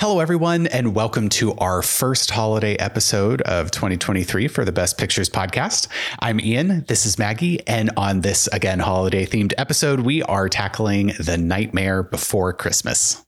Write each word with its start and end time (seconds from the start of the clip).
Hello, 0.00 0.18
everyone, 0.18 0.66
and 0.68 0.94
welcome 0.94 1.28
to 1.28 1.52
our 1.56 1.82
first 1.82 2.30
holiday 2.30 2.74
episode 2.76 3.42
of 3.42 3.70
2023 3.70 4.48
for 4.48 4.64
the 4.64 4.72
Best 4.72 4.96
Pictures 4.96 5.28
podcast. 5.28 5.88
I'm 6.20 6.40
Ian, 6.40 6.86
this 6.88 7.04
is 7.04 7.18
Maggie, 7.18 7.60
and 7.68 7.90
on 7.98 8.22
this, 8.22 8.46
again, 8.46 8.78
holiday 8.78 9.26
themed 9.26 9.52
episode, 9.58 10.00
we 10.00 10.22
are 10.22 10.48
tackling 10.48 11.08
The 11.20 11.36
Nightmare 11.36 12.02
Before 12.02 12.54
Christmas. 12.54 13.22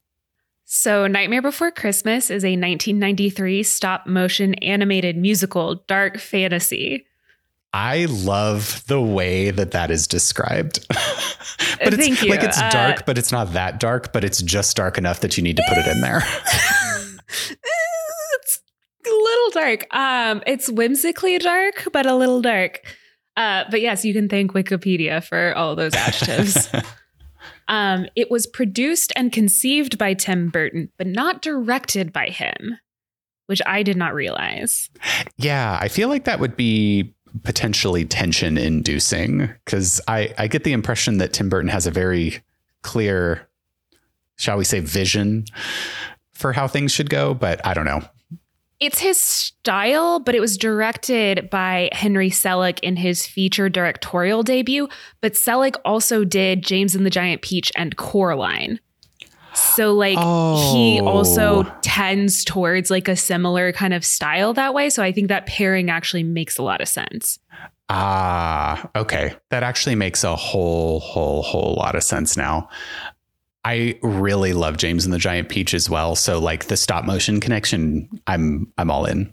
So, 0.65 1.07
Nightmare 1.07 1.43
Before 1.43 1.71
Christmas 1.71 2.31
is 2.31 2.43
a 2.43 2.57
1993 2.57 3.63
stop 3.65 4.07
motion 4.07 4.55
animated 4.55 5.19
musical 5.19 5.85
dark 5.87 6.17
fantasy. 6.17 7.05
I 7.75 8.05
love 8.05 8.85
the 8.87 9.01
way 9.01 9.51
that 9.51 9.71
that 9.71 9.91
is 9.91 10.07
described. 10.07 10.87
but 10.91 11.95
it's 11.95 11.97
Thank 11.97 12.23
you. 12.23 12.31
like 12.31 12.43
it's 12.43 12.61
Uh, 12.61 12.71
dark, 12.71 13.07
but 13.07 13.17
it's 13.17 13.33
not 13.33 13.55
that 13.55 13.81
dark, 13.81 14.13
but 14.13 14.25
it's 14.25 14.43
just 14.43 14.77
dark 14.77 14.99
enough 14.99 15.21
that 15.21 15.37
you 15.37 15.43
need 15.43 15.57
to 15.57 15.63
put 15.69 15.79
it 15.79 15.87
in 15.87 16.01
there. 16.03 16.23
it's 17.29 18.61
a 19.07 19.11
little 19.11 19.51
dark. 19.53 19.87
Um, 19.95 20.43
it's 20.47 20.69
whimsically 20.71 21.39
dark, 21.39 21.89
but 21.93 22.07
a 22.07 22.15
little 22.15 22.41
dark. 22.43 22.81
Uh, 23.37 23.65
but 23.71 23.81
yes, 23.81 24.05
you 24.05 24.13
can 24.13 24.29
thank 24.29 24.53
Wikipedia 24.53 25.25
for 25.25 25.55
all 25.57 25.75
those 25.75 25.95
adjectives. 25.95 26.69
um, 27.69 28.07
it 28.15 28.31
was 28.31 28.47
produced 28.47 29.13
and 29.17 29.33
conceived 29.33 29.97
by 29.97 30.13
Tim 30.13 30.51
Burton, 30.51 30.91
but 30.99 31.07
not 31.07 31.41
directed 31.41 32.13
by 32.13 32.27
him, 32.27 32.79
which 33.47 33.63
I 33.65 33.83
did 33.83 33.97
not 33.97 34.13
realize. 34.13 34.91
yeah, 35.39 35.79
I 35.81 35.89
feel 35.89 36.09
like 36.11 36.25
that 36.25 36.41
would 36.41 36.57
be 36.57 37.15
potentially 37.43 38.05
tension 38.05 38.59
inducing 38.59 39.51
because 39.65 40.01
I, 40.09 40.35
I 40.39 40.47
get 40.49 40.65
the 40.65 40.73
impression 40.73 41.19
that 41.19 41.33
Tim 41.33 41.49
Burton 41.49 41.71
has 41.71 41.87
a 41.87 41.91
very 41.91 42.43
clear, 42.83 43.49
shall 44.37 44.59
we 44.59 44.65
say, 44.65 44.81
vision 44.81 45.45
for 46.33 46.53
how 46.53 46.67
things 46.69 46.93
should 46.93 47.11
go, 47.11 47.35
but 47.35 47.65
I 47.67 47.75
don't 47.75 47.85
know. 47.85 48.03
It's 48.81 48.99
his 48.99 49.21
style, 49.21 50.19
but 50.19 50.35
it 50.35 50.41
was 50.41 50.59
directed 50.59 51.49
by 51.51 51.89
Henry 51.93 52.31
Selick 52.31 52.81
in 52.81 52.97
his 52.97 53.25
feature 53.25 53.69
directorial 53.69 54.43
debut. 54.43 54.89
But 55.21 55.35
Selick 55.35 55.77
also 55.85 56.25
did 56.25 56.65
James 56.65 56.97
and 56.97 57.07
the 57.07 57.11
Giant 57.11 57.43
Peach 57.43 57.71
and 57.77 57.97
Coraline. 57.97 58.81
So 59.55 59.95
like 59.95 60.19
he 60.19 61.01
Oh. 61.01 61.07
also 61.07 61.65
tends 61.83 62.45
towards 62.45 62.91
like 62.91 63.09
a 63.09 63.17
similar 63.17 63.73
kind 63.73 63.93
of 63.95 64.05
style 64.05 64.55
that 64.55 64.75
way. 64.75 64.91
So 64.91 65.03
I 65.03 65.13
think 65.13 65.29
that 65.29 65.47
pairing 65.47 65.91
actually 65.91 66.23
makes 66.23 66.59
a 66.59 66.63
lot 66.63 66.81
of 66.81 66.89
sense. 66.89 67.39
Ah, 67.89 68.89
okay. 68.97 69.35
That 69.51 69.63
actually 69.63 69.95
makes 69.97 70.25
a 70.25 70.35
whole, 70.35 71.01
whole, 71.01 71.43
whole 71.43 71.75
lot 71.75 71.95
of 71.95 72.03
sense 72.03 72.37
now. 72.37 72.69
I 73.65 73.99
really 74.03 74.55
love 74.55 74.77
James 74.77 75.05
and 75.05 75.13
the 75.15 75.19
Giant 75.19 75.49
Peach 75.49 75.75
as 75.75 75.89
well. 75.91 76.17
So 76.17 76.39
like 76.39 76.67
the 76.67 76.77
stop 76.77 77.05
motion 77.05 77.39
connection, 77.39 78.09
I'm 78.27 78.73
I'm 78.79 78.91
all 78.91 79.05
in. 79.05 79.33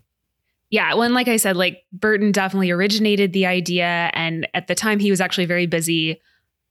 Yeah, 0.69 0.93
when 0.93 1.15
like 1.15 1.27
I 1.27 1.37
said, 1.37 1.55
like 1.57 1.83
Burton 1.91 2.31
definitely 2.31 2.69
originated 2.69 3.33
the 3.33 3.47
idea, 3.47 4.11
and 4.13 4.47
at 4.53 4.67
the 4.67 4.75
time 4.75 4.99
he 4.99 5.09
was 5.09 5.19
actually 5.19 5.45
very 5.45 5.65
busy 5.65 6.21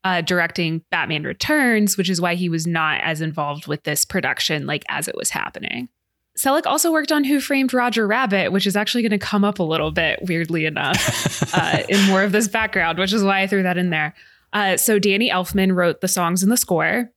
uh, 0.09 0.23
directing 0.23 0.83
Batman 0.91 1.25
Returns, 1.25 1.99
which 1.99 2.09
is 2.09 2.19
why 2.19 2.35
he 2.35 2.49
was 2.49 2.67
not 2.67 3.03
as 3.03 3.21
involved 3.21 3.67
with 3.67 3.83
this 3.83 4.07
production 4.07 4.65
like 4.65 4.83
as 4.89 5.07
it 5.07 5.15
was 5.15 5.29
happening. 5.29 5.91
Selick 6.39 6.65
also 6.65 6.91
worked 6.91 7.13
on 7.13 7.25
Who 7.25 7.41
Framed 7.41 7.75
Roger 7.75 8.07
Rabbit, 8.07 8.51
which 8.51 8.67
is 8.67 8.75
actually 8.75 9.03
going 9.03 9.11
to 9.11 9.19
come 9.19 9.45
up 9.45 9.59
a 9.59 9.65
little 9.65 9.91
bit 9.91 10.21
weirdly 10.23 10.65
enough 10.65 11.55
uh, 11.55 11.83
in 11.91 12.03
more 12.07 12.23
of 12.23 12.33
this 12.33 12.49
background, 12.49 12.99
which 12.99 13.13
is 13.13 13.23
why 13.23 13.43
I 13.43 13.47
threw 13.47 13.63
that 13.65 13.77
in 13.77 13.91
there. 13.91 14.15
Uh, 14.55 14.79
so 14.79 14.99
Danny 14.99 15.29
Elfman 15.29 15.75
wrote 15.75 16.01
the 16.01 16.09
songs 16.09 16.43
and 16.43 16.51
the 16.51 16.57
score. 16.57 17.11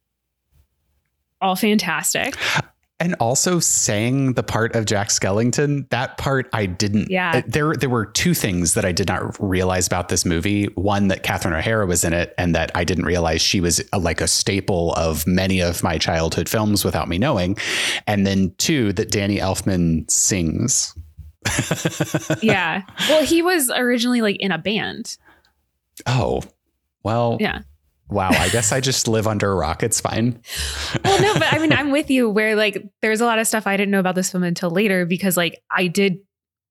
All 1.39 1.55
fantastic. 1.55 2.35
and 3.01 3.15
also 3.19 3.59
sang 3.59 4.33
the 4.33 4.43
part 4.43 4.75
of 4.75 4.85
Jack 4.85 5.09
Skellington. 5.09 5.89
That 5.89 6.19
part 6.19 6.47
I 6.53 6.67
didn't. 6.67 7.09
Yeah. 7.09 7.31
Eh, 7.35 7.41
there 7.47 7.73
there 7.73 7.89
were 7.89 8.05
two 8.05 8.35
things 8.35 8.75
that 8.75 8.85
I 8.85 8.91
did 8.91 9.07
not 9.07 9.35
realize 9.39 9.87
about 9.87 10.09
this 10.09 10.23
movie. 10.23 10.65
One 10.75 11.07
that 11.07 11.23
Catherine 11.23 11.55
O'Hara 11.55 11.87
was 11.87 12.03
in 12.03 12.13
it, 12.13 12.35
and 12.37 12.53
that 12.53 12.71
I 12.75 12.83
didn't 12.83 13.05
realize 13.05 13.41
she 13.41 13.59
was 13.59 13.81
a, 13.91 13.97
like 13.97 14.21
a 14.21 14.27
staple 14.27 14.93
of 14.93 15.25
many 15.25 15.61
of 15.61 15.81
my 15.81 15.97
childhood 15.97 16.47
films 16.47 16.85
without 16.85 17.09
me 17.09 17.17
knowing. 17.17 17.57
And 18.05 18.25
then 18.25 18.53
two 18.59 18.93
that 18.93 19.09
Danny 19.09 19.37
Elfman 19.37 20.09
sings. 20.09 20.95
Yeah. 22.41 22.83
Well, 23.09 23.25
he 23.25 23.41
was 23.41 23.71
originally 23.71 24.21
like 24.21 24.37
in 24.37 24.51
a 24.51 24.57
band. 24.59 25.17
Oh, 26.05 26.41
well. 27.03 27.37
Yeah. 27.39 27.61
Wow. 28.11 28.29
I 28.29 28.49
guess 28.49 28.73
I 28.73 28.81
just 28.81 29.07
live 29.07 29.25
under 29.25 29.51
a 29.51 29.55
rock. 29.55 29.83
It's 29.83 30.01
fine. 30.01 30.39
well, 31.05 31.21
no, 31.21 31.33
but 31.33 31.53
I 31.53 31.59
mean, 31.59 31.71
I'm 31.71 31.91
with 31.91 32.11
you 32.11 32.29
where 32.29 32.55
like 32.55 32.85
there's 33.01 33.21
a 33.21 33.25
lot 33.25 33.39
of 33.39 33.47
stuff 33.47 33.65
I 33.65 33.77
didn't 33.77 33.91
know 33.91 34.01
about 34.01 34.15
this 34.15 34.31
film 34.31 34.43
until 34.43 34.69
later 34.69 35.05
because 35.05 35.37
like 35.37 35.63
I 35.71 35.87
did 35.87 36.19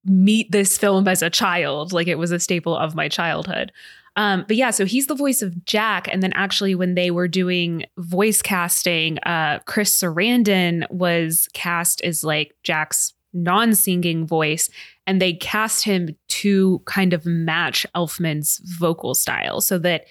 meet 0.05 0.53
this 0.53 0.77
film 0.77 1.09
as 1.09 1.23
a 1.23 1.31
child. 1.31 1.93
Like 1.93 2.09
it 2.09 2.19
was 2.19 2.31
a 2.31 2.39
staple 2.39 2.77
of 2.77 2.95
my 2.95 3.09
childhood. 3.09 3.73
Um, 4.17 4.45
but 4.47 4.57
yeah, 4.57 4.71
so 4.71 4.85
he's 4.85 5.07
the 5.07 5.15
voice 5.15 5.41
of 5.41 5.65
Jack. 5.65 6.09
And 6.13 6.23
then 6.23 6.33
actually 6.35 6.75
when 6.75 6.95
they 6.95 7.11
were 7.11 7.29
doing 7.29 7.87
voice 7.97 8.43
casting, 8.43 9.19
uh, 9.21 9.61
Chris 9.67 9.99
Sarandon 9.99 10.91
was 10.91 11.49
cast 11.55 12.03
as 12.03 12.23
like 12.23 12.55
Jack's 12.63 13.15
non-singing 13.33 14.27
voice 14.27 14.69
and 15.07 15.23
they 15.23 15.33
cast 15.33 15.85
him 15.85 16.17
to 16.29 16.81
kind 16.85 17.13
of 17.13 17.25
match 17.25 17.87
Elfman's 17.95 18.61
vocal 18.79 19.15
style 19.15 19.61
so 19.61 19.79
that 19.79 20.05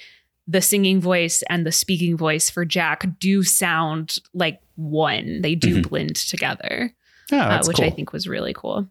the 0.51 0.61
singing 0.61 0.99
voice 0.99 1.43
and 1.47 1.63
the 1.63 1.71
speaking 1.71 2.17
voice 2.17 2.49
for 2.49 2.65
Jack 2.65 3.05
do 3.19 3.43
sound 3.43 4.17
like 4.33 4.59
one. 4.75 5.41
They 5.43 5.53
do 5.53 5.77
Mhm. 5.83 5.89
blend 5.89 6.15
together, 6.15 6.91
Oh, 7.31 7.37
uh, 7.37 7.61
which 7.67 7.77
cool. 7.77 7.85
I 7.85 7.91
think 7.91 8.11
was 8.11 8.27
really 8.27 8.53
cool. 8.55 8.89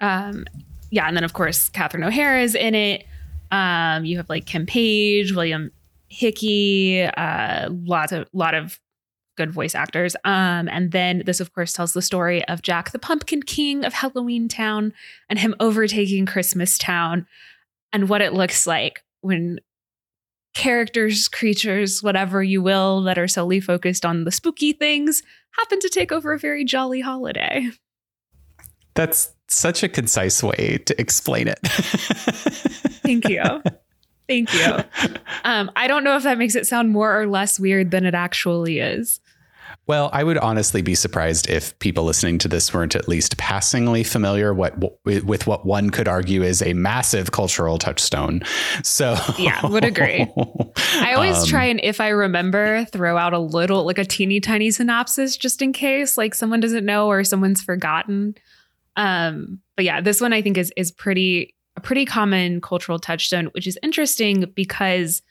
Um, 0.00 0.44
yeah, 0.90 1.06
and 1.08 1.16
then 1.16 1.24
of 1.24 1.32
course 1.32 1.68
Catherine 1.68 2.04
O'Hara 2.04 2.42
is 2.42 2.54
in 2.54 2.74
it. 2.76 3.04
Um, 3.50 4.04
you 4.04 4.16
have 4.18 4.28
like 4.28 4.46
Ken 4.46 4.64
Page, 4.66 5.32
William 5.32 5.72
Hickey, 6.08 7.02
uh, 7.02 7.68
lots 7.70 8.12
of 8.12 8.28
lot 8.32 8.54
of 8.54 8.78
good 9.36 9.50
voice 9.50 9.74
actors. 9.74 10.14
Um, 10.24 10.68
and 10.68 10.92
then 10.92 11.22
this 11.26 11.40
of 11.40 11.52
course 11.54 11.72
tells 11.72 11.92
the 11.92 12.02
story 12.02 12.44
of 12.48 12.62
Jack 12.62 12.90
the 12.92 12.98
Pumpkin 12.98 13.42
King 13.42 13.84
of 13.84 13.94
Halloween 13.94 14.46
Town 14.46 14.92
and 15.28 15.38
him 15.38 15.54
overtaking 15.58 16.26
Christmas 16.26 16.76
Town 16.78 17.26
and 17.92 18.08
what 18.08 18.20
it 18.20 18.32
looks 18.34 18.66
like 18.66 19.02
when 19.22 19.58
characters, 20.54 21.28
creatures, 21.28 22.02
whatever 22.02 22.42
you 22.42 22.62
will, 22.62 23.02
that 23.02 23.18
are 23.18 23.28
solely 23.28 23.60
focused 23.60 24.04
on 24.04 24.24
the 24.24 24.32
spooky 24.32 24.72
things 24.72 25.22
happen 25.58 25.78
to 25.80 25.88
take 25.88 26.12
over 26.12 26.32
a 26.32 26.38
very 26.38 26.64
jolly 26.64 27.00
holiday. 27.00 27.68
That's 28.94 29.32
such 29.48 29.82
a 29.82 29.88
concise 29.88 30.42
way 30.42 30.78
to 30.86 31.00
explain 31.00 31.48
it. 31.48 31.58
Thank 31.66 33.28
you. 33.28 33.42
Thank 34.28 34.52
you. 34.54 34.76
Um, 35.44 35.72
I 35.74 35.88
don't 35.88 36.04
know 36.04 36.14
if 36.16 36.22
that 36.22 36.38
makes 36.38 36.54
it 36.54 36.68
sound 36.68 36.90
more 36.90 37.20
or 37.20 37.26
less 37.26 37.58
weird 37.58 37.90
than 37.90 38.06
it 38.06 38.14
actually 38.14 38.78
is. 38.78 39.18
Well, 39.86 40.10
I 40.12 40.24
would 40.24 40.38
honestly 40.38 40.82
be 40.82 40.94
surprised 40.94 41.48
if 41.50 41.78
people 41.78 42.04
listening 42.04 42.38
to 42.38 42.48
this 42.48 42.72
weren't 42.72 42.94
at 42.94 43.08
least 43.08 43.36
passingly 43.36 44.04
familiar 44.04 44.54
what 44.54 44.74
with 45.04 45.46
what 45.46 45.66
one 45.66 45.90
could 45.90 46.08
argue 46.08 46.42
is 46.42 46.62
a 46.62 46.72
massive 46.72 47.32
cultural 47.32 47.78
touchstone. 47.78 48.42
So, 48.82 49.16
Yeah, 49.38 49.64
would 49.66 49.84
agree. 49.84 50.26
I 50.94 51.14
always 51.14 51.38
Um, 51.38 51.46
try 51.46 51.64
and, 51.64 51.80
if 51.82 52.00
I 52.00 52.08
remember, 52.08 52.84
throw 52.86 53.16
out 53.16 53.32
a 53.32 53.38
little, 53.38 53.84
like 53.84 53.98
a 53.98 54.04
teeny 54.04 54.40
tiny 54.40 54.70
synopsis 54.70 55.36
just 55.36 55.62
in 55.62 55.72
case, 55.72 56.16
like 56.16 56.34
someone 56.34 56.60
doesn't 56.60 56.84
know 56.84 57.08
or 57.08 57.24
someone's 57.24 57.62
forgotten. 57.62 58.34
Um, 58.96 59.60
but 59.76 59.84
yeah, 59.84 60.00
this 60.00 60.20
one 60.20 60.32
I 60.32 60.42
think 60.42 60.58
is 60.58 60.72
is 60.76 60.90
pretty 60.90 61.54
a 61.76 61.80
pretty 61.80 62.04
common 62.04 62.60
cultural 62.60 62.98
touchstone, 62.98 63.46
which 63.46 63.66
is 63.66 63.78
interesting 63.82 64.44
because 64.54 65.22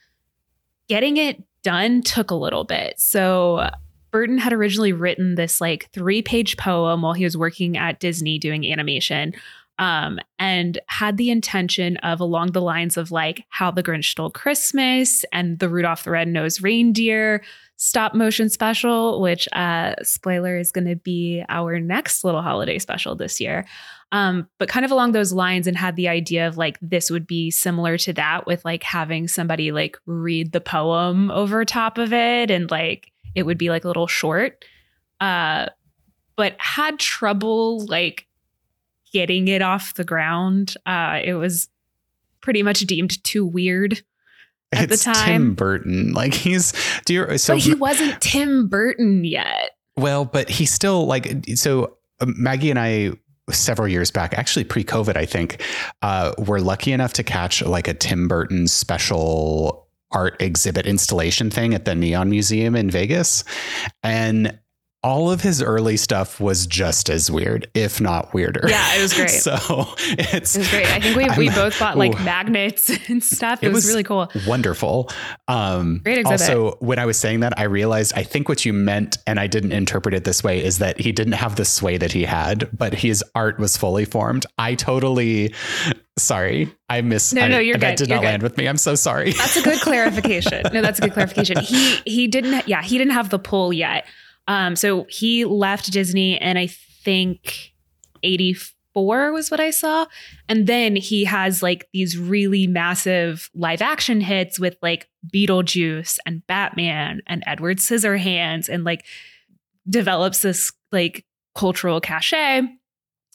getting 0.88 1.16
it 1.16 1.42
done 1.62 2.02
took 2.02 2.32
a 2.32 2.34
little 2.34 2.64
bit. 2.64 2.98
So 2.98 3.70
Burton 4.12 4.38
had 4.38 4.52
originally 4.52 4.92
written 4.92 5.34
this 5.34 5.60
like 5.60 5.90
three 5.92 6.22
page 6.22 6.56
poem 6.56 7.02
while 7.02 7.14
he 7.14 7.24
was 7.24 7.36
working 7.36 7.76
at 7.76 7.98
Disney 7.98 8.38
doing 8.38 8.70
animation. 8.70 9.32
Um, 9.78 10.20
and 10.38 10.78
had 10.86 11.16
the 11.16 11.30
intention 11.30 11.96
of 11.98 12.20
along 12.20 12.52
the 12.52 12.60
lines 12.60 12.96
of 12.98 13.10
like 13.10 13.44
how 13.48 13.70
the 13.70 13.82
Grinch 13.82 14.04
stole 14.04 14.30
Christmas 14.30 15.24
and 15.32 15.58
the 15.58 15.68
Rudolph 15.68 16.04
the 16.04 16.10
Red-Nosed 16.10 16.62
Reindeer 16.62 17.42
stop 17.76 18.14
motion 18.14 18.48
special, 18.48 19.20
which 19.20 19.48
uh 19.54 19.94
spoiler 20.02 20.58
is 20.58 20.72
going 20.72 20.86
to 20.86 20.94
be 20.94 21.42
our 21.48 21.80
next 21.80 22.22
little 22.22 22.42
holiday 22.42 22.78
special 22.78 23.16
this 23.16 23.40
year. 23.40 23.66
Um, 24.12 24.46
but 24.58 24.68
kind 24.68 24.84
of 24.84 24.92
along 24.92 25.12
those 25.12 25.32
lines, 25.32 25.66
and 25.66 25.76
had 25.76 25.96
the 25.96 26.08
idea 26.08 26.46
of 26.46 26.58
like 26.58 26.78
this 26.82 27.10
would 27.10 27.26
be 27.26 27.50
similar 27.50 27.96
to 27.98 28.12
that 28.12 28.46
with 28.46 28.62
like 28.64 28.82
having 28.82 29.26
somebody 29.26 29.72
like 29.72 29.96
read 30.04 30.52
the 30.52 30.60
poem 30.60 31.30
over 31.30 31.64
top 31.64 31.96
of 31.96 32.12
it, 32.12 32.50
and 32.50 32.70
like 32.70 33.11
it 33.34 33.44
would 33.44 33.58
be 33.58 33.70
like 33.70 33.84
a 33.84 33.86
little 33.86 34.06
short. 34.06 34.64
Uh, 35.20 35.66
but 36.36 36.56
had 36.58 36.98
trouble 36.98 37.86
like 37.86 38.26
getting 39.12 39.48
it 39.48 39.62
off 39.62 39.94
the 39.94 40.04
ground. 40.04 40.74
Uh, 40.86 41.20
it 41.22 41.34
was 41.34 41.68
pretty 42.40 42.62
much 42.62 42.80
deemed 42.80 43.22
too 43.24 43.44
weird 43.44 44.02
at 44.72 44.90
it's 44.90 45.04
the 45.04 45.12
time. 45.12 45.26
Tim 45.26 45.54
Burton. 45.54 46.12
Like 46.12 46.34
he's 46.34 46.72
do 47.04 47.14
you 47.14 47.38
so 47.38 47.54
but 47.54 47.62
he 47.62 47.74
wasn't 47.74 48.20
Tim 48.20 48.68
Burton 48.68 49.24
yet. 49.24 49.72
Well, 49.96 50.24
but 50.24 50.48
he 50.48 50.66
still 50.66 51.06
like 51.06 51.44
so 51.54 51.96
uh, 52.20 52.26
Maggie 52.26 52.70
and 52.70 52.78
I 52.78 53.12
several 53.50 53.88
years 53.88 54.10
back, 54.10 54.34
actually 54.34 54.64
pre-COVID, 54.64 55.16
I 55.16 55.26
think, 55.26 55.62
uh, 56.00 56.32
were 56.38 56.60
lucky 56.60 56.92
enough 56.92 57.12
to 57.14 57.22
catch 57.22 57.62
like 57.62 57.88
a 57.88 57.94
Tim 57.94 58.28
Burton 58.28 58.68
special 58.68 59.81
art 60.12 60.40
exhibit 60.40 60.86
installation 60.86 61.50
thing 61.50 61.74
at 61.74 61.84
the 61.84 61.94
Neon 61.94 62.30
Museum 62.30 62.76
in 62.76 62.90
Vegas. 62.90 63.44
And 64.02 64.58
all 65.04 65.30
of 65.30 65.40
his 65.40 65.60
early 65.60 65.96
stuff 65.96 66.40
was 66.40 66.66
just 66.66 67.10
as 67.10 67.30
weird, 67.30 67.68
if 67.74 68.00
not 68.00 68.32
weirder. 68.32 68.66
Yeah, 68.68 68.96
it 68.96 69.02
was 69.02 69.12
great. 69.16 69.30
so 69.30 69.86
it's 69.98 70.54
it 70.54 70.58
was 70.58 70.70
great. 70.70 70.86
I 70.86 71.00
think 71.00 71.16
we, 71.16 71.46
we 71.48 71.54
both 71.54 71.78
bought 71.78 71.98
like 71.98 72.18
ooh, 72.18 72.24
magnets 72.24 72.90
and 73.08 73.22
stuff. 73.22 73.62
It, 73.62 73.66
it 73.66 73.68
was, 73.70 73.84
was, 73.84 73.88
really 73.88 74.04
cool. 74.04 74.30
Wonderful. 74.46 75.10
Um, 75.48 76.00
great 76.04 76.18
exhibit. 76.18 76.40
Also, 76.40 76.76
when 76.78 76.98
I 76.98 77.06
was 77.06 77.18
saying 77.18 77.40
that, 77.40 77.58
I 77.58 77.64
realized 77.64 78.12
I 78.14 78.22
think 78.22 78.48
what 78.48 78.64
you 78.64 78.72
meant, 78.72 79.18
and 79.26 79.40
I 79.40 79.46
didn't 79.46 79.72
interpret 79.72 80.14
it 80.14 80.24
this 80.24 80.44
way, 80.44 80.62
is 80.62 80.78
that 80.78 81.00
he 81.00 81.10
didn't 81.10 81.34
have 81.34 81.56
the 81.56 81.64
sway 81.64 81.96
that 81.98 82.12
he 82.12 82.24
had, 82.24 82.68
but 82.76 82.94
his 82.94 83.24
art 83.34 83.58
was 83.58 83.76
fully 83.76 84.04
formed. 84.04 84.46
I 84.58 84.74
totally 84.74 85.52
sorry 86.18 86.70
i 86.90 87.00
miss 87.00 87.32
no 87.32 87.48
no 87.48 87.58
you're 87.58 87.74
I, 87.76 87.78
good 87.78 87.82
that 87.82 87.96
did 87.96 88.08
you're 88.08 88.16
not 88.16 88.20
good. 88.20 88.26
land 88.26 88.42
with 88.42 88.58
me 88.58 88.68
i'm 88.68 88.76
so 88.76 88.94
sorry 88.94 89.32
that's 89.32 89.56
a 89.56 89.62
good 89.62 89.80
clarification 89.80 90.62
no 90.70 90.82
that's 90.82 90.98
a 90.98 91.02
good 91.02 91.14
clarification 91.14 91.58
he 91.60 91.96
he 92.04 92.28
didn't 92.28 92.68
yeah 92.68 92.82
he 92.82 92.98
didn't 92.98 93.14
have 93.14 93.30
the 93.30 93.38
pull 93.38 93.72
yet 93.72 94.04
um, 94.46 94.76
so 94.76 95.06
he 95.08 95.44
left 95.44 95.92
Disney 95.92 96.38
and 96.38 96.58
I 96.58 96.66
think 96.66 97.72
84 98.22 99.32
was 99.32 99.50
what 99.50 99.60
I 99.60 99.70
saw. 99.70 100.06
And 100.48 100.66
then 100.66 100.96
he 100.96 101.24
has 101.24 101.62
like 101.62 101.88
these 101.92 102.18
really 102.18 102.66
massive 102.66 103.50
live 103.54 103.82
action 103.82 104.20
hits 104.20 104.58
with 104.58 104.76
like 104.82 105.08
Beetlejuice 105.32 106.18
and 106.26 106.46
Batman 106.46 107.22
and 107.26 107.42
Edward 107.46 107.78
Scissorhands 107.78 108.68
and 108.68 108.84
like 108.84 109.04
develops 109.88 110.42
this 110.42 110.72
like 110.90 111.24
cultural 111.54 112.00
cachet 112.00 112.62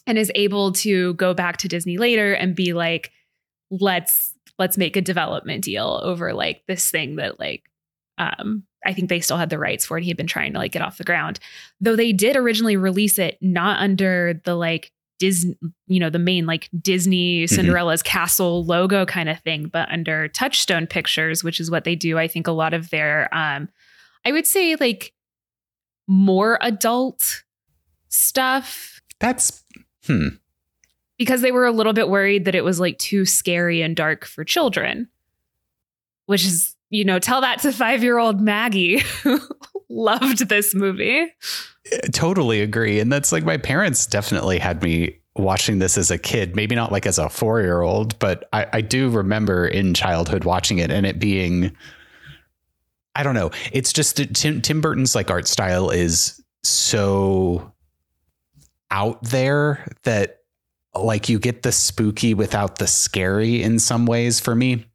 and 0.06 0.18
is 0.18 0.32
able 0.36 0.72
to 0.72 1.14
go 1.16 1.34
back 1.34 1.58
to 1.58 1.68
Disney 1.68 1.98
later 1.98 2.34
and 2.34 2.56
be 2.56 2.74
like, 2.74 3.12
let's 3.70 4.34
let's 4.58 4.78
make 4.78 4.96
a 4.96 5.02
development 5.02 5.64
deal 5.64 6.00
over 6.04 6.34
like 6.34 6.64
this 6.68 6.90
thing 6.90 7.18
that 7.18 7.40
like 7.40 7.64
um 8.18 8.64
I 8.86 8.94
think 8.94 9.10
they 9.10 9.20
still 9.20 9.38
had 9.38 9.50
the 9.50 9.60
rights 9.60 9.86
for 9.86 9.98
it. 9.98 10.04
He 10.04 10.10
had 10.10 10.18
been 10.18 10.28
trying 10.28 10.54
to 10.54 10.60
like 10.60 10.72
get 10.72 10.82
off 10.82 10.98
the 10.98 11.04
ground. 11.04 11.40
Though 11.82 11.96
they 11.96 12.14
did 12.14 12.36
originally 12.36 12.78
release 12.78 13.20
it 13.20 13.38
not 13.42 13.80
under 13.80 14.40
the 14.46 14.56
like 14.56 14.92
Disney, 15.20 15.56
you 15.88 16.00
know, 16.00 16.10
the 16.10 16.20
main 16.20 16.46
like 16.46 16.70
Disney 16.80 17.44
mm-hmm. 17.44 17.56
Cinderella's 17.56 18.04
mm-hmm. 18.04 18.12
castle 18.12 18.66
logo 18.66 19.06
kind 19.06 19.30
of 19.30 19.40
thing, 19.40 19.68
but 19.68 19.90
under 19.90 20.28
Touchstone 20.28 20.88
Pictures, 20.88 21.44
which 21.44 21.60
is 21.60 21.72
what 21.72 21.84
they 21.84 21.96
do. 21.96 22.18
I 22.18 22.28
think 22.28 22.48
a 22.48 22.52
lot 22.52 22.74
of 22.74 22.90
their 22.90 23.34
um 23.36 23.70
I 24.26 24.32
would 24.32 24.46
say 24.46 24.76
like 24.76 25.14
more 26.08 26.58
adult 26.62 27.44
stuff. 28.10 29.02
That's 29.20 29.64
hmm. 30.06 30.28
Because 31.18 31.42
they 31.42 31.52
were 31.52 31.66
a 31.66 31.72
little 31.72 31.94
bit 31.94 32.10
worried 32.10 32.46
that 32.46 32.54
it 32.54 32.64
was 32.64 32.80
like 32.80 33.00
too 33.00 33.26
scary 33.26 33.82
and 33.82 33.96
dark 33.96 34.24
for 34.24 34.44
children. 34.44 35.10
Which 36.28 36.46
is 36.46 36.76
you 36.90 37.04
know, 37.04 37.20
tell 37.20 37.42
that 37.42 37.60
to 37.62 37.72
five 37.72 38.04
year 38.04 38.18
old 38.18 38.42
Maggie 38.42 39.00
who 39.24 39.40
loved 39.90 40.50
this 40.50 40.74
movie. 40.74 41.22
Uh, 41.22 41.98
totally 42.12 42.62
agree. 42.62 43.00
And 43.00 43.12
that's 43.12 43.32
like 43.32 43.44
my 43.44 43.58
parents 43.58 44.06
definitely 44.06 44.60
had 44.60 44.82
me 44.82 45.20
watching 45.36 45.80
this 45.80 45.98
as 45.98 46.12
a 46.12 46.18
kid, 46.18 46.56
maybe 46.56 46.76
not 46.76 46.92
like 46.92 47.06
as 47.06 47.20
a 47.20 47.30
four 47.30 47.62
year 47.62 47.82
old, 47.82 48.18
but 48.20 48.48
I, 48.54 48.68
I 48.74 48.82
do 48.82 49.10
remember 49.10 49.68
in 49.68 49.94
childhood 49.94 50.44
watching 50.44 50.80
it 50.80 50.92
and 50.92 51.06
it 51.06 51.20
being, 51.20 51.76
I 53.16 53.24
don't 53.24 53.36
know. 53.36 53.52
It's 53.72 53.94
just 53.94 54.18
Tim, 54.36 54.62
Tim 54.62 54.82
Burton's 54.82 55.16
like 55.16 55.30
art 55.30 55.48
style 55.48 55.90
is 55.90 56.42
so 56.64 57.74
out 58.90 59.22
there 59.24 59.88
that 60.04 60.40
like 60.96 61.30
you 61.30 61.40
get 61.40 61.62
the 61.62 61.72
spooky 61.72 62.34
without 62.34 62.78
the 62.78 62.88
scary 62.88 63.62
in 63.62 63.80
some 63.80 64.06
ways 64.06 64.40
for 64.40 64.56
me. 64.56 64.86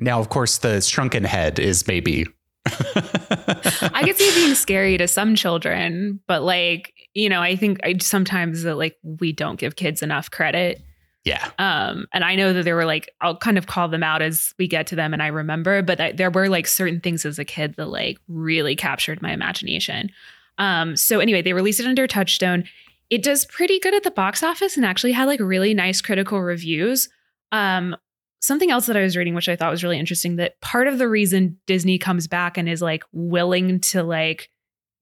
Now, 0.00 0.18
of 0.18 0.30
course, 0.30 0.58
the 0.58 0.80
shrunken 0.80 1.24
head 1.24 1.58
is 1.58 1.86
maybe. 1.86 2.26
I 2.66 4.02
could 4.04 4.16
see 4.16 4.24
it 4.24 4.34
being 4.34 4.54
scary 4.54 4.98
to 4.98 5.06
some 5.06 5.34
children, 5.34 6.20
but 6.26 6.42
like, 6.42 6.92
you 7.14 7.28
know, 7.28 7.40
I 7.40 7.56
think 7.56 7.80
I 7.84 7.96
sometimes 7.98 8.62
that 8.62 8.76
like 8.76 8.96
we 9.02 9.32
don't 9.32 9.58
give 9.58 9.76
kids 9.76 10.02
enough 10.02 10.30
credit. 10.30 10.82
Yeah. 11.24 11.50
Um, 11.58 12.06
and 12.12 12.24
I 12.24 12.34
know 12.34 12.52
that 12.54 12.64
there 12.64 12.76
were 12.76 12.86
like, 12.86 13.10
I'll 13.20 13.36
kind 13.36 13.58
of 13.58 13.66
call 13.66 13.88
them 13.88 14.02
out 14.02 14.22
as 14.22 14.54
we 14.58 14.66
get 14.66 14.86
to 14.88 14.96
them 14.96 15.12
and 15.12 15.22
I 15.22 15.26
remember, 15.26 15.82
but 15.82 16.00
I, 16.00 16.12
there 16.12 16.30
were 16.30 16.48
like 16.48 16.66
certain 16.66 17.00
things 17.00 17.26
as 17.26 17.38
a 17.38 17.44
kid 17.44 17.74
that 17.76 17.86
like 17.86 18.18
really 18.28 18.74
captured 18.74 19.20
my 19.20 19.32
imagination. 19.32 20.10
Um, 20.56 20.96
so 20.96 21.20
anyway, 21.20 21.42
they 21.42 21.52
released 21.52 21.80
it 21.80 21.86
under 21.86 22.06
Touchstone. 22.06 22.64
It 23.10 23.22
does 23.22 23.44
pretty 23.44 23.78
good 23.80 23.94
at 23.94 24.02
the 24.02 24.10
box 24.10 24.42
office 24.42 24.76
and 24.76 24.86
actually 24.86 25.12
had 25.12 25.26
like 25.26 25.40
really 25.40 25.74
nice 25.74 26.00
critical 26.00 26.40
reviews. 26.40 27.08
Um, 27.52 27.96
something 28.40 28.70
else 28.70 28.86
that 28.86 28.96
I 28.96 29.02
was 29.02 29.16
reading, 29.16 29.34
which 29.34 29.48
I 29.48 29.56
thought 29.56 29.70
was 29.70 29.84
really 29.84 29.98
interesting, 29.98 30.36
that 30.36 30.60
part 30.60 30.88
of 30.88 30.98
the 30.98 31.08
reason 31.08 31.58
Disney 31.66 31.98
comes 31.98 32.26
back 32.26 32.58
and 32.58 32.68
is 32.68 32.82
like 32.82 33.04
willing 33.12 33.80
to 33.80 34.02
like 34.02 34.50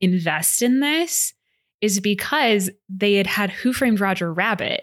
invest 0.01 0.63
in 0.63 0.81
this 0.81 1.35
is 1.81 2.01
because 2.01 2.69
they 2.89 3.15
had 3.15 3.27
had 3.27 3.51
Who 3.51 3.73
Framed 3.73 4.01
Roger 4.01 4.33
Rabbit 4.33 4.83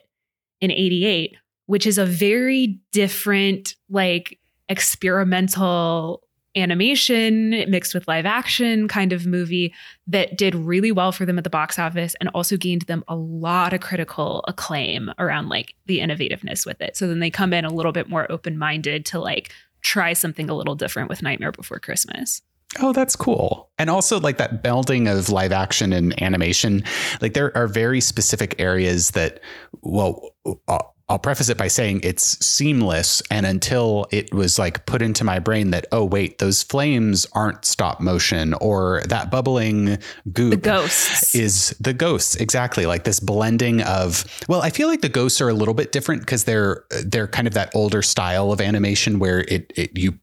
in 0.61 0.71
88, 0.71 1.35
which 1.65 1.85
is 1.85 1.97
a 1.97 2.05
very 2.05 2.79
different, 2.91 3.75
like 3.89 4.39
experimental 4.69 6.23
animation 6.55 7.49
mixed 7.69 7.93
with 7.93 8.07
live 8.07 8.25
action 8.25 8.87
kind 8.87 9.11
of 9.13 9.25
movie 9.25 9.73
that 10.07 10.37
did 10.37 10.55
really 10.55 10.91
well 10.91 11.11
for 11.11 11.25
them 11.25 11.37
at 11.37 11.43
the 11.43 11.49
box 11.49 11.77
office 11.77 12.15
and 12.19 12.29
also 12.29 12.57
gained 12.57 12.83
them 12.83 13.03
a 13.07 13.15
lot 13.15 13.73
of 13.73 13.81
critical 13.81 14.43
acclaim 14.47 15.11
around 15.19 15.49
like 15.49 15.75
the 15.85 15.99
innovativeness 15.99 16.65
with 16.65 16.81
it. 16.81 16.95
So 16.95 17.07
then 17.07 17.19
they 17.19 17.29
come 17.29 17.53
in 17.53 17.65
a 17.65 17.73
little 17.73 17.91
bit 17.91 18.09
more 18.09 18.31
open 18.31 18.57
minded 18.57 19.05
to 19.07 19.19
like 19.19 19.51
try 19.81 20.13
something 20.13 20.49
a 20.49 20.55
little 20.55 20.75
different 20.75 21.09
with 21.09 21.21
Nightmare 21.21 21.51
Before 21.51 21.79
Christmas. 21.79 22.41
Oh, 22.81 22.91
that's 22.91 23.15
cool. 23.15 23.69
And 23.77 23.89
also 23.89 24.19
like 24.19 24.37
that 24.37 24.63
melding 24.63 25.11
of 25.11 25.29
live 25.29 25.51
action 25.51 25.93
and 25.93 26.19
animation. 26.21 26.83
Like 27.21 27.33
there 27.33 27.55
are 27.55 27.67
very 27.67 28.01
specific 28.01 28.55
areas 28.59 29.11
that, 29.11 29.39
well, 29.81 30.31
uh, 30.67 30.79
I'll 31.07 31.19
preface 31.19 31.49
it 31.49 31.57
by 31.57 31.67
saying 31.67 32.01
it's 32.03 32.43
seamless. 32.43 33.21
And 33.29 33.45
until 33.45 34.07
it 34.11 34.33
was 34.33 34.57
like 34.57 34.85
put 34.87 35.03
into 35.03 35.23
my 35.23 35.37
brain 35.37 35.69
that, 35.71 35.85
oh, 35.91 36.03
wait, 36.03 36.39
those 36.39 36.63
flames 36.63 37.27
aren't 37.33 37.63
stop 37.63 38.01
motion 38.01 38.55
or 38.55 39.03
that 39.07 39.29
bubbling 39.29 39.99
goop 40.33 40.51
the 40.51 40.57
ghosts. 40.57 41.35
is 41.35 41.75
the 41.79 41.93
ghosts. 41.93 42.35
Exactly. 42.35 42.87
Like 42.87 43.03
this 43.03 43.19
blending 43.19 43.81
of, 43.81 44.25
well, 44.47 44.61
I 44.61 44.71
feel 44.71 44.87
like 44.87 45.01
the 45.01 45.09
ghosts 45.09 45.41
are 45.41 45.49
a 45.49 45.53
little 45.53 45.75
bit 45.75 45.91
different 45.91 46.21
because 46.21 46.45
they're, 46.45 46.85
they're 47.03 47.27
kind 47.27 47.47
of 47.47 47.53
that 47.53 47.75
older 47.75 48.01
style 48.01 48.51
of 48.51 48.59
animation 48.59 49.19
where 49.19 49.41
it, 49.41 49.71
it 49.75 49.95
you 49.95 50.17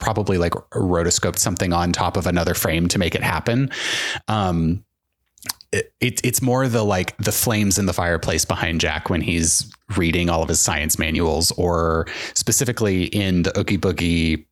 probably 0.00 0.36
like 0.36 0.52
rotoscoped 0.72 1.38
something 1.38 1.72
on 1.72 1.92
top 1.92 2.16
of 2.16 2.26
another 2.26 2.54
frame 2.54 2.88
to 2.88 2.98
make 2.98 3.14
it 3.14 3.22
happen. 3.22 3.70
Um, 4.26 4.84
it, 6.00 6.20
it's 6.24 6.42
more 6.42 6.68
the 6.68 6.84
like 6.84 7.16
the 7.16 7.32
flames 7.32 7.78
in 7.78 7.86
the 7.86 7.92
fireplace 7.92 8.44
behind 8.44 8.80
Jack 8.80 9.10
when 9.10 9.20
he's 9.20 9.70
reading 9.96 10.30
all 10.30 10.42
of 10.42 10.48
his 10.48 10.60
science 10.60 10.98
manuals, 10.98 11.50
or 11.52 12.06
specifically 12.34 13.04
in 13.04 13.42
the 13.42 13.58
Oogie 13.58 13.78
Boogie 13.78 14.46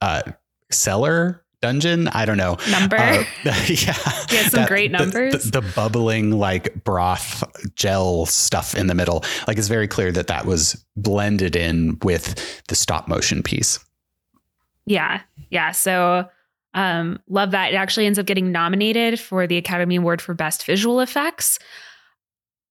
uh, 0.00 0.22
cellar 0.70 1.42
dungeon. 1.62 2.08
I 2.08 2.24
don't 2.24 2.36
know 2.36 2.58
number. 2.70 2.96
Uh, 2.96 3.24
yeah, 3.44 3.56
yeah, 3.68 4.48
some 4.48 4.60
that, 4.60 4.68
great 4.68 4.90
numbers. 4.90 5.32
The, 5.32 5.38
the, 5.38 5.60
the, 5.60 5.72
bubbling 5.74 6.32
like 6.32 6.84
broth 6.84 7.44
gel 7.74 8.26
stuff 8.26 8.74
in 8.74 8.86
the 8.86 8.94
middle, 8.94 9.24
like 9.46 9.58
it's 9.58 9.68
very 9.68 9.88
clear 9.88 10.12
that 10.12 10.26
that 10.26 10.46
was 10.46 10.84
blended 10.96 11.56
in 11.56 11.98
with 12.02 12.62
the 12.68 12.74
stop 12.74 13.08
motion 13.08 13.42
piece. 13.42 13.78
Yeah, 14.86 15.22
yeah. 15.50 15.72
So 15.72 16.28
um, 16.76 17.18
love 17.28 17.50
that. 17.52 17.72
It 17.72 17.76
actually 17.76 18.06
ends 18.06 18.18
up 18.18 18.26
getting 18.26 18.52
nominated 18.52 19.18
for 19.18 19.46
the 19.46 19.56
Academy 19.56 19.96
Award 19.96 20.20
for 20.20 20.34
Best 20.34 20.64
Visual 20.66 21.00
Effects. 21.00 21.58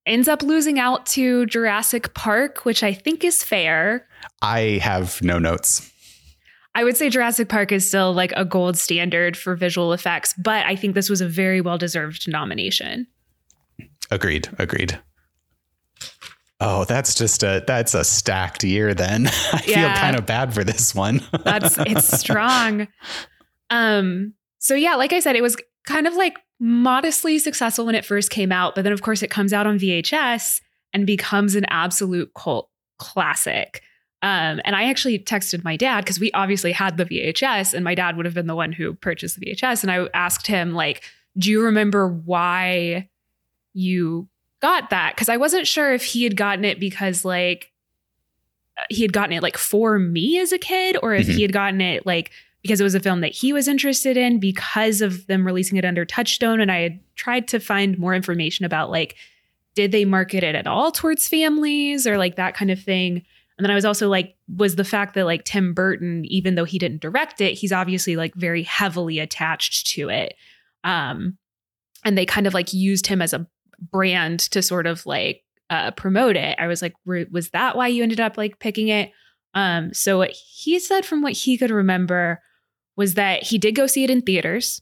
Ends 0.05 0.27
up 0.27 0.43
losing 0.43 0.77
out 0.77 1.07
to 1.07 1.47
Jurassic 1.47 2.13
Park, 2.13 2.63
which 2.65 2.83
I 2.83 2.93
think 2.93 3.23
is 3.23 3.43
fair. 3.43 4.07
I 4.43 4.79
have 4.83 5.21
no 5.23 5.39
notes. 5.39 5.91
I 6.75 6.83
would 6.83 6.95
say 6.95 7.09
Jurassic 7.09 7.49
Park 7.49 7.71
is 7.71 7.87
still 7.87 8.13
like 8.13 8.31
a 8.35 8.45
gold 8.45 8.77
standard 8.77 9.35
for 9.35 9.55
visual 9.55 9.91
effects, 9.91 10.35
but 10.37 10.63
I 10.67 10.75
think 10.75 10.93
this 10.93 11.09
was 11.09 11.21
a 11.21 11.27
very 11.27 11.59
well 11.59 11.79
deserved 11.79 12.27
nomination. 12.27 13.07
Agreed. 14.11 14.49
Agreed. 14.59 14.99
Oh, 16.59 16.85
that's 16.85 17.15
just 17.15 17.41
a 17.41 17.63
that's 17.65 17.95
a 17.95 18.03
stacked 18.03 18.63
year 18.63 18.93
then. 18.93 19.27
I 19.53 19.63
yeah. 19.65 19.93
feel 19.93 20.01
kind 20.01 20.15
of 20.15 20.27
bad 20.27 20.53
for 20.53 20.63
this 20.63 20.93
one. 20.93 21.21
that's 21.43 21.77
it's 21.79 22.19
strong. 22.19 22.87
Um, 23.69 24.33
so 24.59 24.75
yeah, 24.75 24.95
like 24.95 25.13
I 25.13 25.19
said, 25.19 25.35
it 25.35 25.41
was 25.43 25.55
kind 25.85 26.07
of 26.07 26.15
like 26.15 26.37
modestly 26.59 27.37
successful 27.39 27.85
when 27.85 27.95
it 27.95 28.05
first 28.05 28.29
came 28.31 28.51
out, 28.51 28.75
but 28.75 28.83
then 28.83 28.93
of 28.93 29.01
course 29.01 29.21
it 29.21 29.29
comes 29.29 29.53
out 29.53 29.67
on 29.67 29.77
VHS 29.79 30.61
and 30.93 31.05
becomes 31.05 31.55
an 31.55 31.65
absolute 31.69 32.31
cult 32.33 32.69
classic. 32.97 33.81
Um, 34.21 34.59
and 34.65 34.75
I 34.75 34.89
actually 34.89 35.19
texted 35.19 35.63
my 35.63 35.75
dad 35.77 36.01
because 36.03 36.19
we 36.19 36.31
obviously 36.31 36.71
had 36.71 36.97
the 36.97 37.05
VHS, 37.05 37.73
and 37.73 37.83
my 37.83 37.93
dad 37.93 38.15
would 38.17 38.25
have 38.25 38.33
been 38.33 38.47
the 38.47 38.55
one 38.55 38.71
who 38.71 38.93
purchased 38.93 39.39
the 39.39 39.45
VHS. 39.45 39.83
And 39.83 39.91
I 39.91 40.07
asked 40.13 40.47
him, 40.47 40.73
like, 40.73 41.03
do 41.37 41.51
you 41.51 41.61
remember 41.61 42.07
why 42.07 43.09
you 43.73 44.27
got 44.61 44.89
that? 44.89 45.13
Because 45.15 45.29
I 45.29 45.37
wasn't 45.37 45.67
sure 45.67 45.93
if 45.93 46.03
he 46.05 46.23
had 46.23 46.37
gotten 46.37 46.65
it 46.65 46.79
because 46.79 47.23
like 47.25 47.71
he 48.89 49.01
had 49.03 49.13
gotten 49.13 49.33
it 49.33 49.43
like 49.43 49.57
for 49.57 49.99
me 49.99 50.39
as 50.39 50.51
a 50.51 50.57
kid, 50.57 50.97
or 51.03 51.13
if 51.13 51.27
Mhm. 51.27 51.35
he 51.35 51.41
had 51.43 51.53
gotten 51.53 51.81
it 51.81 52.05
like 52.05 52.31
because 52.65 52.81
it 52.81 52.83
was 52.83 52.95
a 52.95 52.99
film 52.99 53.21
that 53.21 53.31
he 53.31 53.53
was 53.53 53.67
interested 53.67 54.17
in 54.17 54.39
because 54.39 54.99
of 54.99 55.27
them 55.27 55.45
releasing 55.45 55.77
it 55.77 55.85
under 55.85 56.03
Touchstone. 56.03 56.59
And 56.59 56.71
I 56.71 56.79
had 56.79 56.99
tried 57.15 57.47
to 57.49 57.59
find 57.59 57.95
more 57.99 58.15
information 58.15 58.65
about 58.65 58.89
like, 58.89 59.17
did 59.75 59.91
they 59.91 60.03
market 60.03 60.43
it 60.43 60.55
at 60.55 60.65
all 60.65 60.91
towards 60.91 61.27
families 61.27 62.07
or 62.07 62.17
like 62.17 62.37
that 62.37 62.55
kind 62.55 62.71
of 62.71 62.81
thing? 62.81 63.23
And 63.57 63.63
then 63.63 63.69
I 63.69 63.75
was 63.75 63.85
also 63.85 64.09
like, 64.09 64.35
was 64.47 64.77
the 64.77 64.83
fact 64.83 65.13
that 65.13 65.25
like 65.25 65.43
Tim 65.43 65.75
Burton, 65.75 66.25
even 66.25 66.55
though 66.55 66.63
he 66.65 66.79
didn't 66.79 67.03
direct 67.03 67.39
it, 67.39 67.53
he's 67.53 67.71
obviously 67.71 68.15
like 68.15 68.33
very 68.33 68.63
heavily 68.63 69.19
attached 69.19 69.85
to 69.91 70.09
it. 70.09 70.33
Um, 70.83 71.37
and 72.03 72.17
they 72.17 72.25
kind 72.25 72.47
of 72.47 72.55
like 72.55 72.73
used 72.73 73.05
him 73.05 73.21
as 73.21 73.31
a 73.31 73.45
brand 73.91 74.39
to 74.39 74.63
sort 74.63 74.87
of 74.87 75.05
like 75.05 75.43
uh, 75.69 75.91
promote 75.91 76.35
it. 76.35 76.57
I 76.57 76.65
was 76.65 76.81
like, 76.81 76.95
was 77.05 77.51
that 77.51 77.77
why 77.77 77.89
you 77.89 78.01
ended 78.01 78.19
up 78.19 78.39
like 78.39 78.57
picking 78.57 78.87
it? 78.87 79.11
Um, 79.53 79.93
so 79.93 80.17
what 80.17 80.31
he 80.31 80.79
said 80.79 81.05
from 81.05 81.21
what 81.21 81.33
he 81.33 81.59
could 81.59 81.69
remember 81.69 82.41
was 82.95 83.15
that 83.15 83.43
he 83.43 83.57
did 83.57 83.75
go 83.75 83.87
see 83.87 84.03
it 84.03 84.09
in 84.09 84.21
theaters. 84.21 84.81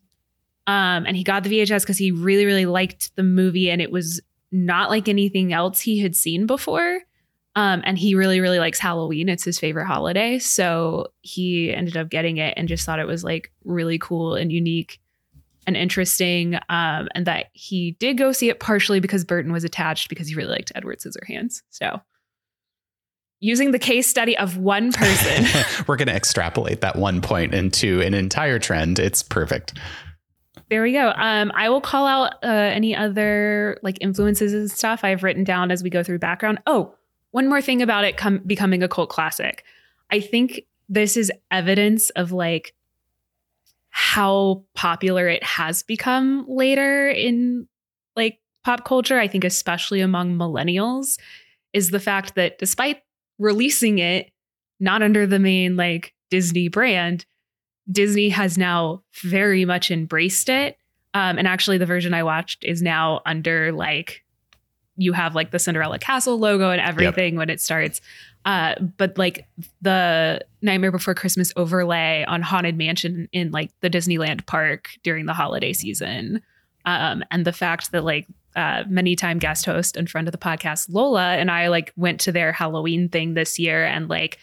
Um, 0.65 1.05
and 1.05 1.17
he 1.17 1.23
got 1.23 1.43
the 1.43 1.49
VHS 1.49 1.81
because 1.81 1.97
he 1.97 2.11
really, 2.11 2.45
really 2.45 2.65
liked 2.65 3.15
the 3.15 3.23
movie 3.23 3.69
and 3.69 3.81
it 3.81 3.91
was 3.91 4.21
not 4.51 4.89
like 4.89 5.09
anything 5.09 5.51
else 5.51 5.81
he 5.81 5.99
had 5.99 6.15
seen 6.15 6.45
before. 6.45 7.01
Um, 7.55 7.81
and 7.85 7.97
he 7.97 8.15
really, 8.15 8.39
really 8.39 8.59
likes 8.59 8.79
Halloween. 8.79 9.29
It's 9.29 9.43
his 9.43 9.59
favorite 9.59 9.85
holiday. 9.85 10.39
So 10.39 11.07
he 11.21 11.73
ended 11.73 11.97
up 11.97 12.09
getting 12.09 12.37
it 12.37 12.53
and 12.57 12.67
just 12.67 12.85
thought 12.85 12.99
it 12.99 13.07
was 13.07 13.23
like 13.23 13.51
really 13.63 13.99
cool 13.99 14.35
and 14.35 14.51
unique 14.51 14.99
and 15.67 15.77
interesting. 15.77 16.55
Um, 16.69 17.09
and 17.13 17.25
that 17.25 17.47
he 17.53 17.91
did 17.99 18.17
go 18.17 18.31
see 18.31 18.49
it 18.49 18.59
partially 18.59 18.99
because 18.99 19.23
Burton 19.23 19.51
was 19.51 19.63
attached 19.63 20.09
because 20.09 20.27
he 20.27 20.35
really 20.35 20.51
liked 20.51 20.71
Edward 20.75 20.99
Scissorhands. 20.99 21.61
So 21.69 21.99
using 23.43 23.71
the 23.71 23.79
case 23.79 24.07
study 24.07 24.37
of 24.37 24.55
one 24.57 24.93
person. 24.93 25.45
We're 25.87 25.97
going 25.97 26.07
to 26.07 26.15
extrapolate 26.15 26.79
that 26.79 26.95
one 26.95 27.19
point 27.19 27.53
into 27.53 28.01
an 28.01 28.13
entire 28.13 28.57
trend. 28.57 28.99
It's 28.99 29.21
perfect. 29.21 29.77
There 30.69 30.81
we 30.81 30.93
go. 30.93 31.11
Um, 31.17 31.51
I 31.53 31.67
will 31.67 31.81
call 31.81 32.07
out 32.07 32.35
uh, 32.41 32.47
any 32.47 32.95
other 32.95 33.77
like 33.83 33.97
influences 33.99 34.53
and 34.53 34.71
stuff 34.71 35.03
I've 35.03 35.23
written 35.23 35.43
down 35.43 35.71
as 35.71 35.83
we 35.83 35.89
go 35.89 36.03
through 36.03 36.19
background. 36.19 36.59
Oh, 36.65 36.95
one 37.31 37.49
more 37.49 37.61
thing 37.61 37.81
about 37.81 38.05
it 38.05 38.15
com- 38.15 38.41
becoming 38.45 38.81
a 38.81 38.87
cult 38.87 39.09
classic. 39.09 39.65
I 40.09 40.21
think 40.21 40.61
this 40.87 41.17
is 41.17 41.29
evidence 41.51 42.11
of 42.11 42.31
like 42.31 42.73
how 43.89 44.63
popular 44.73 45.27
it 45.27 45.43
has 45.43 45.83
become 45.83 46.45
later 46.47 47.09
in 47.09 47.67
like 48.15 48.39
pop 48.63 48.85
culture. 48.85 49.19
I 49.19 49.27
think 49.27 49.43
especially 49.43 49.99
among 49.99 50.37
millennials 50.37 51.19
is 51.73 51.89
the 51.89 51.99
fact 51.99 52.35
that 52.35 52.57
despite 52.57 53.01
releasing 53.39 53.99
it 53.99 54.31
not 54.79 55.01
under 55.01 55.25
the 55.25 55.39
main 55.39 55.75
like 55.75 56.13
Disney 56.29 56.67
brand, 56.67 57.25
Disney 57.91 58.29
has 58.29 58.57
now 58.57 59.03
very 59.21 59.65
much 59.65 59.91
embraced 59.91 60.49
it. 60.49 60.77
Um, 61.13 61.37
and 61.37 61.47
actually, 61.47 61.77
the 61.77 61.85
version 61.85 62.13
I 62.13 62.23
watched 62.23 62.63
is 62.63 62.81
now 62.81 63.21
under 63.25 63.71
like 63.71 64.23
you 64.95 65.13
have 65.13 65.35
like 65.35 65.51
the 65.51 65.59
Cinderella 65.59 65.99
Castle 65.99 66.37
logo 66.37 66.69
and 66.69 66.81
everything 66.81 67.35
when 67.35 67.49
it 67.49 67.61
starts. 67.61 68.01
Uh, 68.45 68.75
but 68.97 69.17
like 69.17 69.47
the 69.81 70.39
Nightmare 70.61 70.91
Before 70.91 71.13
Christmas 71.13 71.53
overlay 71.55 72.25
on 72.27 72.41
Haunted 72.41 72.77
Mansion 72.77 73.27
in 73.31 73.51
like 73.51 73.71
the 73.81 73.89
Disneyland 73.89 74.45
park 74.45 74.89
during 75.03 75.25
the 75.25 75.33
holiday 75.33 75.73
season. 75.73 76.41
Um, 76.85 77.23
and 77.31 77.45
the 77.45 77.53
fact 77.53 77.91
that 77.91 78.03
like 78.03 78.27
uh, 78.55 78.83
many 78.87 79.15
time 79.15 79.39
guest 79.39 79.65
host 79.65 79.97
and 79.97 80.09
friend 80.09 80.27
of 80.27 80.31
the 80.31 80.37
podcast 80.37 80.87
Lola 80.89 81.33
and 81.35 81.49
I 81.49 81.67
like 81.67 81.91
went 81.95 82.19
to 82.21 82.31
their 82.31 82.51
Halloween 82.51 83.09
thing 83.09 83.33
this 83.33 83.57
year 83.57 83.83
and 83.85 84.09
like 84.09 84.37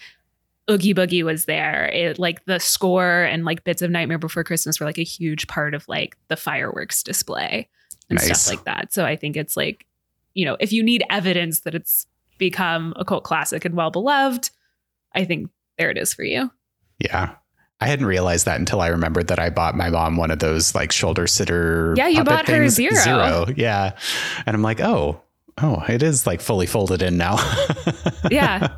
Oogie 0.71 0.95
Boogie 0.95 1.25
was 1.25 1.47
there. 1.47 1.87
It 1.87 2.19
like 2.19 2.45
the 2.45 2.61
score 2.61 3.23
and 3.25 3.45
like 3.45 3.65
bits 3.65 3.83
of 3.83 3.91
Nightmare 3.91 4.19
Before 4.19 4.45
Christmas 4.45 4.79
were 4.79 4.87
like 4.87 4.99
a 4.99 5.05
huge 5.05 5.47
part 5.49 5.75
of 5.75 5.89
like 5.89 6.17
the 6.29 6.37
fireworks 6.37 7.03
display 7.03 7.69
and 8.09 8.19
Nice. 8.19 8.41
stuff 8.43 8.55
like 8.57 8.65
that. 8.65 8.93
So 8.93 9.05
I 9.05 9.17
think 9.17 9.37
it's 9.37 9.57
like, 9.57 9.87
you 10.35 10.45
know, 10.45 10.57
if 10.61 10.73
you 10.73 10.83
need 10.83 11.03
evidence 11.11 11.61
that 11.61 11.75
it's 11.75 12.07
become 12.39 12.93
a 12.97 13.05
cult 13.05 13.25
classic 13.25 13.65
and 13.65 13.75
well 13.75 13.91
beloved, 13.91 14.51
I 15.15 15.25
think 15.25 15.51
there 15.77 15.91
it 15.91 15.99
is 15.99 16.15
for 16.15 16.23
you. 16.25 16.51
Yeah. 16.99 17.35
I 17.81 17.87
hadn't 17.87 18.07
realized 18.07 18.45
that 18.47 18.59
until 18.59 18.81
I 18.81 18.89
remembered 18.89 19.29
that 19.29 19.39
I 19.39 19.49
bought 19.51 19.75
my 19.75 19.89
mom 19.89 20.17
one 20.17 20.31
of 20.31 20.39
those 20.39 20.75
like 20.75 20.93
shoulder 20.93 21.27
sitter. 21.27 21.95
Yeah, 21.97 22.09
you 22.09 22.23
bought 22.25 22.47
her 22.47 22.59
things. 22.59 22.75
Zero. 22.75 22.95
Zero. 22.95 23.47
Yeah. 23.57 23.97
And 24.45 24.55
I'm 24.55 24.63
like, 24.63 24.81
oh, 24.81 25.23
oh, 25.63 25.85
it 25.89 26.03
is 26.03 26.27
like 26.27 26.41
fully 26.41 26.67
folded 26.67 27.03
in 27.03 27.17
now. 27.17 27.37
Yeah. 28.31 28.77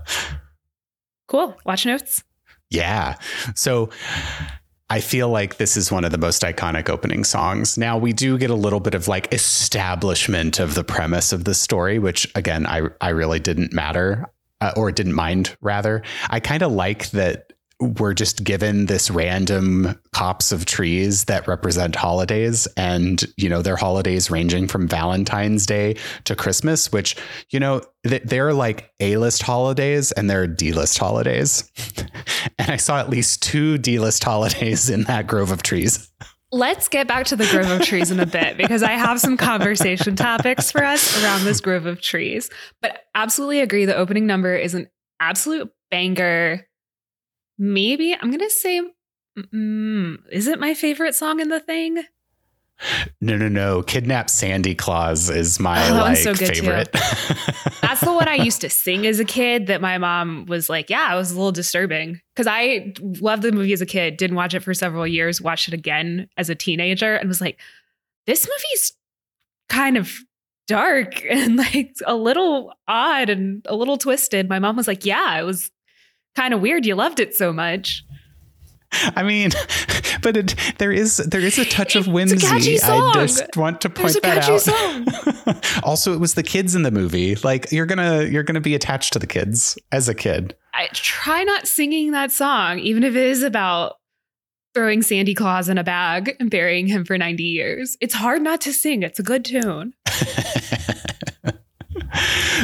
Cool. 1.28 1.56
Watch 1.66 1.84
notes. 1.84 2.22
Yeah. 2.70 3.16
So 3.54 3.90
I 4.88 5.00
feel 5.00 5.28
like 5.28 5.56
this 5.56 5.76
is 5.76 5.90
one 5.90 6.04
of 6.04 6.10
the 6.10 6.18
most 6.18 6.42
iconic 6.42 6.88
opening 6.88 7.24
songs. 7.24 7.76
Now 7.76 7.98
we 7.98 8.12
do 8.12 8.38
get 8.38 8.50
a 8.50 8.54
little 8.54 8.80
bit 8.80 8.94
of 8.94 9.08
like 9.08 9.32
establishment 9.32 10.58
of 10.58 10.74
the 10.74 10.84
premise 10.84 11.32
of 11.32 11.44
the 11.44 11.54
story, 11.54 11.98
which 11.98 12.30
again, 12.34 12.66
I 12.66 12.82
I 13.00 13.10
really 13.10 13.40
didn't 13.40 13.72
matter 13.72 14.30
uh, 14.60 14.72
or 14.76 14.92
didn't 14.92 15.14
mind 15.14 15.56
rather. 15.60 16.02
I 16.30 16.40
kind 16.40 16.62
of 16.62 16.72
like 16.72 17.10
that 17.10 17.51
we're 17.82 18.14
just 18.14 18.44
given 18.44 18.86
this 18.86 19.10
random 19.10 19.98
copse 20.12 20.52
of 20.52 20.64
trees 20.64 21.24
that 21.24 21.46
represent 21.46 21.94
holidays 21.94 22.66
and 22.76 23.24
you 23.36 23.48
know 23.48 23.62
they're 23.62 23.76
holidays 23.76 24.30
ranging 24.30 24.68
from 24.68 24.86
valentine's 24.86 25.66
day 25.66 25.96
to 26.24 26.34
christmas 26.36 26.92
which 26.92 27.16
you 27.50 27.58
know 27.58 27.82
th- 28.06 28.22
they're 28.24 28.54
like 28.54 28.92
a-list 29.00 29.42
holidays 29.42 30.12
and 30.12 30.30
they're 30.30 30.46
d-list 30.46 30.98
holidays 30.98 31.70
and 32.58 32.70
i 32.70 32.76
saw 32.76 32.98
at 32.98 33.10
least 33.10 33.42
two 33.42 33.78
d-list 33.78 34.22
holidays 34.22 34.88
in 34.88 35.02
that 35.04 35.26
grove 35.26 35.50
of 35.50 35.62
trees 35.62 36.10
Let's 36.54 36.86
get 36.86 37.08
back 37.08 37.24
to 37.26 37.36
the 37.36 37.46
grove 37.46 37.70
of 37.70 37.80
trees 37.80 38.10
in 38.10 38.20
a 38.20 38.26
bit 38.26 38.56
because 38.58 38.82
I 38.82 38.90
have 38.90 39.18
some 39.18 39.38
conversation 39.38 40.16
topics 40.16 40.70
for 40.70 40.84
us 40.84 41.22
around 41.24 41.44
this 41.44 41.62
grove 41.62 41.86
of 41.86 42.02
trees. 42.02 42.50
But 42.82 43.04
absolutely 43.14 43.60
agree. 43.60 43.86
The 43.86 43.96
opening 43.96 44.26
number 44.26 44.54
is 44.54 44.74
an 44.74 44.90
absolute 45.18 45.72
banger. 45.90 46.66
Maybe 47.62 48.12
I'm 48.20 48.36
to 48.36 48.50
say, 48.50 48.82
mm, 49.38 50.16
is 50.32 50.48
it 50.48 50.58
my 50.58 50.74
favorite 50.74 51.14
song 51.14 51.38
in 51.38 51.48
the 51.48 51.60
thing? 51.60 52.02
no 53.20 53.36
no 53.36 53.46
no 53.46 53.80
kidnap 53.80 54.28
sandy 54.28 54.74
claws 54.74 55.30
is 55.30 55.60
my 55.60 55.88
Oh, 55.88 55.94
like 55.94 56.16
so 56.16 56.34
favorite 56.34 56.88
That's 57.80 58.00
the 58.00 58.12
one 58.12 58.26
I 58.26 58.34
used 58.34 58.62
to 58.62 58.70
sing 58.84 59.06
as 59.06 59.20
a 59.20 59.24
kid 59.24 59.68
that 59.68 59.80
my 59.80 59.98
mom 59.98 60.46
was 60.46 60.68
like, 60.68 60.90
yeah, 60.90 61.12
it 61.14 61.16
was 61.16 61.30
a 61.30 61.34
little 61.34 61.52
disturbing. 61.52 62.20
Because 62.34 62.48
I 62.48 62.94
loved 63.20 63.42
the 63.42 63.52
movie 63.52 63.72
as 63.72 63.80
a 63.80 63.86
kid, 63.86 64.16
didn't 64.16 64.34
watch 64.34 64.54
it 64.54 64.60
for 64.60 64.74
several 64.74 65.06
years, 65.06 65.40
watched 65.40 65.68
it 65.68 65.74
again 65.74 66.28
as 66.36 66.50
a 66.50 66.54
teenager, 66.54 67.14
and 67.14 67.28
was 67.28 67.40
like, 67.40 67.60
this 68.26 68.48
movie's 68.48 68.92
kind 69.68 69.96
of 69.96 70.12
dark 70.66 71.24
and 71.30 71.56
like 71.56 71.94
a 72.06 72.16
little 72.16 72.72
odd 72.88 73.28
and 73.30 73.64
a 73.68 73.76
little 73.76 73.98
twisted. 73.98 74.48
My 74.48 74.58
mom 74.58 74.76
was 74.76 74.88
like, 74.88 75.04
yeah, 75.04 75.38
it 75.38 75.44
was 75.44 75.70
kind 76.36 76.54
of 76.54 76.60
weird. 76.60 76.86
You 76.86 76.94
loved 76.94 77.20
it 77.20 77.34
so 77.34 77.52
much. 77.52 78.04
I 79.16 79.22
mean, 79.22 79.50
but 80.22 80.36
it, 80.36 80.54
there 80.78 80.92
is 80.92 81.16
there 81.16 81.40
is 81.40 81.58
a 81.58 81.64
touch 81.64 81.96
of 81.96 82.02
It's 82.02 82.08
a 82.08 82.10
whimsy. 82.10 82.46
I 82.82 83.12
just 83.14 83.56
want 83.56 83.80
to 83.80 83.90
point 83.90 84.18
that 84.22 85.46
out. 85.46 85.82
also, 85.84 86.12
it 86.12 86.20
was 86.20 86.34
the 86.34 86.42
kids 86.42 86.74
in 86.74 86.82
the 86.82 86.90
movie. 86.90 87.36
Like 87.36 87.72
you're 87.72 87.86
gonna 87.86 88.24
you're 88.24 88.42
gonna 88.42 88.60
be 88.60 88.74
attached 88.74 89.12
to 89.14 89.18
the 89.18 89.26
kids 89.26 89.78
as 89.90 90.08
a 90.08 90.14
kid. 90.14 90.54
I 90.74 90.88
try 90.92 91.42
not 91.44 91.66
singing 91.66 92.12
that 92.12 92.32
song, 92.32 92.78
even 92.78 93.02
if 93.02 93.14
it 93.14 93.24
is 93.24 93.42
about 93.42 93.96
throwing 94.74 95.02
Sandy 95.02 95.34
Claws 95.34 95.68
in 95.68 95.76
a 95.76 95.84
bag 95.84 96.34
and 96.40 96.50
burying 96.50 96.86
him 96.86 97.04
for 97.04 97.18
90 97.18 97.42
years. 97.42 97.96
It's 98.00 98.14
hard 98.14 98.40
not 98.40 98.62
to 98.62 98.72
sing. 98.72 99.02
It's 99.02 99.18
a 99.18 99.22
good 99.22 99.44
tune. 99.44 99.92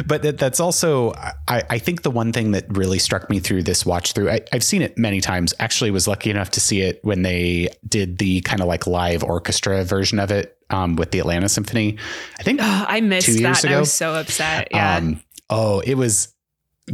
but 0.07 0.23
that, 0.23 0.38
that's 0.38 0.61
also 0.61 1.12
I, 1.49 1.62
I 1.71 1.78
think 1.78 2.02
the 2.02 2.11
one 2.11 2.33
thing 2.33 2.52
that 2.52 2.64
really 2.69 2.99
struck 2.99 3.28
me 3.31 3.40
through 3.40 3.62
this 3.62 3.85
watch 3.87 4.12
through 4.12 4.31
I, 4.31 4.40
i've 4.52 4.64
seen 4.64 4.83
it 4.83 4.97
many 4.99 5.21
times 5.21 5.55
actually 5.59 5.90
was 5.90 6.07
lucky 6.07 6.31
enough 6.31 6.50
to 6.52 6.61
see 6.61 6.83
it 6.83 7.00
when 7.02 7.23
they 7.23 7.69
did 7.88 8.19
the 8.19 8.40
kind 8.43 8.61
of 8.61 8.69
like 8.69 8.87
live 8.87 9.23
orchestra 9.23 9.85
version 9.85 10.19
of 10.19 10.31
it 10.31 10.57
um, 10.71 10.97
with 10.97 11.11
the 11.11 11.19
atlanta 11.19 11.49
symphony 11.49 11.99
i 12.38 12.43
think 12.43 12.61
Ugh, 12.62 12.87
I 12.88 13.00
missed 13.00 13.26
Two 13.26 13.33
years 13.33 13.62
that. 13.62 13.64
and 13.64 13.75
I 13.75 13.81
was 13.81 13.93
so 13.93 14.14
upset. 14.14 14.69
Yeah. 14.71 14.97
Um, 14.97 15.21
oh, 15.50 15.81
it 15.81 15.95
was 15.95 16.35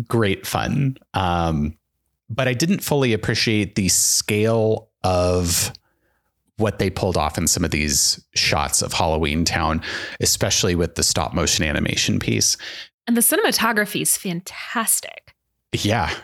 great 0.08 0.46
fun. 0.46 0.96
Um, 1.14 1.76
but 2.28 2.48
I 2.48 2.54
didn't 2.54 2.80
fully 2.80 3.12
appreciate 3.12 3.74
the 3.74 3.88
scale 3.88 4.90
of 5.02 5.72
what 6.56 6.78
they 6.78 6.90
pulled 6.90 7.16
off 7.16 7.36
in 7.36 7.46
some 7.46 7.64
of 7.64 7.70
these 7.70 8.24
shots 8.34 8.80
of 8.80 8.92
Halloween 8.92 9.44
Town, 9.44 9.82
especially 10.20 10.74
with 10.74 10.94
the 10.94 11.02
stop 11.02 11.34
motion 11.34 11.64
animation 11.64 12.18
piece. 12.18 12.56
And 13.06 13.16
the 13.16 13.20
cinematography 13.20 14.02
is 14.02 14.16
fantastic. 14.16 15.34
Yeah. 15.72 16.14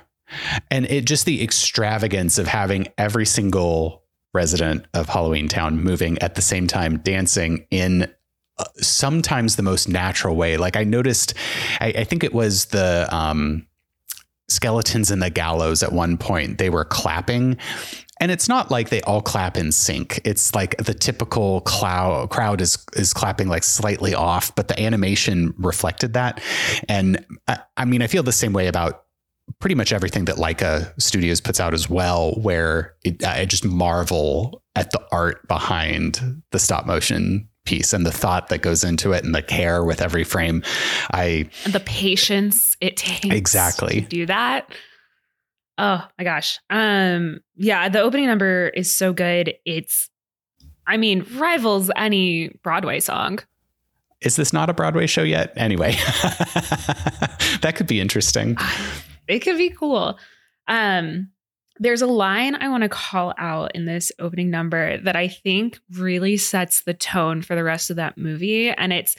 And 0.71 0.87
it 0.87 1.07
just 1.07 1.27
the 1.27 1.43
extravagance 1.43 2.39
of 2.39 2.47
having 2.47 2.89
every 2.97 3.27
single 3.27 4.05
resident 4.33 4.87
of 4.95 5.09
Halloween 5.09 5.49
Town, 5.49 5.83
moving 5.83 6.19
at 6.21 6.37
the 6.37 6.43
same 6.43 6.67
time 6.67 6.99
dancing 6.99 7.67
in 7.71 8.05
uh, 8.59 8.65
sometimes 8.77 9.57
the 9.57 9.63
most 9.63 9.89
natural 9.89 10.37
way. 10.37 10.57
Like 10.57 10.77
I 10.77 10.85
noticed, 10.85 11.35
I, 11.81 11.89
I 11.89 12.05
think 12.05 12.23
it 12.23 12.33
was 12.33 12.67
the 12.67 13.09
um, 13.11 13.67
skeletons 14.49 15.11
in 15.11 15.19
the 15.19 15.31
gallows 15.31 15.83
at 15.83 15.93
one 15.93 16.17
point, 16.17 16.59
they 16.59 16.71
were 16.71 16.85
clapping. 16.85 17.57
And 18.21 18.31
it's 18.31 18.49
not 18.49 18.71
like 18.71 18.91
they 18.91 19.01
all 19.03 19.23
clap 19.23 19.57
in 19.57 19.73
sync. 19.73 20.21
It's 20.25 20.55
like 20.55 20.77
the 20.77 20.95
typical 20.95 21.63
cloud, 21.63 22.31
crowd 22.31 22.61
is 22.61 22.85
is 22.95 23.13
clapping 23.15 23.49
like 23.49 23.65
slightly 23.65 24.15
off, 24.15 24.55
but 24.55 24.69
the 24.69 24.81
animation 24.81 25.55
reflected 25.59 26.13
that. 26.13 26.41
And 26.89 27.25
I, 27.49 27.61
I 27.77 27.85
mean, 27.87 28.03
I 28.03 28.07
feel 28.07 28.23
the 28.23 28.33
same 28.33 28.53
way 28.53 28.67
about 28.67 29.05
pretty 29.59 29.75
much 29.75 29.93
everything 29.93 30.27
that 30.27 30.37
Laika 30.37 30.93
Studios 31.01 31.41
puts 31.41 31.59
out 31.59 31.75
as 31.75 31.91
well, 31.91 32.33
where 32.35 32.95
it, 33.05 33.23
uh, 33.25 33.31
I 33.31 33.45
just 33.47 33.65
marvel 33.65 34.63
at 34.77 34.91
the 34.93 35.05
art 35.11 35.47
behind 35.49 36.43
the 36.53 36.59
stop 36.59 36.87
motion 36.87 37.49
piece 37.65 37.93
and 37.93 38.07
the 38.07 38.13
thought 38.13 38.49
that 38.49 38.63
goes 38.63 38.85
into 38.85 39.13
it 39.13 39.25
and 39.25 39.35
the 39.35 39.43
care 39.43 39.85
with 39.85 40.01
every 40.01 40.25
frame. 40.25 40.63
I 41.13 41.49
and 41.65 41.73
the 41.73 41.81
patience 41.81 42.77
it 42.81 42.97
takes 42.97 43.35
exactly 43.35 44.03
to 44.03 44.09
do 44.09 44.27
that. 44.27 44.71
Oh 45.81 46.07
my 46.19 46.25
gosh. 46.25 46.61
Um 46.69 47.41
yeah, 47.57 47.89
the 47.89 48.01
opening 48.01 48.27
number 48.27 48.69
is 48.69 48.93
so 48.93 49.15
good. 49.15 49.55
It's 49.65 50.11
I 50.87 50.99
mean, 50.99 51.25
rivals 51.37 51.91
any 51.97 52.51
Broadway 52.63 53.01
song. 53.01 53.39
Is 54.21 54.37
this 54.37 54.53
not 54.53 54.69
a 54.69 54.75
Broadway 54.75 55.07
show 55.07 55.23
yet? 55.23 55.55
Anyway, 55.57 55.93
that 57.63 57.73
could 57.77 57.87
be 57.87 57.99
interesting. 57.99 58.59
It 59.27 59.39
could 59.39 59.57
be 59.57 59.71
cool. 59.71 60.19
Um 60.69 61.31
there's 61.79 62.03
a 62.03 62.07
line 62.07 62.57
I 62.57 62.69
want 62.69 62.83
to 62.83 62.91
call 62.91 63.33
out 63.39 63.75
in 63.75 63.87
this 63.87 64.13
opening 64.19 64.51
number 64.51 64.99
that 64.99 65.17
I 65.17 65.29
think 65.29 65.81
really 65.93 66.37
sets 66.37 66.83
the 66.83 66.93
tone 66.93 67.41
for 67.41 67.57
the 67.57 67.65
rest 67.65 67.89
of 67.89 67.97
that 67.97 68.19
movie. 68.19 68.69
And 68.69 68.93
it's 68.93 69.17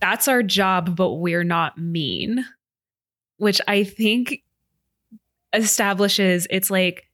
that's 0.00 0.26
our 0.26 0.42
job, 0.42 0.96
but 0.96 1.12
we're 1.12 1.44
not 1.44 1.78
mean, 1.78 2.44
which 3.36 3.60
I 3.68 3.84
think 3.84 4.42
establishes 5.52 6.46
it's 6.50 6.70
like 6.70 7.08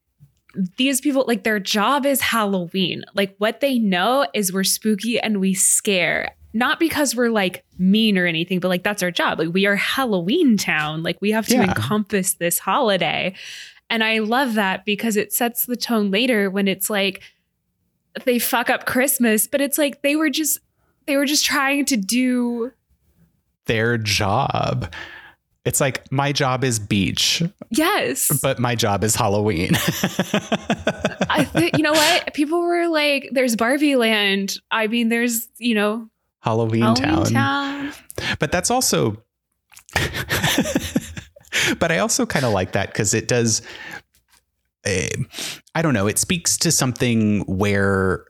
these 0.76 1.00
people, 1.00 1.24
like 1.28 1.44
their 1.44 1.60
job 1.60 2.06
is 2.06 2.20
Halloween. 2.20 3.04
Like 3.14 3.34
what 3.38 3.60
they 3.60 3.78
know 3.78 4.26
is 4.34 4.52
we're 4.52 4.64
spooky 4.64 5.20
and 5.20 5.40
we 5.40 5.54
scare. 5.54 6.34
Not 6.54 6.80
because 6.80 7.14
we're 7.14 7.28
like 7.30 7.64
mean 7.78 8.16
or 8.18 8.26
anything, 8.26 8.58
but 8.58 8.68
like 8.68 8.82
that's 8.82 9.02
our 9.02 9.10
job. 9.10 9.38
Like 9.38 9.52
we 9.52 9.66
are 9.66 9.76
Halloween 9.76 10.56
town. 10.56 11.02
Like 11.02 11.18
we 11.20 11.30
have 11.32 11.46
to 11.48 11.54
Yeah. 11.54 11.64
encompass 11.64 12.34
this 12.34 12.58
holiday. 12.58 13.34
And 13.90 14.02
I 14.02 14.18
love 14.18 14.54
that 14.54 14.84
because 14.84 15.16
it 15.16 15.32
sets 15.32 15.66
the 15.66 15.76
tone 15.76 16.10
later 16.10 16.50
when 16.50 16.66
it's 16.66 16.88
like 16.90 17.22
they 18.24 18.38
fuck 18.38 18.70
up 18.70 18.86
Christmas, 18.86 19.46
but 19.46 19.60
it's 19.60 19.78
like 19.78 20.02
they 20.02 20.16
were 20.16 20.30
just 20.30 20.58
they 21.06 21.16
were 21.16 21.26
just 21.26 21.44
trying 21.44 21.84
to 21.86 21.96
do 21.96 22.72
Their 23.66 23.98
job. 23.98 24.92
It's 25.68 25.82
like 25.82 26.10
my 26.10 26.32
job 26.32 26.64
is 26.64 26.78
beach, 26.78 27.42
yes. 27.68 28.40
but 28.40 28.58
my 28.58 28.74
job 28.74 29.04
is 29.04 29.14
Halloween. 29.14 29.72
I 31.28 31.44
think 31.44 31.76
you 31.76 31.82
know 31.82 31.92
what? 31.92 32.32
People 32.32 32.62
were 32.62 32.88
like, 32.88 33.28
there's 33.32 33.54
Barbie 33.54 33.94
land. 33.96 34.56
I 34.70 34.86
mean, 34.86 35.10
there's, 35.10 35.46
you 35.58 35.74
know, 35.74 36.08
Halloween, 36.40 36.80
Halloween 36.80 37.04
town. 37.04 37.92
town. 37.92 37.92
But 38.38 38.50
that's 38.50 38.70
also 38.70 39.22
but 41.78 41.92
I 41.92 41.98
also 41.98 42.24
kind 42.24 42.46
of 42.46 42.54
like 42.54 42.72
that 42.72 42.86
because 42.86 43.12
it 43.12 43.28
does 43.28 43.60
eh, 44.84 45.10
I 45.74 45.82
don't 45.82 45.92
know, 45.92 46.06
it 46.06 46.18
speaks 46.18 46.56
to 46.58 46.72
something 46.72 47.40
where 47.40 48.24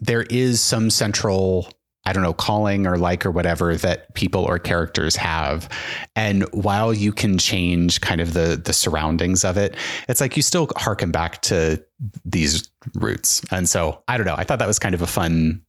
there 0.00 0.22
is 0.22 0.62
some 0.62 0.88
central 0.88 1.70
I 2.06 2.12
don't 2.12 2.22
know, 2.22 2.34
calling 2.34 2.86
or 2.86 2.98
like 2.98 3.24
or 3.24 3.30
whatever 3.30 3.76
that 3.76 4.12
people 4.14 4.42
or 4.42 4.58
characters 4.58 5.16
have. 5.16 5.68
And 6.14 6.42
while 6.52 6.92
you 6.92 7.12
can 7.12 7.38
change 7.38 8.00
kind 8.00 8.20
of 8.20 8.34
the 8.34 8.60
the 8.62 8.72
surroundings 8.72 9.44
of 9.44 9.56
it, 9.56 9.74
it's 10.08 10.20
like 10.20 10.36
you 10.36 10.42
still 10.42 10.68
harken 10.76 11.10
back 11.10 11.40
to 11.42 11.82
these 12.24 12.68
roots. 12.94 13.42
And 13.50 13.68
so 13.68 14.02
I 14.08 14.16
don't 14.16 14.26
know. 14.26 14.36
I 14.36 14.44
thought 14.44 14.58
that 14.58 14.68
was 14.68 14.78
kind 14.78 14.94
of 14.94 15.02
a 15.02 15.06
fun 15.06 15.62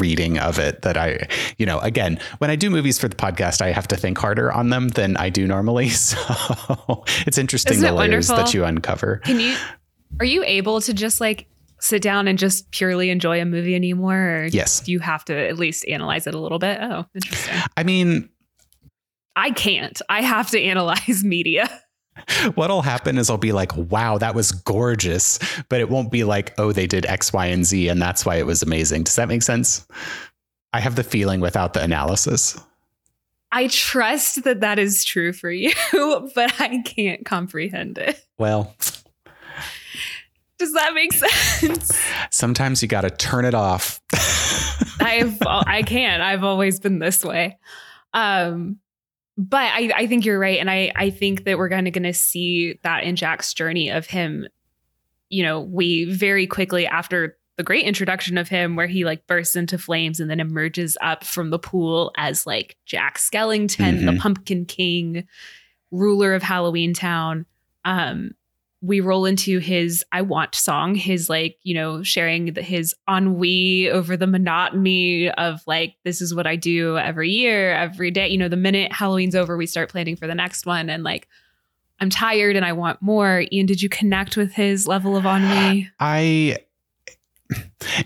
reading 0.00 0.36
of 0.38 0.58
it 0.58 0.82
that 0.82 0.96
I, 0.96 1.28
you 1.58 1.66
know, 1.66 1.78
again, 1.78 2.18
when 2.38 2.50
I 2.50 2.56
do 2.56 2.70
movies 2.70 2.98
for 2.98 3.06
the 3.06 3.14
podcast, 3.14 3.60
I 3.62 3.70
have 3.70 3.86
to 3.88 3.96
think 3.96 4.18
harder 4.18 4.50
on 4.52 4.70
them 4.70 4.88
than 4.88 5.16
I 5.16 5.30
do 5.30 5.46
normally. 5.46 5.90
So 5.96 7.04
it's 7.26 7.38
interesting 7.38 7.74
Isn't 7.74 7.86
the 7.86 7.92
layers 7.94 8.28
wonderful? 8.28 8.36
that 8.46 8.54
you 8.54 8.64
uncover. 8.64 9.18
Can 9.18 9.38
you 9.38 9.56
are 10.18 10.26
you 10.26 10.42
able 10.44 10.80
to 10.80 10.94
just 10.94 11.20
like 11.20 11.46
sit 11.80 12.02
down 12.02 12.28
and 12.28 12.38
just 12.38 12.70
purely 12.70 13.10
enjoy 13.10 13.40
a 13.40 13.44
movie 13.44 13.74
anymore? 13.74 14.16
Or 14.16 14.44
Yes. 14.46 14.86
you 14.88 14.98
have 15.00 15.24
to 15.26 15.34
at 15.36 15.58
least 15.58 15.86
analyze 15.88 16.26
it 16.26 16.34
a 16.34 16.38
little 16.40 16.58
bit? 16.58 16.78
Oh, 16.80 17.04
interesting. 17.14 17.54
I 17.76 17.82
mean, 17.82 18.28
I 19.34 19.50
can't. 19.50 20.00
I 20.08 20.22
have 20.22 20.50
to 20.50 20.60
analyze 20.60 21.22
media. 21.24 21.68
what'll 22.54 22.80
happen 22.82 23.18
is 23.18 23.28
I'll 23.28 23.36
be 23.36 23.52
like, 23.52 23.76
wow, 23.76 24.16
that 24.18 24.34
was 24.34 24.50
gorgeous. 24.52 25.38
But 25.68 25.80
it 25.80 25.90
won't 25.90 26.10
be 26.10 26.24
like, 26.24 26.54
oh, 26.58 26.72
they 26.72 26.86
did 26.86 27.04
X, 27.06 27.32
Y, 27.32 27.46
and 27.46 27.64
Z, 27.66 27.88
and 27.88 28.00
that's 28.00 28.24
why 28.24 28.36
it 28.36 28.46
was 28.46 28.62
amazing. 28.62 29.02
Does 29.04 29.16
that 29.16 29.28
make 29.28 29.42
sense? 29.42 29.86
I 30.72 30.80
have 30.80 30.96
the 30.96 31.04
feeling 31.04 31.40
without 31.40 31.74
the 31.74 31.82
analysis. 31.82 32.58
I 33.52 33.68
trust 33.68 34.44
that 34.44 34.60
that 34.60 34.78
is 34.78 35.04
true 35.04 35.32
for 35.32 35.50
you, 35.50 35.72
but 36.34 36.60
I 36.60 36.82
can't 36.84 37.24
comprehend 37.24 37.96
it. 37.98 38.22
Well, 38.38 38.74
Does 40.58 40.72
that 40.72 40.94
make 40.94 41.12
sense? 41.12 41.92
sometimes 42.30 42.82
you 42.82 42.88
got 42.88 43.02
to 43.02 43.10
turn 43.10 43.44
it 43.44 43.54
off. 43.54 44.00
I've 45.00 45.36
I 45.42 45.82
can't. 45.86 46.22
I've 46.22 46.44
always 46.44 46.80
been 46.80 46.98
this 46.98 47.24
way. 47.24 47.58
Um 48.14 48.78
but 49.38 49.58
I, 49.74 49.90
I 49.94 50.06
think 50.06 50.24
you're 50.24 50.38
right. 50.38 50.58
And 50.58 50.70
I, 50.70 50.90
I 50.96 51.10
think 51.10 51.44
that 51.44 51.58
we're 51.58 51.68
gonna 51.68 51.90
gonna 51.90 52.14
see 52.14 52.78
that 52.82 53.04
in 53.04 53.16
Jack's 53.16 53.52
journey 53.52 53.90
of 53.90 54.06
him, 54.06 54.46
you 55.28 55.42
know, 55.42 55.60
we 55.60 56.04
very 56.06 56.46
quickly 56.46 56.86
after 56.86 57.36
the 57.56 57.62
great 57.62 57.84
introduction 57.84 58.38
of 58.38 58.48
him 58.48 58.76
where 58.76 58.86
he 58.86 59.04
like 59.04 59.26
bursts 59.26 59.54
into 59.56 59.76
flames 59.76 60.20
and 60.20 60.30
then 60.30 60.40
emerges 60.40 60.96
up 61.02 61.22
from 61.24 61.50
the 61.50 61.58
pool 61.58 62.12
as 62.16 62.46
like 62.46 62.76
Jack 62.86 63.18
Skellington, 63.18 64.06
the 64.06 64.12
Mhm. 64.12 64.18
Pumpkin 64.20 64.64
King, 64.64 65.26
ruler 65.90 66.34
of 66.34 66.42
Halloween 66.42 66.94
Town. 66.94 67.44
Um, 67.84 68.32
we 68.86 69.00
roll 69.00 69.26
into 69.26 69.58
his 69.58 70.04
I 70.12 70.22
want 70.22 70.54
song, 70.54 70.94
his 70.94 71.28
like, 71.28 71.58
you 71.62 71.74
know, 71.74 72.02
sharing 72.02 72.52
the, 72.52 72.62
his 72.62 72.94
ennui 73.08 73.90
over 73.90 74.16
the 74.16 74.26
monotony 74.26 75.28
of 75.30 75.60
like, 75.66 75.96
this 76.04 76.20
is 76.22 76.34
what 76.34 76.46
I 76.46 76.54
do 76.54 76.96
every 76.96 77.30
year, 77.30 77.72
every 77.72 78.10
day. 78.10 78.28
You 78.28 78.38
know, 78.38 78.48
the 78.48 78.56
minute 78.56 78.92
Halloween's 78.92 79.34
over, 79.34 79.56
we 79.56 79.66
start 79.66 79.90
planning 79.90 80.14
for 80.14 80.26
the 80.26 80.34
next 80.34 80.66
one. 80.66 80.88
And 80.88 81.02
like, 81.02 81.26
I'm 81.98 82.10
tired 82.10 82.54
and 82.54 82.64
I 82.64 82.74
want 82.74 83.02
more. 83.02 83.44
Ian, 83.50 83.66
did 83.66 83.82
you 83.82 83.88
connect 83.88 84.36
with 84.36 84.52
his 84.52 84.86
level 84.86 85.16
of 85.16 85.24
ennui? 85.24 85.90
I 85.98 86.58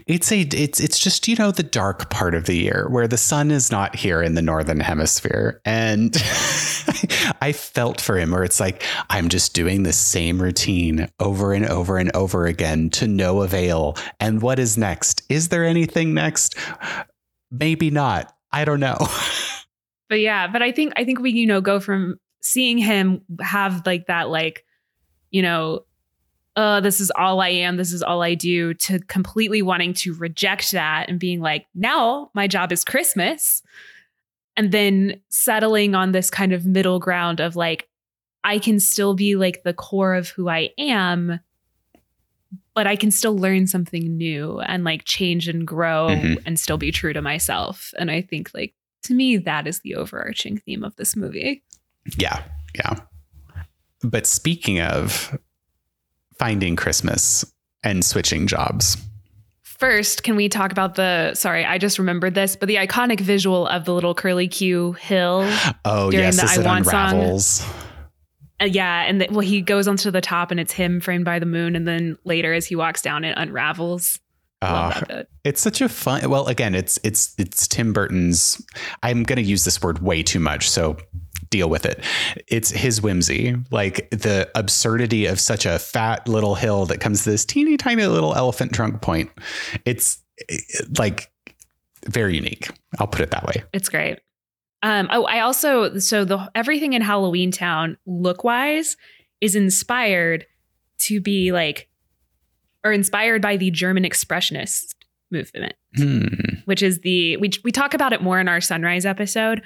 it's 0.07 0.31
a 0.31 0.41
it's 0.41 0.81
it's 0.81 0.99
just 0.99 1.27
you 1.29 1.37
know 1.37 1.51
the 1.51 1.63
dark 1.63 2.11
part 2.11 2.35
of 2.35 2.45
the 2.45 2.55
year 2.55 2.87
where 2.91 3.09
the 3.09 3.17
sun 3.17 3.51
is 3.51 3.71
not 3.71 3.97
here 3.97 4.23
in 4.23 4.35
the 4.35 4.43
northern 4.43 4.81
hemisphere. 4.81 5.61
And 5.65 6.15
I 7.41 7.53
felt 7.53 8.01
for 8.01 8.19
him 8.19 8.31
where 8.31 8.45
it's 8.45 8.61
like 8.61 8.83
I'm 9.09 9.29
just 9.29 9.55
doing 9.55 9.83
the 9.83 9.93
same 9.93 10.41
routine 10.41 11.09
over 11.19 11.53
and 11.53 11.67
over 11.67 11.99
and 11.99 12.15
over 12.15 12.47
again 12.47 12.91
to 12.91 13.07
no 13.07 13.43
avail. 13.43 13.97
And 14.19 14.43
what 14.43 14.59
is 14.59 14.77
next? 14.77 15.23
Is 15.29 15.49
there 15.49 15.65
anything 15.65 16.15
next? 16.15 16.57
Maybe 17.51 17.91
not. 17.91 18.35
I 18.53 18.65
don't 18.65 18.81
know. 18.81 18.99
But 20.11 20.19
yeah, 20.19 20.49
but 20.49 20.61
I 20.61 20.73
think 20.73 20.93
I 20.97 21.05
think 21.05 21.21
we, 21.21 21.31
you 21.31 21.47
know, 21.47 21.61
go 21.61 21.79
from 21.79 22.17
seeing 22.43 22.79
him 22.79 23.23
have 23.41 23.87
like 23.87 24.07
that 24.09 24.29
like, 24.29 24.65
you 25.31 25.41
know, 25.41 25.85
uh, 26.61 26.81
this 26.81 27.01
is 27.01 27.11
all 27.17 27.41
I 27.41 27.49
am, 27.49 27.79
this 27.79 27.91
is 27.93 28.03
all 28.03 28.23
I 28.23 28.35
do, 28.35 28.75
to 28.75 28.99
completely 29.01 29.63
wanting 29.63 29.95
to 29.95 30.13
reject 30.15 30.73
that 30.73 31.09
and 31.09 31.19
being 31.19 31.41
like, 31.41 31.65
now 31.75 32.31
my 32.35 32.47
job 32.47 32.71
is 32.71 32.85
Christmas. 32.85 33.63
And 34.59 34.71
then 34.71 35.21
settling 35.31 35.95
on 35.95 36.13
this 36.13 36.29
kind 36.29 36.53
of 36.53 36.67
middle 36.67 36.99
ground 36.99 37.41
of 37.41 37.57
like, 37.57 37.89
I 38.45 38.59
can 38.59 38.79
still 38.79 39.15
be 39.15 39.37
like 39.37 39.63
the 39.63 39.73
core 39.73 40.15
of 40.15 40.29
who 40.29 40.51
I 40.51 40.71
am, 40.77 41.41
but 42.75 42.87
I 42.87 42.95
can 42.97 43.11
still 43.11 43.37
learn 43.39 43.67
something 43.67 44.17
new 44.19 44.61
and 44.61 44.85
like 44.85 45.05
change 45.05 45.49
and 45.49 45.67
grow 45.67 46.09
Mhm. 46.11 46.43
and 46.45 46.61
still 46.61 46.79
be 46.79 46.93
true 46.93 47.15
to 47.15 47.23
myself. 47.23 47.95
And 47.99 48.11
I 48.11 48.21
think 48.21 48.51
like 48.53 48.75
to 49.05 49.15
me, 49.15 49.39
that 49.39 49.67
is 49.67 49.81
the 49.81 49.95
overarching 49.95 50.59
theme 50.59 50.85
of 50.85 50.95
this 50.97 51.17
movie. 51.17 51.63
Yeah, 52.19 52.43
yeah. 52.75 53.01
But 54.03 54.27
speaking 54.27 54.79
of 54.81 55.39
finding 56.41 56.75
Christmas 56.75 57.45
and 57.85 58.05
switching 58.05 58.47
jobs, 58.47 58.97
First, 59.63 60.25
can 60.25 60.37
we 60.37 60.51
talk 60.51 60.73
about 60.73 60.97
the 60.97 61.33
sorry, 61.35 61.65
I 61.65 61.79
just 61.79 61.99
remembered 61.99 62.35
this, 62.35 62.55
but 62.55 62.67
the 62.67 62.75
iconic 62.75 63.19
visual 63.19 63.67
of 63.67 63.87
the 63.87 63.95
little 63.95 64.15
curly 64.15 64.47
Q 64.47 64.93
hill. 64.93 65.49
oh 65.87 66.11
During 66.11 66.27
yes, 66.27 66.37
the 66.37 66.43
as 66.43 66.59
I 66.59 66.61
it 66.61 66.67
Want 66.67 66.85
song. 66.85 66.95
unravels. 66.95 67.67
Uh, 68.61 68.67
yeah, 68.67 69.05
and 69.05 69.23
the, 69.23 69.29
well, 69.31 69.41
he 69.41 69.63
goes 69.63 69.89
onto 69.89 70.11
the 70.11 70.21
top, 70.21 70.51
and 70.51 70.61
it's 70.61 70.75
him 70.75 71.01
framed 71.01 71.25
by 71.25 71.39
the 71.39 71.47
moon, 71.47 71.75
and 71.77 71.89
then 71.89 72.19
later, 72.25 72.53
as 72.53 72.67
he 72.67 72.77
walks 72.77 73.01
down, 73.01 73.25
it 73.25 73.33
unravels. 73.39 74.21
Uh, 74.61 75.23
it's 75.45 75.63
such 75.63 75.81
a 75.81 75.89
fun. 75.89 76.29
Well, 76.29 76.47
again, 76.47 76.75
it's 76.75 76.99
it's 77.03 77.35
it's 77.39 77.67
Tim 77.67 77.95
Burton's. 77.95 78.63
I'm 79.03 79.23
going 79.23 79.39
to 79.39 79.43
use 79.43 79.65
this 79.65 79.81
word 79.83 80.01
way 80.01 80.23
too 80.23 80.41
much, 80.41 80.69
so 80.69 80.99
deal 81.51 81.69
with 81.69 81.85
it. 81.85 82.03
It's 82.49 82.71
his 82.71 83.03
whimsy, 83.03 83.57
like 83.71 84.09
the 84.11 84.49
absurdity 84.55 85.27
of 85.27 85.41
such 85.41 85.67
a 85.67 85.79
fat 85.79 86.27
little 86.29 86.55
hill 86.55 86.87
that 86.87 87.01
comes 87.01 87.25
to 87.25 87.31
this 87.31 87.45
teeny 87.45 87.77
tiny 87.77 88.07
little 88.07 88.35
elephant 88.35 88.73
trunk 88.73 89.03
point. 89.03 89.31
It's 89.85 90.23
like 90.99 91.31
very 92.07 92.37
unique. 92.37 92.71
I'll 92.99 93.07
put 93.07 93.21
it 93.21 93.31
that 93.31 93.47
way. 93.47 93.65
It's 93.73 93.89
great. 93.89 94.21
Um, 94.83 95.09
oh, 95.11 95.25
I 95.25 95.41
also 95.41 95.99
so 95.99 96.25
the 96.25 96.51
everything 96.55 96.95
in 96.95 97.03
Halloween 97.03 97.51
Town 97.51 97.99
look 98.07 98.45
wise 98.45 98.97
is 99.41 99.55
inspired 99.55 100.47
to 101.01 101.21
be 101.21 101.53
like, 101.53 101.89
or 102.83 102.93
inspired 102.93 103.43
by 103.43 103.57
the 103.57 103.71
German 103.71 104.05
Expressionist 104.05 104.95
movement. 105.31 105.75
Hmm. 105.97 106.27
which 106.67 106.85
is 106.85 107.01
the 107.01 107.37
we 107.39 107.51
we 107.65 107.73
talk 107.73 107.95
about 107.95 108.13
it 108.13 108.23
more 108.23 108.39
in 108.39 108.47
our 108.47 108.61
sunrise 108.61 109.05
episode 109.05 109.61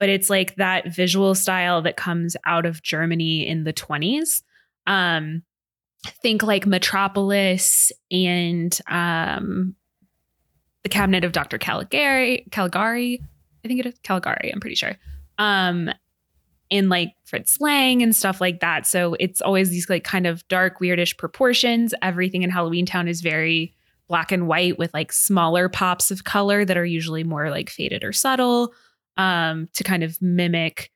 but 0.00 0.08
it's 0.08 0.28
like 0.28 0.56
that 0.56 0.92
visual 0.92 1.36
style 1.36 1.82
that 1.82 1.96
comes 1.96 2.36
out 2.44 2.66
of 2.66 2.82
Germany 2.82 3.46
in 3.46 3.62
the 3.62 3.72
20s 3.72 4.42
um 4.86 5.42
think 6.22 6.42
like 6.42 6.66
Metropolis 6.66 7.92
and 8.10 8.80
um 8.88 9.76
the 10.82 10.88
cabinet 10.88 11.22
of 11.22 11.32
Dr. 11.32 11.58
Caligari 11.58 12.46
Caligari 12.50 13.22
I 13.64 13.68
think 13.68 13.78
it 13.78 13.86
is 13.86 13.94
Caligari 14.02 14.50
I'm 14.52 14.60
pretty 14.60 14.76
sure. 14.76 14.96
Um 15.38 15.90
and 16.70 16.88
like 16.88 17.14
Fritz 17.24 17.60
Lang 17.60 18.02
and 18.02 18.14
stuff 18.14 18.40
like 18.40 18.60
that. 18.60 18.86
So 18.86 19.16
it's 19.18 19.42
always 19.42 19.70
these 19.70 19.90
like 19.90 20.04
kind 20.04 20.26
of 20.26 20.46
dark 20.48 20.78
weirdish 20.78 21.18
proportions. 21.18 21.92
Everything 22.00 22.42
in 22.42 22.50
Halloween 22.50 22.86
Town 22.86 23.08
is 23.08 23.20
very 23.20 23.74
black 24.08 24.32
and 24.32 24.46
white 24.46 24.78
with 24.78 24.92
like 24.94 25.12
smaller 25.12 25.68
pops 25.68 26.10
of 26.10 26.24
color 26.24 26.64
that 26.64 26.76
are 26.76 26.84
usually 26.84 27.24
more 27.24 27.50
like 27.50 27.70
faded 27.70 28.04
or 28.04 28.12
subtle 28.12 28.72
um 29.20 29.68
to 29.74 29.84
kind 29.84 30.02
of 30.02 30.20
mimic 30.22 30.90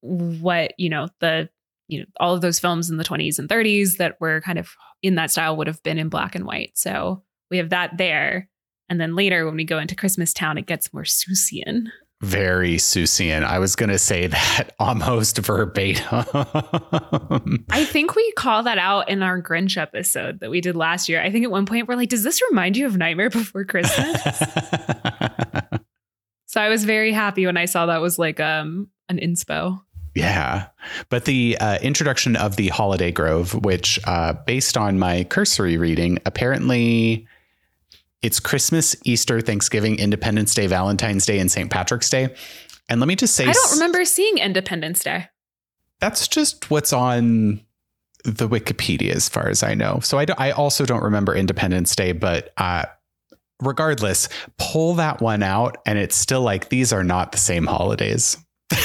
what 0.00 0.72
you 0.78 0.88
know 0.88 1.08
the 1.20 1.48
you 1.88 1.98
know 1.98 2.06
all 2.18 2.34
of 2.34 2.40
those 2.40 2.58
films 2.58 2.88
in 2.88 2.96
the 2.96 3.04
20s 3.04 3.38
and 3.38 3.48
30s 3.48 3.98
that 3.98 4.16
were 4.20 4.40
kind 4.40 4.58
of 4.58 4.70
in 5.02 5.16
that 5.16 5.30
style 5.30 5.56
would 5.56 5.66
have 5.66 5.82
been 5.82 5.98
in 5.98 6.08
black 6.08 6.34
and 6.34 6.46
white 6.46 6.72
so 6.74 7.22
we 7.50 7.58
have 7.58 7.70
that 7.70 7.98
there 7.98 8.48
and 8.88 8.98
then 9.00 9.14
later 9.14 9.44
when 9.44 9.56
we 9.56 9.64
go 9.64 9.78
into 9.78 9.94
christmas 9.94 10.32
town 10.32 10.56
it 10.56 10.66
gets 10.66 10.92
more 10.92 11.04
Seussian. 11.04 11.88
Very 12.22 12.74
Seussian. 12.74 13.44
I 13.44 13.58
was 13.58 13.74
going 13.76 13.88
to 13.88 13.98
say 13.98 14.26
that 14.26 14.74
almost 14.78 15.38
verbatim. 15.38 16.04
i 17.70 17.82
think 17.84 18.14
we 18.14 18.32
call 18.32 18.62
that 18.62 18.78
out 18.78 19.08
in 19.08 19.22
our 19.22 19.42
grinch 19.42 19.76
episode 19.78 20.40
that 20.40 20.50
we 20.50 20.60
did 20.60 20.76
last 20.76 21.08
year 21.08 21.22
i 21.22 21.30
think 21.30 21.44
at 21.44 21.50
one 21.50 21.66
point 21.66 21.88
we're 21.88 21.96
like 21.96 22.08
does 22.08 22.22
this 22.22 22.40
remind 22.50 22.76
you 22.76 22.86
of 22.86 22.96
nightmare 22.96 23.30
before 23.30 23.64
christmas 23.64 24.22
so 26.50 26.60
i 26.60 26.68
was 26.68 26.84
very 26.84 27.12
happy 27.12 27.46
when 27.46 27.56
i 27.56 27.64
saw 27.64 27.86
that 27.86 28.00
was 28.00 28.18
like 28.18 28.40
um 28.40 28.88
an 29.08 29.18
inspo 29.18 29.80
Yeah. 30.14 30.66
But 31.08 31.24
the 31.24 31.56
uh, 31.60 31.78
introduction 31.82 32.34
of 32.34 32.56
the 32.56 32.66
Holiday 32.68 33.12
Grove, 33.12 33.54
which, 33.54 34.00
uh, 34.06 34.32
based 34.44 34.76
on 34.76 34.98
my 34.98 35.22
cursory 35.22 35.76
reading, 35.76 36.18
apparently 36.26 37.28
it's 38.20 38.40
Christmas, 38.40 38.96
Easter, 39.04 39.40
Thanksgiving, 39.40 40.00
Independence 40.00 40.52
Day, 40.52 40.66
Valentine's 40.66 41.24
Day, 41.26 41.38
and 41.38 41.48
St. 41.48 41.70
Patrick's 41.70 42.10
Day. 42.10 42.34
And 42.88 42.98
let 43.00 43.06
me 43.06 43.14
just 43.14 43.36
say, 43.36 43.46
I 43.46 43.52
don't 43.52 43.72
remember 43.74 44.04
seeing 44.04 44.38
Independence 44.38 45.04
Day. 45.04 45.28
that's 46.00 46.26
just 46.26 46.70
what's 46.72 46.92
on 46.92 47.60
the 48.24 48.48
Wikipedia, 48.48 49.14
as 49.14 49.28
far 49.28 49.48
as 49.48 49.62
I 49.62 49.74
know. 49.74 50.00
So 50.02 50.18
I, 50.18 50.24
do, 50.24 50.34
I 50.36 50.50
also 50.50 50.84
don't 50.84 51.04
remember 51.04 51.36
Independence 51.36 51.94
Day, 51.94 52.10
but 52.12 52.52
uh, 52.56 52.86
regardless, 53.60 54.28
pull 54.58 54.94
that 54.94 55.20
one 55.20 55.42
out, 55.42 55.78
and 55.86 55.98
it's 55.98 56.16
still 56.16 56.42
like 56.42 56.68
these 56.68 56.92
are 56.92 57.04
not 57.04 57.32
the 57.32 57.38
same 57.38 57.66
holidays. 57.66 58.36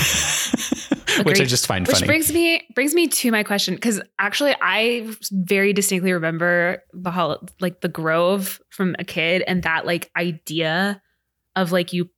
Which 1.23 1.39
I 1.39 1.45
just 1.45 1.67
find 1.67 1.85
funny. 1.85 1.93
Which 1.93 1.99
funny. 1.99 2.07
brings 2.07 2.33
me 2.33 2.67
brings 2.75 2.93
me 2.93 3.07
to 3.07 3.31
my 3.31 3.43
question 3.43 3.75
because 3.75 4.01
actually 4.19 4.55
I 4.61 5.07
very 5.31 5.71
distinctly 5.71 6.11
remember 6.11 6.83
the 6.93 7.11
hol- 7.11 7.47
like 7.61 7.81
the 7.81 7.88
Grove 7.88 8.59
from 8.69 8.95
a 8.99 9.05
kid 9.05 9.43
and 9.47 9.63
that 9.63 9.85
like 9.85 10.11
idea 10.17 11.01
of 11.55 11.71
like 11.71 11.93
you 11.93 12.09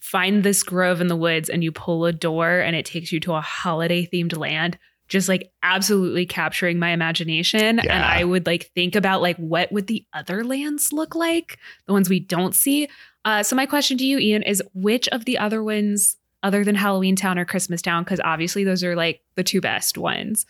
find 0.00 0.42
this 0.42 0.62
grove 0.62 1.00
in 1.00 1.08
the 1.08 1.16
woods 1.16 1.48
and 1.48 1.64
you 1.64 1.72
pull 1.72 2.06
a 2.06 2.12
door 2.12 2.60
and 2.60 2.76
it 2.76 2.86
takes 2.86 3.10
you 3.12 3.20
to 3.20 3.34
a 3.34 3.40
holiday 3.40 4.06
themed 4.06 4.36
land 4.36 4.78
just 5.08 5.28
like 5.28 5.50
absolutely 5.62 6.26
capturing 6.26 6.78
my 6.78 6.90
imagination 6.90 7.78
and 7.78 8.04
I 8.04 8.24
would 8.24 8.46
like 8.46 8.70
think 8.74 8.96
about 8.96 9.22
like 9.22 9.36
what 9.36 9.70
would 9.70 9.86
the 9.86 10.04
other 10.12 10.44
lands 10.44 10.92
look 10.92 11.14
like 11.14 11.58
the 11.86 11.92
ones 11.92 12.08
we 12.08 12.20
don't 12.20 12.54
see 12.54 12.88
uh, 13.24 13.42
so 13.42 13.56
my 13.56 13.66
question 13.66 13.98
to 13.98 14.04
you 14.04 14.18
Ian 14.18 14.42
is 14.42 14.62
which 14.74 15.08
of 15.08 15.24
the 15.24 15.38
other 15.38 15.62
ones 15.62 16.16
other 16.46 16.62
than 16.64 16.76
Halloween 16.76 17.16
Town 17.16 17.38
or 17.38 17.44
Christmas 17.44 17.82
Town, 17.82 18.04
because 18.04 18.20
obviously 18.22 18.62
those 18.62 18.84
are 18.84 18.94
like 18.94 19.20
the 19.34 19.42
two 19.42 19.60
best 19.60 19.98
ones. 19.98 20.46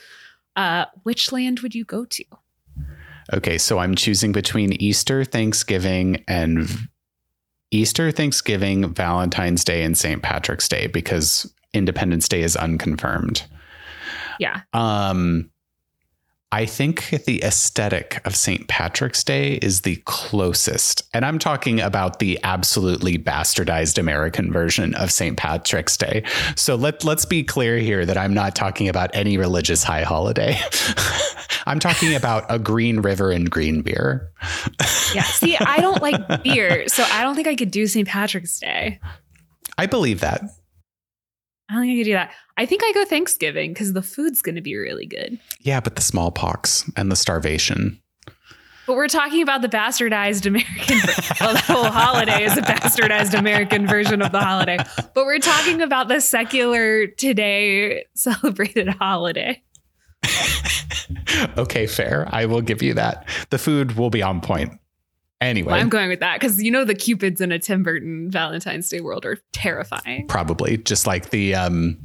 Uh, 0.54 0.84
which 1.04 1.32
land 1.32 1.60
would 1.60 1.74
you 1.74 1.84
go 1.84 2.04
to? 2.04 2.24
Okay, 3.32 3.56
so 3.56 3.78
I'm 3.78 3.94
choosing 3.94 4.32
between 4.32 4.74
Easter, 4.74 5.24
Thanksgiving, 5.24 6.22
and 6.28 6.68
Easter, 7.70 8.10
Thanksgiving, 8.10 8.92
Valentine's 8.92 9.64
Day, 9.64 9.82
and 9.82 9.96
St. 9.96 10.22
Patrick's 10.22 10.68
Day 10.68 10.86
because 10.86 11.52
Independence 11.72 12.28
Day 12.28 12.42
is 12.42 12.56
unconfirmed. 12.56 13.44
Yeah. 14.38 14.60
Um, 14.72 15.50
I 16.52 16.64
think 16.64 17.10
the 17.26 17.42
aesthetic 17.42 18.20
of 18.24 18.36
St. 18.36 18.68
Patrick's 18.68 19.24
Day 19.24 19.54
is 19.54 19.80
the 19.80 19.96
closest. 20.06 21.02
And 21.12 21.24
I'm 21.24 21.38
talking 21.40 21.80
about 21.80 22.20
the 22.20 22.38
absolutely 22.44 23.18
bastardized 23.18 23.98
American 23.98 24.52
version 24.52 24.94
of 24.94 25.10
St. 25.10 25.36
Patrick's 25.36 25.96
Day. 25.96 26.22
So 26.54 26.76
let, 26.76 27.04
let's 27.04 27.24
be 27.24 27.42
clear 27.42 27.78
here 27.78 28.06
that 28.06 28.16
I'm 28.16 28.32
not 28.32 28.54
talking 28.54 28.88
about 28.88 29.10
any 29.12 29.36
religious 29.36 29.82
high 29.82 30.04
holiday. 30.04 30.56
I'm 31.66 31.80
talking 31.80 32.14
about 32.14 32.46
a 32.48 32.60
green 32.60 33.00
river 33.00 33.32
and 33.32 33.50
green 33.50 33.82
beer. 33.82 34.30
Yeah. 35.14 35.24
See, 35.24 35.56
I 35.56 35.80
don't 35.80 36.00
like 36.00 36.44
beer, 36.44 36.88
so 36.88 37.04
I 37.10 37.22
don't 37.22 37.34
think 37.34 37.48
I 37.48 37.56
could 37.56 37.72
do 37.72 37.88
St. 37.88 38.06
Patrick's 38.06 38.58
Day. 38.60 39.00
I 39.76 39.86
believe 39.86 40.20
that. 40.20 40.42
I 41.68 41.74
don't 41.74 41.82
think 41.82 41.94
I 41.94 41.96
could 42.00 42.04
do 42.04 42.12
that. 42.12 42.32
I 42.56 42.66
think 42.66 42.82
I 42.84 42.92
go 42.92 43.04
Thanksgiving 43.04 43.72
because 43.72 43.92
the 43.92 44.02
food's 44.02 44.40
going 44.40 44.54
to 44.54 44.60
be 44.60 44.76
really 44.76 45.06
good. 45.06 45.38
Yeah, 45.60 45.80
but 45.80 45.96
the 45.96 46.02
smallpox 46.02 46.88
and 46.96 47.10
the 47.10 47.16
starvation. 47.16 48.00
But 48.86 48.94
we're 48.94 49.08
talking 49.08 49.42
about 49.42 49.62
the 49.62 49.68
bastardized 49.68 50.46
American. 50.46 50.98
well, 51.40 51.54
the 51.54 51.60
whole 51.60 51.86
holiday 51.86 52.44
is 52.44 52.56
a 52.56 52.62
bastardized 52.62 53.36
American 53.36 53.86
version 53.86 54.22
of 54.22 54.30
the 54.30 54.40
holiday. 54.40 54.78
But 54.96 55.24
we're 55.26 55.40
talking 55.40 55.82
about 55.82 56.06
the 56.06 56.20
secular 56.20 57.08
today 57.08 58.04
celebrated 58.14 58.88
holiday. 58.88 59.60
okay, 61.58 61.88
fair. 61.88 62.28
I 62.30 62.46
will 62.46 62.60
give 62.60 62.80
you 62.80 62.94
that. 62.94 63.28
The 63.50 63.58
food 63.58 63.96
will 63.96 64.10
be 64.10 64.22
on 64.22 64.40
point. 64.40 64.78
Anyway, 65.40 65.72
Well, 65.72 65.80
I'm 65.80 65.88
going 65.90 66.08
with 66.08 66.20
that 66.20 66.40
because 66.40 66.62
you 66.62 66.70
know 66.70 66.84
the 66.84 66.94
cupids 66.94 67.40
in 67.40 67.52
a 67.52 67.58
Tim 67.58 67.82
Burton 67.82 68.30
Valentine's 68.30 68.88
Day 68.88 69.00
world 69.00 69.26
are 69.26 69.38
terrifying. 69.52 70.26
probably. 70.28 70.78
Just 70.78 71.06
like 71.06 71.30
the 71.30 71.54
um 71.54 71.98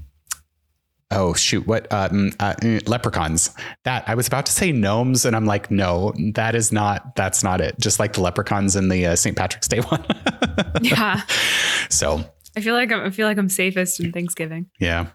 oh 1.11 1.33
shoot 1.33 1.65
what 1.67 1.91
um 1.93 2.31
uh, 2.39 2.55
mm, 2.61 2.87
leprechauns. 2.87 3.53
That 3.83 4.03
i 4.07 4.15
was 4.15 4.27
about 4.27 4.45
to 4.47 4.51
say 4.51 4.71
gnomes 4.71 5.25
and 5.25 5.35
i'm 5.35 5.45
like 5.45 5.69
no 5.69 6.13
that 6.35 6.55
is 6.55 6.71
not 6.71 7.15
that's 7.15 7.43
not 7.43 7.61
it. 7.61 7.79
Just 7.79 7.99
like 7.99 8.13
the 8.13 8.21
leprechauns 8.21 8.75
in 8.75 8.89
the 8.89 9.05
uh, 9.05 9.15
st 9.15 9.37
patrick's 9.37 9.67
day 9.67 9.79
one. 9.89 10.05
Yeah, 10.81 11.21
so. 11.89 12.23
I 12.57 12.59
feel 12.59 12.73
like 12.75 12.91
I'm, 12.91 12.99
I 12.99 13.09
feel 13.11 13.27
like 13.27 13.37
I'm 13.37 13.47
safest 13.47 14.01
in 14.01 14.11
Thanksgiving. 14.11 14.69
yeah 14.79 15.07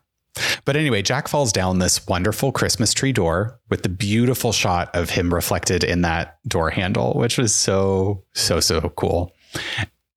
but 0.65 0.77
anyway 0.77 1.03
jack 1.03 1.29
falls 1.29 1.53
down 1.53 1.79
this 1.79 2.07
wonderful 2.07 2.53
christmas 2.53 2.93
tree 2.93 3.13
door 3.13 3.59
with 3.71 3.83
the 3.83 3.89
beautiful 3.89 4.53
shot 4.53 4.95
of 4.95 5.11
him 5.11 5.33
reflected 5.33 5.83
in 5.83 6.03
that 6.03 6.39
door 6.49 6.71
handle 6.71 7.15
which 7.15 7.39
was 7.39 7.55
so 7.55 8.23
so 8.35 8.61
so 8.61 8.81
cool. 8.91 9.33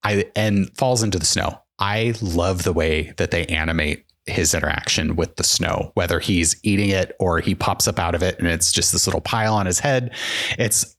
I 0.04 0.26
and 0.36 0.76
falls 0.78 1.04
into 1.04 1.20
the 1.20 1.26
snow. 1.26 1.62
I 1.80 2.14
love 2.22 2.64
the 2.64 2.74
way 2.74 3.14
that 3.18 3.32
they 3.32 3.46
animate 3.48 4.06
his 4.26 4.54
interaction 4.54 5.16
with 5.16 5.38
the 5.38 5.44
snow 5.44 5.92
whether 5.96 6.20
he's 6.20 6.56
eating 6.62 6.90
it 6.90 7.16
or 7.20 7.40
he 7.40 7.56
pops 7.56 7.88
up 7.88 7.98
out 7.98 8.14
of 8.14 8.22
it 8.22 8.38
and 8.38 8.48
it's 8.48 8.72
just 8.72 8.92
this 8.92 9.08
little 9.08 9.22
pile 9.22 9.56
on 9.56 9.66
his 9.66 9.80
head. 9.80 10.14
It's 10.58 10.96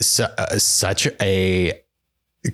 su- 0.00 0.24
uh, 0.24 0.58
such 0.58 1.08
a 1.20 1.80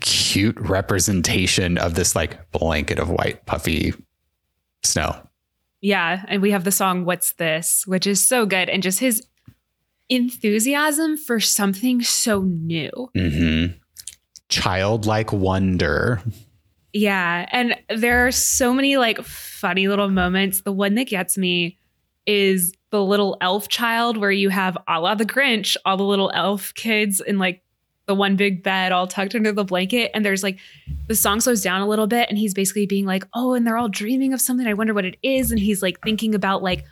cute 0.01 0.59
representation 0.59 1.77
of 1.77 1.95
this 1.95 2.17
like 2.17 2.51
blanket 2.53 2.99
of 2.99 3.11
white 3.11 3.45
puffy 3.45 3.93
snow 4.83 5.15
Yeah, 5.85 6.25
and 6.29 6.41
we 6.41 6.51
have 6.53 6.65
the 6.65 6.73
song 6.73 7.05
"What's 7.05 7.35
This," 7.35 7.87
which 7.87 8.07
is 8.07 8.27
so 8.27 8.47
good, 8.47 8.71
and 8.71 8.83
just 8.83 9.01
his 9.01 9.23
enthusiasm 10.09 11.19
for 11.19 11.41
something 11.41 12.01
so 12.01 12.41
new. 12.41 13.11
hmm 13.15 13.67
Childlike 14.49 15.33
wonder. 15.35 16.23
Yeah, 16.95 17.47
and 17.51 17.77
there 17.95 18.27
are 18.27 18.31
so 18.33 18.73
many 18.73 18.97
like 18.97 19.19
funny 19.25 19.89
little 19.89 20.09
moments. 20.09 20.63
The 20.63 20.73
one 20.73 20.95
that 20.95 21.09
gets 21.09 21.37
me 21.37 21.79
is 22.25 22.73
the 22.91 23.03
little 23.03 23.37
elf 23.41 23.69
child 23.69 24.17
where 24.17 24.31
you 24.31 24.49
have 24.49 24.79
a 24.89 25.01
la 25.01 25.15
the 25.17 25.27
Grinch, 25.27 25.77
all 25.85 25.99
the 25.99 26.05
little 26.05 26.31
elf 26.33 26.73
kids 26.75 27.21
in 27.21 27.39
like 27.39 27.63
the 28.07 28.15
one 28.15 28.37
big 28.37 28.63
bed 28.63 28.93
all 28.93 29.07
tucked 29.07 29.35
under 29.35 29.53
the 29.53 29.65
blanket. 29.65 30.11
And 30.15 30.25
there's 30.25 30.43
like 30.43 30.59
the 31.09 31.15
song 31.15 31.41
slows 31.41 31.63
down 31.63 31.81
a 31.81 31.89
little 31.89 32.07
bit 32.07 32.29
and 32.29 32.39
he's 32.39 32.55
basically 32.55 32.87
being 32.87 33.07
like, 33.07 33.25
oh, 33.35 33.55
and 33.55 33.67
they're 33.67 33.77
all 33.77 33.89
dreaming 33.89 34.33
of 34.33 34.41
something. 34.41 34.67
I 34.67 34.75
wonder 34.75 34.95
what 34.95 35.05
it 35.05 35.17
is. 35.23 35.51
And 35.51 35.61
he's 35.61 35.83
like 35.83 36.01
thinking 36.03 36.35
about 36.35 36.63
like, 36.63 36.85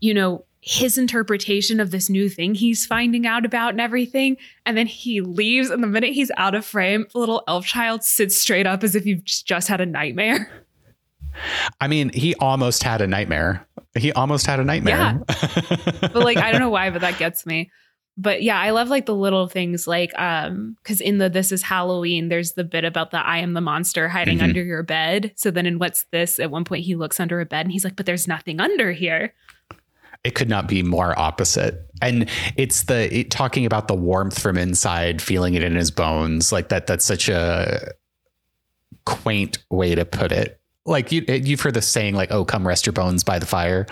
you 0.00 0.14
know, 0.14 0.44
his 0.62 0.98
interpretation 0.98 1.80
of 1.80 1.90
this 1.90 2.10
new 2.10 2.28
thing 2.28 2.54
he's 2.54 2.84
finding 2.84 3.26
out 3.26 3.46
about 3.46 3.70
and 3.70 3.80
everything. 3.80 4.36
And 4.66 4.76
then 4.76 4.86
he 4.86 5.20
leaves. 5.20 5.70
And 5.70 5.82
the 5.82 5.86
minute 5.86 6.12
he's 6.12 6.30
out 6.36 6.54
of 6.54 6.64
frame, 6.66 7.06
the 7.12 7.18
little 7.18 7.42
elf 7.48 7.64
child 7.64 8.02
sits 8.02 8.36
straight 8.36 8.66
up 8.66 8.84
as 8.84 8.94
if 8.94 9.06
you've 9.06 9.24
just 9.24 9.68
had 9.68 9.80
a 9.80 9.86
nightmare. 9.86 10.50
I 11.80 11.88
mean, 11.88 12.10
he 12.12 12.34
almost 12.34 12.82
had 12.82 13.00
a 13.00 13.06
nightmare. 13.06 13.66
He 13.96 14.12
almost 14.12 14.46
had 14.46 14.60
a 14.60 14.64
nightmare. 14.64 14.96
Yeah. 14.96 15.18
but 16.00 16.16
like, 16.16 16.36
I 16.36 16.50
don't 16.50 16.60
know 16.60 16.70
why, 16.70 16.90
but 16.90 17.00
that 17.00 17.18
gets 17.18 17.46
me. 17.46 17.70
But 18.16 18.42
yeah, 18.42 18.60
I 18.60 18.70
love 18.70 18.88
like 18.88 19.06
the 19.06 19.14
little 19.14 19.46
things 19.46 19.86
like 19.86 20.18
um 20.18 20.76
because 20.82 21.00
in 21.00 21.18
the 21.18 21.30
This 21.30 21.52
is 21.52 21.62
Halloween, 21.62 22.28
there's 22.28 22.52
the 22.52 22.64
bit 22.64 22.84
about 22.84 23.10
the 23.10 23.18
I 23.18 23.38
am 23.38 23.54
the 23.54 23.60
monster 23.60 24.08
hiding 24.08 24.38
mm-hmm. 24.38 24.44
under 24.44 24.62
your 24.62 24.82
bed. 24.82 25.32
So 25.36 25.50
then 25.50 25.66
in 25.66 25.78
what's 25.78 26.04
this? 26.10 26.38
At 26.38 26.50
one 26.50 26.64
point 26.64 26.84
he 26.84 26.96
looks 26.96 27.20
under 27.20 27.40
a 27.40 27.46
bed 27.46 27.66
and 27.66 27.72
he's 27.72 27.84
like, 27.84 27.96
but 27.96 28.06
there's 28.06 28.28
nothing 28.28 28.60
under 28.60 28.92
here 28.92 29.32
it 30.24 30.34
could 30.34 30.48
not 30.48 30.68
be 30.68 30.82
more 30.82 31.18
opposite 31.18 31.86
and 32.02 32.28
it's 32.56 32.84
the 32.84 33.18
it, 33.18 33.30
talking 33.30 33.64
about 33.64 33.88
the 33.88 33.94
warmth 33.94 34.38
from 34.38 34.58
inside 34.58 35.22
feeling 35.22 35.54
it 35.54 35.62
in 35.62 35.74
his 35.74 35.90
bones 35.90 36.52
like 36.52 36.68
that 36.68 36.86
that's 36.86 37.04
such 37.04 37.28
a 37.28 37.92
quaint 39.06 39.58
way 39.70 39.94
to 39.94 40.04
put 40.04 40.30
it 40.30 40.60
like 40.84 41.10
you 41.10 41.24
you've 41.26 41.60
heard 41.60 41.74
the 41.74 41.82
saying 41.82 42.14
like 42.14 42.30
oh 42.30 42.44
come 42.44 42.66
rest 42.66 42.86
your 42.86 42.92
bones 42.92 43.24
by 43.24 43.38
the 43.38 43.46
fire 43.46 43.86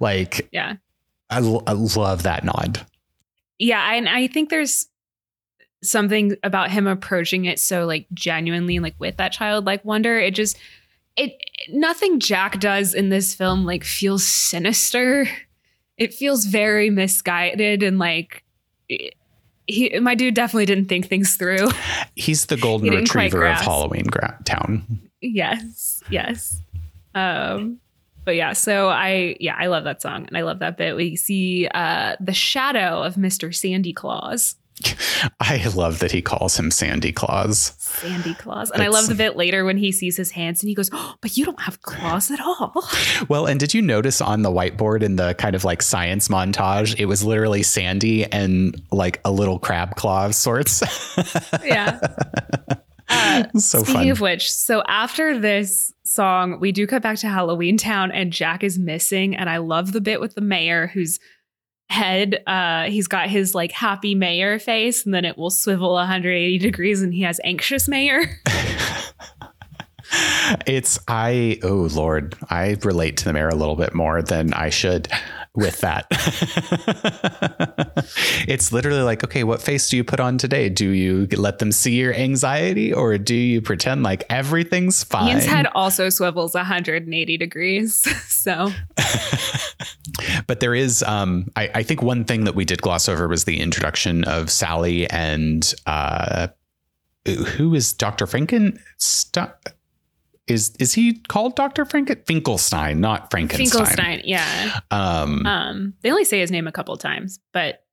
like 0.00 0.48
yeah 0.52 0.74
i, 1.30 1.38
I 1.38 1.72
love 1.72 2.24
that 2.24 2.44
nod 2.44 2.84
yeah 3.60 3.92
and 3.92 4.08
i 4.08 4.26
think 4.26 4.50
there's 4.50 4.88
something 5.82 6.36
about 6.42 6.70
him 6.70 6.86
approaching 6.86 7.44
it 7.44 7.58
so 7.60 7.86
like 7.86 8.06
genuinely 8.12 8.80
like 8.80 8.94
with 8.98 9.16
that 9.16 9.32
childlike 9.32 9.84
wonder 9.84 10.18
it 10.18 10.34
just 10.34 10.58
it 11.16 11.32
nothing 11.70 12.18
jack 12.18 12.58
does 12.58 12.92
in 12.92 13.08
this 13.08 13.34
film 13.34 13.64
like 13.64 13.84
feels 13.84 14.26
sinister 14.26 15.28
it 15.96 16.12
feels 16.12 16.46
very 16.46 16.90
misguided 16.90 17.82
and 17.82 17.98
like 17.98 18.42
he 19.70 19.98
my 20.00 20.14
dude 20.14 20.34
definitely 20.34 20.66
didn't 20.66 20.86
think 20.86 21.06
things 21.06 21.36
through. 21.36 21.68
He's 22.16 22.46
the 22.46 22.56
golden 22.56 22.90
retriever 22.90 23.46
of 23.46 23.58
Halloween 23.58 24.06
gra- 24.06 24.38
Town. 24.44 24.82
Yes, 25.20 26.02
yes. 26.10 26.60
Um, 27.14 27.80
but 28.24 28.36
yeah, 28.36 28.52
so 28.52 28.88
I 28.88 29.36
yeah 29.40 29.56
I 29.58 29.66
love 29.66 29.84
that 29.84 30.02
song 30.02 30.26
and 30.26 30.36
I 30.36 30.42
love 30.42 30.60
that 30.60 30.76
bit. 30.76 30.96
We 30.96 31.16
see 31.16 31.68
uh, 31.68 32.16
the 32.20 32.34
shadow 32.34 33.02
of 33.02 33.16
Mister 33.16 33.52
Sandy 33.52 33.92
Claws. 33.92 34.56
I 35.40 35.66
love 35.74 35.98
that 35.98 36.10
he 36.10 36.22
calls 36.22 36.58
him 36.58 36.70
Sandy 36.70 37.12
Claws. 37.12 37.74
Sandy 37.78 38.34
Claws. 38.34 38.70
And 38.70 38.82
I 38.82 38.88
love 38.88 39.08
the 39.08 39.14
bit 39.14 39.36
later 39.36 39.64
when 39.64 39.76
he 39.76 39.92
sees 39.92 40.16
his 40.16 40.30
hands 40.30 40.62
and 40.62 40.68
he 40.68 40.74
goes, 40.74 40.90
oh, 40.92 41.14
But 41.20 41.36
you 41.36 41.44
don't 41.44 41.60
have 41.60 41.82
claws 41.82 42.30
at 42.30 42.40
all. 42.40 42.72
Well, 43.28 43.46
and 43.46 43.60
did 43.60 43.74
you 43.74 43.82
notice 43.82 44.20
on 44.20 44.42
the 44.42 44.50
whiteboard 44.50 45.02
in 45.02 45.16
the 45.16 45.34
kind 45.34 45.54
of 45.54 45.64
like 45.64 45.82
science 45.82 46.28
montage, 46.28 46.98
it 46.98 47.06
was 47.06 47.22
literally 47.22 47.62
Sandy 47.62 48.24
and 48.24 48.80
like 48.90 49.20
a 49.24 49.30
little 49.30 49.58
crab 49.58 49.96
claw 49.96 50.26
of 50.26 50.34
sorts? 50.34 50.82
yeah. 51.64 52.00
Uh, 53.12 53.42
so 53.58 53.82
speaking 53.82 53.94
fun. 53.94 54.10
of 54.10 54.20
which, 54.20 54.52
so 54.52 54.84
after 54.86 55.36
this 55.36 55.92
song, 56.10 56.58
we 56.60 56.72
do 56.72 56.86
cut 56.86 57.02
back 57.02 57.18
to 57.18 57.28
Halloween 57.28 57.76
Town 57.76 58.10
and 58.10 58.32
Jack 58.32 58.64
is 58.64 58.78
missing. 58.78 59.36
And 59.36 59.48
I 59.48 59.58
love 59.58 59.92
the 59.92 60.00
bit 60.00 60.20
with 60.20 60.34
the 60.34 60.40
mayor 60.40 60.88
who's 60.88 61.18
head 61.88 62.40
uh 62.46 62.84
he's 62.84 63.08
got 63.08 63.28
his 63.28 63.52
like 63.52 63.72
happy 63.72 64.14
mayor 64.14 64.60
face 64.60 65.04
and 65.04 65.12
then 65.12 65.24
it 65.24 65.36
will 65.36 65.50
swivel 65.50 65.94
180 65.94 66.56
degrees 66.58 67.02
and 67.02 67.12
he 67.12 67.22
has 67.22 67.40
anxious 67.42 67.88
mayor 67.88 68.20
it's 70.68 71.00
i 71.08 71.58
oh 71.64 71.88
lord 71.92 72.36
i 72.48 72.76
relate 72.84 73.16
to 73.16 73.24
the 73.24 73.32
mayor 73.32 73.48
a 73.48 73.56
little 73.56 73.74
bit 73.74 73.92
more 73.92 74.22
than 74.22 74.54
i 74.54 74.68
should 74.68 75.08
with 75.54 75.80
that. 75.80 76.06
it's 78.48 78.72
literally 78.72 79.02
like, 79.02 79.24
okay, 79.24 79.44
what 79.44 79.60
face 79.60 79.88
do 79.88 79.96
you 79.96 80.04
put 80.04 80.20
on 80.20 80.38
today? 80.38 80.68
Do 80.68 80.88
you 80.90 81.26
let 81.36 81.58
them 81.58 81.72
see 81.72 81.94
your 81.96 82.14
anxiety 82.14 82.92
or 82.92 83.18
do 83.18 83.34
you 83.34 83.60
pretend 83.60 84.02
like 84.02 84.24
everything's 84.30 85.02
fine? 85.02 85.28
Ian's 85.28 85.46
head 85.46 85.66
also 85.74 86.08
swivels 86.08 86.54
180 86.54 87.36
degrees. 87.36 88.06
So, 88.40 88.70
but 90.46 90.60
there 90.60 90.74
is, 90.74 91.02
um, 91.02 91.48
I, 91.56 91.70
I, 91.74 91.82
think 91.82 92.00
one 92.00 92.24
thing 92.24 92.44
that 92.44 92.54
we 92.54 92.64
did 92.64 92.80
gloss 92.80 93.06
over 93.06 93.28
was 93.28 93.44
the 93.44 93.60
introduction 93.60 94.24
of 94.24 94.50
Sally 94.50 95.06
and, 95.10 95.74
uh, 95.84 96.48
who 97.26 97.74
is 97.74 97.92
Dr. 97.92 98.26
Frankenstein? 98.26 99.50
Is 100.50 100.74
is 100.78 100.92
he 100.92 101.14
called 101.28 101.56
Dr. 101.56 101.84
Franken 101.84 102.24
Finkelstein, 102.26 103.00
not 103.00 103.30
Frankenstein? 103.30 103.86
Finkelstein, 103.86 104.22
yeah. 104.24 104.80
Um, 104.90 105.46
um, 105.46 105.94
they 106.02 106.10
only 106.10 106.24
say 106.24 106.40
his 106.40 106.50
name 106.50 106.66
a 106.66 106.72
couple 106.72 106.96
times, 106.96 107.38
but 107.52 107.84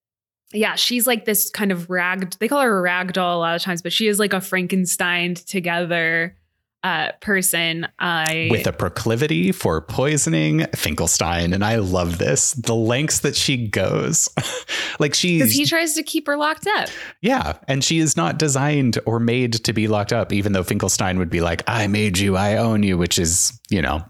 yeah, 0.54 0.76
she's 0.76 1.06
like 1.06 1.26
this 1.26 1.50
kind 1.50 1.72
of 1.72 1.90
ragged. 1.90 2.38
They 2.40 2.48
call 2.48 2.62
her 2.62 2.78
a 2.78 2.82
rag 2.82 3.14
doll 3.14 3.38
a 3.38 3.40
lot 3.40 3.56
of 3.56 3.62
times, 3.62 3.82
but 3.82 3.92
she 3.92 4.08
is 4.08 4.20
like 4.20 4.34
a 4.34 4.42
Frankenstein 4.42 5.36
together 5.36 6.37
uh, 6.84 7.12
person. 7.22 7.88
I 8.00 8.48
with 8.52 8.68
a 8.68 8.74
proclivity 8.74 9.52
for 9.52 9.82
poisoning 9.82 10.66
Finkelstein, 10.76 11.54
and 11.54 11.64
I 11.64 11.78
love 11.78 12.18
this. 12.18 12.52
The 12.52 12.76
lengths 12.76 13.20
that 13.22 13.36
she 13.36 13.68
goes, 13.68 14.30
like 15.00 15.14
she 15.14 15.40
because 15.40 15.54
he 15.54 15.66
tries 15.66 15.96
to 15.96 16.04
keep 16.04 16.28
her 16.28 16.38
locked 16.38 16.68
up. 16.68 16.90
Yeah, 17.22 17.58
and 17.68 17.84
she 17.84 18.00
is 18.00 18.16
not 18.16 18.38
designed 18.38 19.00
or 19.06 19.20
made 19.20 19.54
to 19.66 19.74
be 19.74 19.88
locked 19.88 20.14
up. 20.14 20.32
Even 20.32 20.54
though 20.54 20.64
Finkelstein 20.64 21.18
would 21.20 21.30
be 21.30 21.42
like, 21.42 21.64
"I 21.68 21.88
made 21.88 22.18
you, 22.18 22.38
I 22.38 22.58
own 22.58 22.84
you," 22.84 22.98
which 22.98 23.18
is 23.18 23.60
you 23.70 23.82
know 23.82 24.04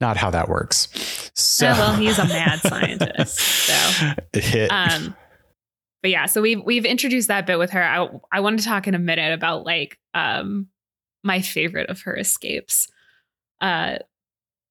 not 0.00 0.16
how 0.16 0.30
that 0.30 0.48
works. 0.48 0.88
So 1.34 1.66
well, 1.66 1.94
he's 1.94 2.18
a 2.18 2.24
mad 2.28 2.60
scientist. 2.60 3.38
So 3.38 4.68
um. 4.70 5.14
But 6.02 6.10
yeah, 6.10 6.26
so 6.26 6.40
we've 6.40 6.62
we've 6.64 6.84
introduced 6.84 7.28
that 7.28 7.46
bit 7.46 7.58
with 7.58 7.70
her. 7.70 7.82
I 7.82 8.08
I 8.30 8.40
want 8.40 8.60
to 8.60 8.64
talk 8.64 8.86
in 8.86 8.94
a 8.94 8.98
minute 8.98 9.32
about 9.32 9.64
like 9.64 9.98
um 10.14 10.68
my 11.22 11.40
favorite 11.40 11.90
of 11.90 12.02
her 12.02 12.16
escapes. 12.16 12.88
Uh, 13.60 13.96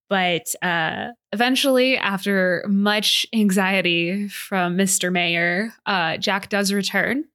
but 0.10 0.54
uh, 0.62 1.10
eventually, 1.32 1.98
after 1.98 2.64
much 2.68 3.26
anxiety 3.34 4.28
from 4.28 4.78
Mr. 4.78 5.12
Mayor, 5.12 5.74
uh, 5.86 6.18
Jack 6.18 6.50
does 6.50 6.72
return. 6.72 7.26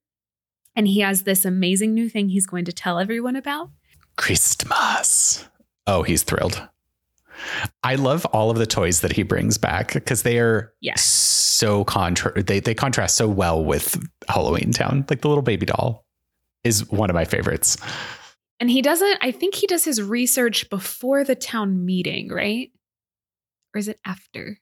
And 0.75 0.87
he 0.87 1.01
has 1.01 1.23
this 1.23 1.43
amazing 1.43 1.93
new 1.93 2.07
thing 2.07 2.29
he's 2.29 2.47
going 2.47 2.63
to 2.65 2.71
tell 2.71 2.97
everyone 2.97 3.35
about 3.35 3.69
Christmas. 4.15 5.47
Oh, 5.85 6.03
he's 6.03 6.23
thrilled. 6.23 6.65
I 7.83 7.95
love 7.95 8.25
all 8.27 8.51
of 8.51 8.57
the 8.57 8.65
toys 8.65 9.01
that 9.01 9.11
he 9.11 9.23
brings 9.23 9.57
back 9.57 9.93
because 9.93 10.23
they 10.23 10.39
are 10.39 10.71
yes. 10.79 11.03
so 11.03 11.83
contra 11.83 12.41
they 12.43 12.59
they 12.59 12.75
contrast 12.75 13.17
so 13.17 13.27
well 13.27 13.63
with 13.65 14.01
Halloween 14.27 14.71
Town. 14.71 15.05
Like 15.09 15.21
the 15.21 15.27
little 15.27 15.41
baby 15.41 15.65
doll 15.65 16.05
is 16.63 16.89
one 16.89 17.09
of 17.09 17.15
my 17.15 17.25
favorites. 17.25 17.77
And 18.61 18.69
he 18.69 18.83
doesn't, 18.83 19.17
I 19.21 19.31
think 19.31 19.55
he 19.55 19.65
does 19.65 19.83
his 19.83 19.99
research 19.99 20.69
before 20.69 21.23
the 21.23 21.33
town 21.33 21.83
meeting, 21.83 22.29
right? 22.29 22.69
Or 23.73 23.79
is 23.79 23.87
it 23.87 23.99
after? 24.05 24.59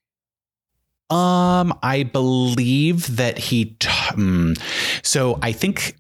Um, 1.10 1.78
I 1.84 2.04
believe 2.04 3.18
that 3.18 3.38
he. 3.38 3.76
T- 3.80 3.90
um, 4.14 4.56
so 5.04 5.38
I 5.42 5.52
think. 5.52 5.98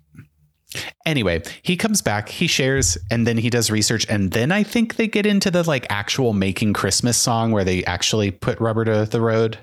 Anyway, 1.05 1.41
he 1.63 1.75
comes 1.75 2.01
back, 2.01 2.29
he 2.29 2.45
shares, 2.45 2.95
and 3.09 3.25
then 3.25 3.37
he 3.37 3.49
does 3.49 3.71
research, 3.71 4.05
and 4.07 4.31
then 4.31 4.51
I 4.51 4.61
think 4.61 4.95
they 4.95 5.07
get 5.07 5.25
into 5.25 5.49
the 5.49 5.63
like 5.63 5.87
actual 5.89 6.31
making 6.31 6.73
Christmas 6.73 7.17
song 7.17 7.51
where 7.51 7.63
they 7.63 7.83
actually 7.85 8.29
put 8.29 8.61
rubber 8.61 8.85
to 8.85 9.05
the 9.05 9.19
road. 9.19 9.57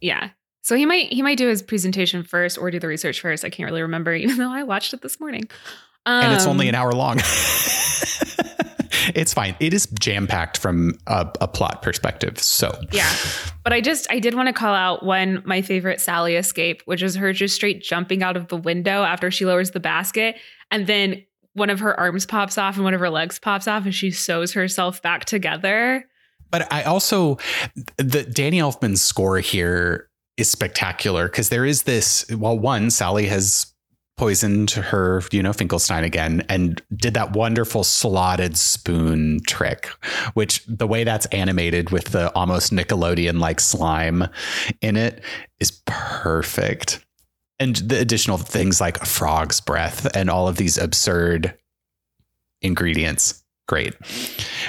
Yeah. 0.00 0.28
So 0.60 0.76
he 0.76 0.86
might 0.86 1.10
he 1.12 1.22
might 1.22 1.38
do 1.38 1.48
his 1.48 1.62
presentation 1.62 2.22
first 2.22 2.58
or 2.58 2.70
do 2.70 2.78
the 2.78 2.88
research 2.88 3.20
first. 3.20 3.44
I 3.44 3.50
can't 3.50 3.68
really 3.68 3.82
remember, 3.82 4.14
even 4.14 4.36
though 4.36 4.52
I 4.52 4.62
watched 4.62 4.92
it 4.92 5.00
this 5.00 5.18
morning. 5.18 5.48
Um, 6.06 6.24
and 6.24 6.32
it's 6.32 6.46
only 6.46 6.68
an 6.68 6.74
um, 6.74 6.82
hour 6.82 6.92
long. 6.92 7.18
it's 9.14 9.32
fine. 9.32 9.56
It 9.60 9.74
is 9.74 9.86
jam 9.98 10.26
packed 10.26 10.58
from 10.58 10.98
a, 11.06 11.28
a, 11.40 11.48
plot 11.48 11.82
perspective. 11.82 12.38
So 12.38 12.76
yeah, 12.92 13.12
but 13.64 13.72
I 13.72 13.80
just 13.80 14.10
I 14.10 14.18
did 14.18 14.34
want 14.34 14.48
to 14.48 14.52
call 14.52 14.74
out 14.74 15.04
one 15.04 15.42
my 15.44 15.62
favorite 15.62 16.00
Sally 16.00 16.36
escape, 16.36 16.82
which 16.84 17.02
is 17.02 17.14
her 17.16 17.32
just 17.32 17.54
straight 17.54 17.82
jumping 17.82 18.22
out 18.22 18.36
of 18.36 18.48
the 18.48 18.56
window 18.56 19.02
after 19.02 19.30
she 19.30 19.44
lowers 19.44 19.70
the 19.70 19.80
basket, 19.80 20.36
and 20.70 20.86
then 20.86 21.24
one 21.54 21.70
of 21.70 21.80
her 21.80 21.98
arms 21.98 22.26
pops 22.26 22.56
off 22.56 22.76
and 22.76 22.84
one 22.84 22.94
of 22.94 23.00
her 23.00 23.10
legs 23.10 23.38
pops 23.38 23.68
off, 23.68 23.84
and 23.84 23.94
she 23.94 24.10
sews 24.10 24.52
herself 24.52 25.02
back 25.02 25.24
together. 25.24 26.04
But 26.50 26.70
I 26.72 26.82
also 26.82 27.38
the 27.96 28.24
Danny 28.24 28.58
Elfman's 28.58 29.02
score 29.02 29.38
here 29.38 30.08
is 30.36 30.50
spectacular 30.50 31.28
because 31.28 31.48
there 31.48 31.64
is 31.64 31.82
this. 31.84 32.26
Well, 32.30 32.58
one 32.58 32.90
Sally 32.90 33.26
has 33.26 33.71
poisoned 34.22 34.70
her, 34.70 35.20
you 35.32 35.42
know, 35.42 35.52
Finkelstein 35.52 36.04
again 36.04 36.46
and 36.48 36.80
did 36.94 37.12
that 37.12 37.32
wonderful 37.32 37.82
slotted 37.82 38.56
spoon 38.56 39.40
trick, 39.48 39.86
which 40.34 40.64
the 40.68 40.86
way 40.86 41.02
that's 41.02 41.26
animated 41.26 41.90
with 41.90 42.04
the 42.12 42.32
almost 42.36 42.70
Nickelodeon 42.70 43.40
like 43.40 43.58
slime 43.58 44.28
in 44.80 44.96
it 44.96 45.24
is 45.58 45.82
perfect. 45.86 47.04
And 47.58 47.74
the 47.74 47.98
additional 47.98 48.38
things 48.38 48.80
like 48.80 49.04
frog's 49.04 49.60
breath 49.60 50.06
and 50.14 50.30
all 50.30 50.46
of 50.46 50.54
these 50.54 50.78
absurd 50.78 51.58
ingredients, 52.60 53.42
great. 53.66 53.92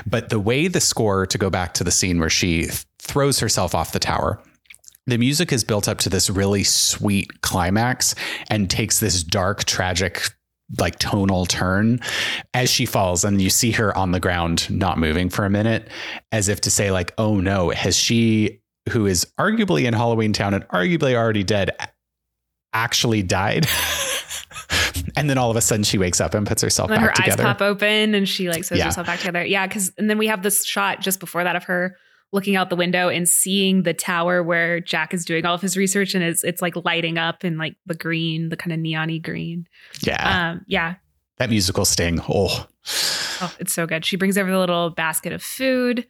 But 0.08 0.30
the 0.30 0.40
way 0.40 0.68
the 0.68 0.82
score, 0.82 1.28
to 1.28 1.38
go 1.38 1.52
back 1.52 1.76
to 1.76 1.84
the 1.84 1.92
scene 1.92 2.20
where 2.20 2.28
she 2.28 2.70
throws 2.98 3.38
herself 3.38 3.76
off 3.76 3.92
the 3.92 4.00
tower, 4.00 4.42
the 5.06 5.18
music 5.18 5.52
is 5.52 5.64
built 5.64 5.88
up 5.88 5.98
to 6.00 6.10
this 6.10 6.30
really 6.30 6.64
sweet 6.64 7.42
climax 7.42 8.16
and 8.50 8.70
takes 8.70 9.00
this 9.00 9.24
dark, 9.24 9.66
tragic, 9.66 10.22
like 10.80 10.98
tonal 10.98 11.46
turn 11.46 12.00
as 12.54 12.70
she 12.70 12.86
falls. 12.86 13.24
And 13.26 13.42
you 13.42 13.50
see 13.50 13.72
her 13.72 13.96
on 13.98 14.12
the 14.12 14.20
ground, 14.20 14.70
not 14.70 14.98
moving 14.98 15.30
for 15.30 15.46
a 15.46 15.50
minute, 15.50 15.90
as 16.32 16.48
if 16.48 16.62
to 16.62 16.72
say, 16.72 16.90
like, 16.92 17.14
oh 17.18 17.40
no, 17.40 17.70
has 17.72 17.96
she, 17.98 18.62
who 18.90 19.06
is 19.06 19.26
arguably 19.40 19.84
in 19.86 19.94
Halloween 19.94 20.32
Town 20.34 20.54
and 20.54 20.66
arguably 20.70 21.16
already 21.16 21.44
dead, 21.44 21.72
actually 22.74 23.24
died? 23.24 23.68
and 25.18 25.30
then 25.30 25.38
all 25.38 25.52
of 25.52 25.58
a 25.58 25.62
sudden 25.62 25.84
she 25.84 25.98
wakes 25.98 26.22
up 26.22 26.34
and 26.34 26.48
puts 26.48 26.62
herself 26.62 26.90
And 26.90 27.00
back 27.02 27.10
her 27.10 27.24
together. 27.24 27.44
eyes 27.44 27.54
pop 27.58 27.62
open 27.62 28.16
and 28.16 28.28
she 28.28 28.50
like 28.50 28.64
sews 28.64 28.78
Yeah. 28.80 28.86
herself 28.86 29.08
back 29.08 29.20
together. 29.20 29.44
Yeah, 29.46 29.68
because 29.68 29.92
and 29.98 30.10
then 30.10 30.18
we 30.18 30.28
have 30.28 30.44
this 30.44 30.66
shot 30.66 31.02
just 31.02 31.20
before 31.20 31.44
that 31.44 31.56
of 31.56 31.66
her 31.66 31.98
looking 32.34 32.56
out 32.58 32.70
the 32.70 32.76
window 32.76 33.08
and 33.08 33.30
seeing 33.30 33.84
the 33.84 33.94
tower 33.94 34.44
where 34.44 34.80
Jack 34.82 35.14
is 35.14 35.24
doing 35.24 35.46
all 35.46 35.56
of 35.56 35.62
his 35.62 35.78
research 35.78 36.14
and 36.16 36.24
it's 36.24 36.44
it's 36.44 36.62
like 36.62 36.76
lighting 36.84 37.18
up 37.18 37.46
in 37.46 37.58
like 37.58 37.76
the 37.86 37.96
green, 37.96 38.50
the 38.50 38.58
kind 38.58 38.74
of 38.74 38.80
neony 38.80 39.22
green. 39.24 39.68
yeah. 40.02 40.50
Um, 40.52 40.66
yeah. 40.68 40.96
that 41.38 41.50
musical 41.50 41.86
sting. 41.86 42.20
Oh, 42.28 42.68
Oh, 43.42 43.54
it's 43.60 43.72
so 43.74 43.88
good. 43.88 44.04
She 44.06 44.18
brings 44.18 44.38
over 44.38 44.52
the 44.52 44.60
little 44.60 44.90
basket 44.90 45.32
of 45.32 45.42
food 45.42 46.06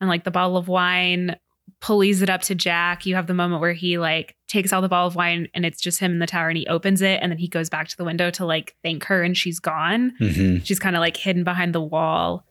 and 0.00 0.08
like 0.08 0.24
the 0.24 0.30
bottle 0.30 0.56
of 0.56 0.68
wine, 0.68 1.36
pulleys 1.80 2.22
it 2.22 2.30
up 2.30 2.40
to 2.42 2.54
Jack. 2.54 3.04
You 3.04 3.14
have 3.14 3.26
the 3.26 3.34
moment 3.34 3.60
where 3.60 3.72
he 3.74 3.98
like 3.98 4.34
takes 4.48 4.72
out 4.72 4.80
the 4.80 4.88
bottle 4.88 5.08
of 5.08 5.16
wine 5.16 5.48
and 5.54 5.66
it's 5.66 5.80
just 5.80 6.00
him 6.00 6.12
in 6.12 6.18
the 6.18 6.26
tower 6.26 6.48
and 6.48 6.56
he 6.56 6.66
opens 6.66 7.02
it 7.02 7.18
and 7.20 7.30
then 7.30 7.38
he 7.38 7.48
goes 7.48 7.68
back 7.68 7.88
to 7.88 7.96
the 7.96 8.04
window 8.04 8.30
to 8.30 8.46
like 8.46 8.74
thank 8.82 9.04
her 9.04 9.22
and 9.22 9.36
she's 9.36 9.58
gone. 9.60 10.12
hmm 10.18 10.58
She's 10.64 10.78
kind 10.78 10.96
of 10.96 11.00
like 11.00 11.16
hidden 11.16 11.44
behind 11.44 11.74
the 11.74 11.80
wall. 11.82 12.44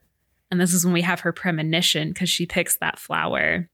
And 0.53 0.61
this 0.61 0.71
is 0.71 0.85
when 0.85 0.93
we 0.93 1.01
have 1.01 1.21
her 1.21 1.31
premonition 1.31 2.09
because 2.09 2.29
she 2.29 2.45
picks 2.45 2.77
that 2.77 2.99
flower 2.99 3.67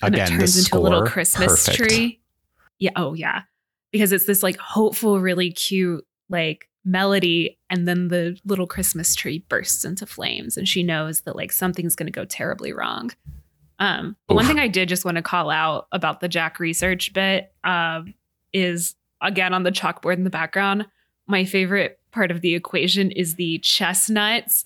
and 0.00 0.14
again, 0.14 0.32
it 0.32 0.38
turns 0.38 0.56
into 0.56 0.76
a 0.76 0.78
little 0.78 1.02
Christmas 1.04 1.66
perfect. 1.66 1.90
tree. 1.90 2.20
Yeah. 2.78 2.92
Oh, 2.94 3.14
yeah. 3.14 3.42
Because 3.90 4.12
it's 4.12 4.24
this 4.24 4.40
like 4.40 4.56
hopeful, 4.58 5.18
really 5.18 5.50
cute 5.50 6.06
like 6.28 6.68
melody. 6.84 7.58
And 7.68 7.88
then 7.88 8.06
the 8.06 8.38
little 8.44 8.68
Christmas 8.68 9.16
tree 9.16 9.44
bursts 9.48 9.84
into 9.84 10.06
flames 10.06 10.56
and 10.56 10.68
she 10.68 10.84
knows 10.84 11.22
that 11.22 11.34
like 11.34 11.50
something's 11.50 11.96
going 11.96 12.06
to 12.06 12.12
go 12.12 12.24
terribly 12.24 12.72
wrong. 12.72 13.10
Um, 13.80 14.14
but 14.28 14.36
one 14.36 14.46
thing 14.46 14.60
I 14.60 14.68
did 14.68 14.88
just 14.88 15.04
want 15.04 15.16
to 15.16 15.22
call 15.22 15.50
out 15.50 15.88
about 15.90 16.20
the 16.20 16.28
Jack 16.28 16.60
research 16.60 17.12
bit 17.12 17.52
um, 17.64 18.14
is 18.52 18.94
again 19.20 19.52
on 19.52 19.64
the 19.64 19.72
chalkboard 19.72 20.14
in 20.14 20.22
the 20.22 20.30
background. 20.30 20.86
My 21.26 21.44
favorite 21.44 21.98
part 22.12 22.30
of 22.30 22.40
the 22.40 22.54
equation 22.54 23.10
is 23.10 23.34
the 23.34 23.58
chestnuts 23.58 24.64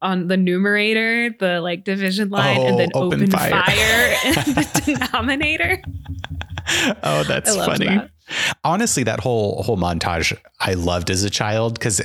on 0.00 0.28
the 0.28 0.36
numerator, 0.36 1.34
the 1.38 1.60
like 1.60 1.84
division 1.84 2.30
line, 2.30 2.58
Oh, 2.58 2.66
and 2.66 2.78
then 2.78 2.90
open 2.94 3.22
open, 3.22 3.30
fire. 3.30 3.50
fire, 3.50 4.16
in 4.26 4.34
the 4.34 4.82
denominator. 4.84 5.82
oh, 7.02 7.24
that's 7.24 7.54
funny. 7.56 7.86
that. 7.86 8.10
Honestly, 8.62 9.02
that 9.04 9.20
whole 9.20 9.62
whole 9.62 9.78
montage 9.78 10.36
I 10.60 10.74
loved 10.74 11.10
as 11.10 11.24
a 11.24 11.30
child 11.30 11.74
because 11.74 12.00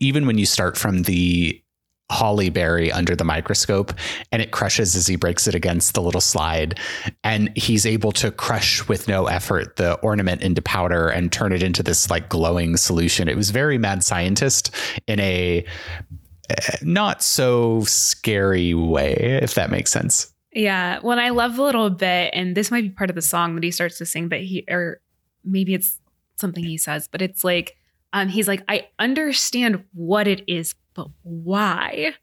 even 0.00 0.26
when 0.26 0.36
you 0.38 0.46
start 0.46 0.76
from 0.76 1.02
the 1.02 1.62
holly 2.10 2.48
berry 2.48 2.90
under 2.90 3.14
the 3.14 3.22
microscope 3.22 3.92
and 4.32 4.40
it 4.40 4.50
crushes 4.50 4.96
as 4.96 5.06
he 5.06 5.14
breaks 5.14 5.46
it 5.46 5.54
against 5.54 5.92
the 5.92 6.00
little 6.00 6.22
slide 6.22 6.78
and 7.22 7.52
he's 7.54 7.84
able 7.84 8.12
to 8.12 8.30
crush 8.30 8.88
with 8.88 9.06
no 9.08 9.26
effort 9.26 9.76
the 9.76 9.92
ornament 9.96 10.40
into 10.40 10.62
powder 10.62 11.10
and 11.10 11.30
turn 11.32 11.52
it 11.52 11.62
into 11.62 11.82
this 11.82 12.08
like 12.08 12.30
glowing 12.30 12.78
solution 12.78 13.28
it 13.28 13.36
was 13.36 13.50
very 13.50 13.76
mad 13.76 14.02
scientist 14.02 14.74
in 15.06 15.20
a 15.20 15.62
not 16.82 17.22
so 17.22 17.82
scary 17.82 18.74
way 18.74 19.38
if 19.42 19.54
that 19.54 19.70
makes 19.70 19.90
sense 19.90 20.32
Yeah. 20.52 20.98
Well, 21.02 21.18
I 21.18 21.28
love 21.30 21.56
the 21.56 21.62
little 21.62 21.90
bit, 21.90 22.30
and 22.34 22.56
this 22.56 22.70
might 22.70 22.82
be 22.82 22.90
part 22.90 23.10
of 23.10 23.16
the 23.16 23.22
song 23.22 23.54
that 23.54 23.62
he 23.64 23.70
starts 23.70 23.98
to 23.98 24.06
sing, 24.06 24.28
but 24.28 24.40
he, 24.40 24.64
or 24.68 25.00
maybe 25.44 25.74
it's 25.74 26.00
something 26.36 26.64
he 26.64 26.78
says, 26.78 27.06
but 27.08 27.20
it's 27.22 27.44
like, 27.44 27.76
um, 28.12 28.28
he's 28.28 28.48
like, 28.48 28.62
I 28.68 28.88
understand 28.98 29.84
what 29.92 30.26
it 30.26 30.42
is, 30.48 30.74
but 30.94 31.08
why? 31.22 32.14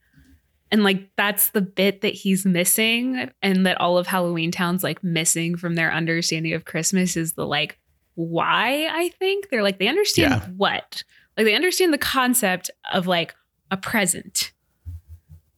And 0.71 0.83
like, 0.83 1.09
that's 1.15 1.49
the 1.49 1.61
bit 1.61 2.01
that 2.01 2.13
he's 2.15 2.45
missing, 2.45 3.29
and 3.41 3.65
that 3.67 3.79
all 3.79 3.97
of 3.97 4.07
Halloween 4.07 4.51
Town's 4.51 4.83
like 4.83 5.03
missing 5.03 5.55
from 5.55 5.75
their 5.75 5.93
understanding 5.93 6.53
of 6.53 6.65
Christmas 6.65 7.15
is 7.15 7.33
the 7.33 7.45
like, 7.45 7.77
why? 8.15 8.88
I 8.91 9.09
think 9.19 9.49
they're 9.49 9.63
like, 9.63 9.77
they 9.77 9.88
understand 9.88 10.31
Yeah. 10.33 10.47
what? 10.57 11.03
Like, 11.38 11.45
they 11.45 11.55
understand 11.55 11.93
the 11.93 11.97
concept 11.99 12.71
of 12.91 13.05
like 13.07 13.35
a 13.71 13.78
present. 13.78 14.54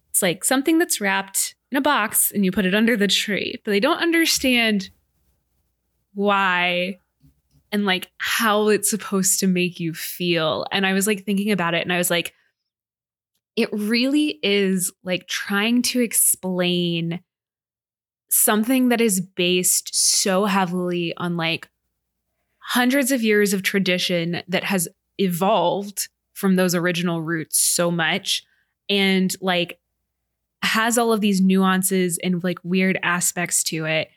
It's 0.10 0.22
like 0.22 0.44
something 0.44 0.80
that's 0.80 1.02
wrapped 1.02 1.56
in 1.72 1.78
a 1.78 1.82
box 1.82 2.32
and 2.32 2.44
you 2.46 2.52
put 2.52 2.66
it 2.66 2.74
under 2.74 2.98
the 2.98 3.08
tree, 3.08 3.62
but 3.64 3.72
they 3.72 3.80
don't 3.80 4.02
understand 4.02 4.90
why 6.14 7.00
and 7.72 7.86
like 7.86 8.10
how 8.18 8.70
it's 8.70 8.90
supposed 8.90 9.40
to 9.40 9.48
make 9.48 9.80
you 9.80 9.94
feel. 9.94 10.66
And 10.72 10.86
I 10.86 10.94
was 10.94 11.06
like 11.06 11.26
thinking 11.26 11.52
about 11.52 11.74
it 11.74 11.84
and 11.84 11.94
I 11.94 11.98
was 11.98 12.10
like, 12.10 12.34
it 13.56 13.70
really 13.72 14.40
is 14.44 14.92
like 15.04 15.28
trying 15.28 15.82
to 15.82 16.00
explain 16.00 17.20
something 18.30 18.90
that 18.90 19.02
is 19.02 19.20
based 19.22 19.94
so 19.94 20.46
heavily 20.46 21.14
on 21.18 21.38
like 21.38 21.70
hundreds 22.60 23.12
of 23.12 23.24
years 23.24 23.54
of 23.54 23.64
tradition 23.64 24.44
that 24.48 24.64
has 24.64 24.88
evolved 25.18 26.10
from 26.38 26.56
those 26.56 26.76
original 26.76 27.22
roots 27.22 27.60
so 27.60 27.90
much. 27.90 28.44
And 28.88 29.36
like 29.42 29.80
has 30.62 30.98
all 30.98 31.12
of 31.12 31.22
these 31.22 31.42
nuances 31.42 32.20
and 32.24 32.44
like 32.44 32.60
weird 32.64 33.00
aspects 33.02 33.64
to 33.64 33.86
it 33.86 34.10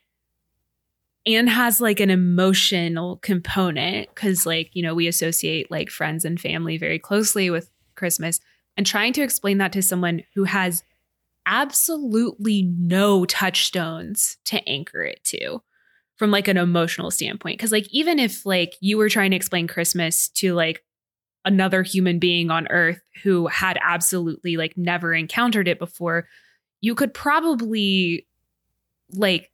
and 1.27 1.49
has 1.49 1.81
like 1.81 2.01
an 2.01 2.11
emotional 2.11 3.17
component 3.19 4.09
because 4.15 4.47
like 4.47 4.71
you 4.73 4.83
know 4.83 4.95
we 4.95 5.07
associate 5.07 5.71
like 5.71 5.91
friends 5.91 6.25
and 6.25 6.41
family 6.41 6.79
very 6.79 6.99
closely 6.99 7.51
with 7.51 7.71
christmas. 7.95 8.41
And 8.77 8.87
trying 8.87 9.13
to 9.15 9.23
explain 9.23 9.59
that 9.59 9.73
to 9.73 9.83
someone 9.83 10.23
who 10.35 10.45
has 10.45 10.83
absolutely 11.45 12.63
no 12.63 13.25
touchstones 13.27 14.39
to 14.47 14.67
anchor 14.69 15.03
it 15.03 15.23
to 15.25 15.63
from 16.17 16.31
like 16.31 16.49
an 16.49 16.57
emotional 16.57 17.11
standpoint. 17.11 17.59
Because 17.59 17.73
like 17.73 17.89
even 17.91 18.19
if 18.19 18.47
like 18.47 18.77
you 18.81 18.97
were 18.97 19.09
trying 19.09 19.31
to 19.31 19.37
explain 19.37 19.67
christmas 19.67 20.29
to 20.31 20.55
like 20.55 20.83
another 21.45 21.83
human 21.83 22.19
being 22.19 22.51
on 22.51 22.67
earth 22.69 23.01
who 23.23 23.47
had 23.47 23.79
absolutely 23.83 24.57
like 24.57 24.77
never 24.77 25.15
encountered 25.15 25.69
it 25.69 25.79
before 25.79 26.27
you 26.83 26.95
could 26.95 27.13
probably 27.15 28.27
like 29.13 29.51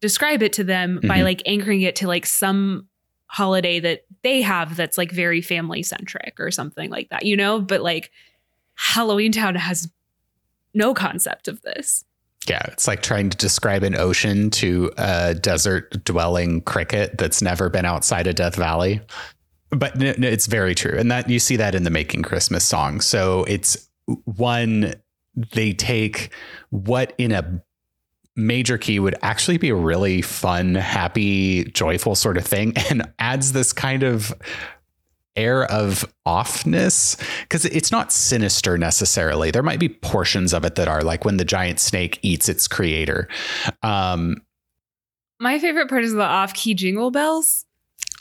describe 0.00 0.42
it 0.42 0.52
to 0.54 0.64
them 0.64 1.00
by 1.06 1.18
Mhm. 1.18 1.24
like 1.24 1.42
anchoring 1.46 1.82
it 1.82 1.96
to 1.96 2.06
like 2.06 2.24
some 2.26 2.86
holiday 3.26 3.78
that 3.80 4.04
they 4.22 4.42
have 4.42 4.76
that's 4.76 4.98
like 4.98 5.10
very 5.12 5.40
family 5.40 5.82
centric 5.82 6.34
or 6.38 6.50
something 6.50 6.90
like 6.90 7.08
that 7.10 7.24
you 7.24 7.36
know 7.36 7.60
but 7.60 7.80
like 7.80 8.10
halloween 8.74 9.30
town 9.32 9.54
has 9.54 9.88
no 10.74 10.92
concept 10.94 11.46
of 11.48 11.60
this 11.62 12.04
Yeah, 12.48 12.62
it's 12.72 12.88
like 12.88 13.02
trying 13.02 13.28
to 13.30 13.36
describe 13.36 13.82
an 13.82 13.94
ocean 13.94 14.48
to 14.50 14.90
a 14.96 15.34
desert 15.34 16.02
dwelling 16.04 16.62
cricket 16.62 17.18
that's 17.18 17.42
never 17.42 17.68
been 17.68 17.84
outside 17.84 18.26
of 18.26 18.34
Death 18.34 18.56
Valley. 18.56 19.00
But 19.70 19.96
n- 19.96 20.14
n- 20.16 20.24
it's 20.24 20.46
very 20.46 20.74
true. 20.74 20.96
And 20.98 21.10
that 21.10 21.28
you 21.28 21.38
see 21.38 21.56
that 21.56 21.74
in 21.74 21.84
the 21.84 21.90
Making 21.90 22.22
Christmas 22.22 22.64
song. 22.64 23.00
So 23.00 23.44
it's 23.44 23.88
one, 24.24 24.94
they 25.54 25.72
take 25.72 26.32
what 26.70 27.12
in 27.18 27.32
a 27.32 27.62
major 28.36 28.78
key 28.78 28.98
would 28.98 29.14
actually 29.22 29.58
be 29.58 29.68
a 29.68 29.74
really 29.74 30.22
fun, 30.22 30.74
happy, 30.74 31.64
joyful 31.64 32.14
sort 32.14 32.36
of 32.36 32.44
thing 32.44 32.72
and 32.90 33.10
adds 33.18 33.52
this 33.52 33.72
kind 33.72 34.02
of 34.02 34.32
air 35.36 35.64
of 35.66 36.04
offness 36.26 37.16
because 37.42 37.64
it's 37.66 37.92
not 37.92 38.12
sinister 38.12 38.76
necessarily. 38.76 39.50
There 39.50 39.62
might 39.62 39.78
be 39.78 39.88
portions 39.88 40.52
of 40.52 40.64
it 40.64 40.74
that 40.74 40.88
are 40.88 41.02
like 41.02 41.24
when 41.24 41.36
the 41.36 41.44
giant 41.44 41.78
snake 41.78 42.18
eats 42.22 42.48
its 42.48 42.66
creator. 42.66 43.28
Um, 43.82 44.42
my 45.38 45.58
favorite 45.58 45.88
part 45.88 46.04
is 46.04 46.12
the 46.12 46.22
off-key 46.22 46.74
jingle 46.74 47.10
bells 47.10 47.64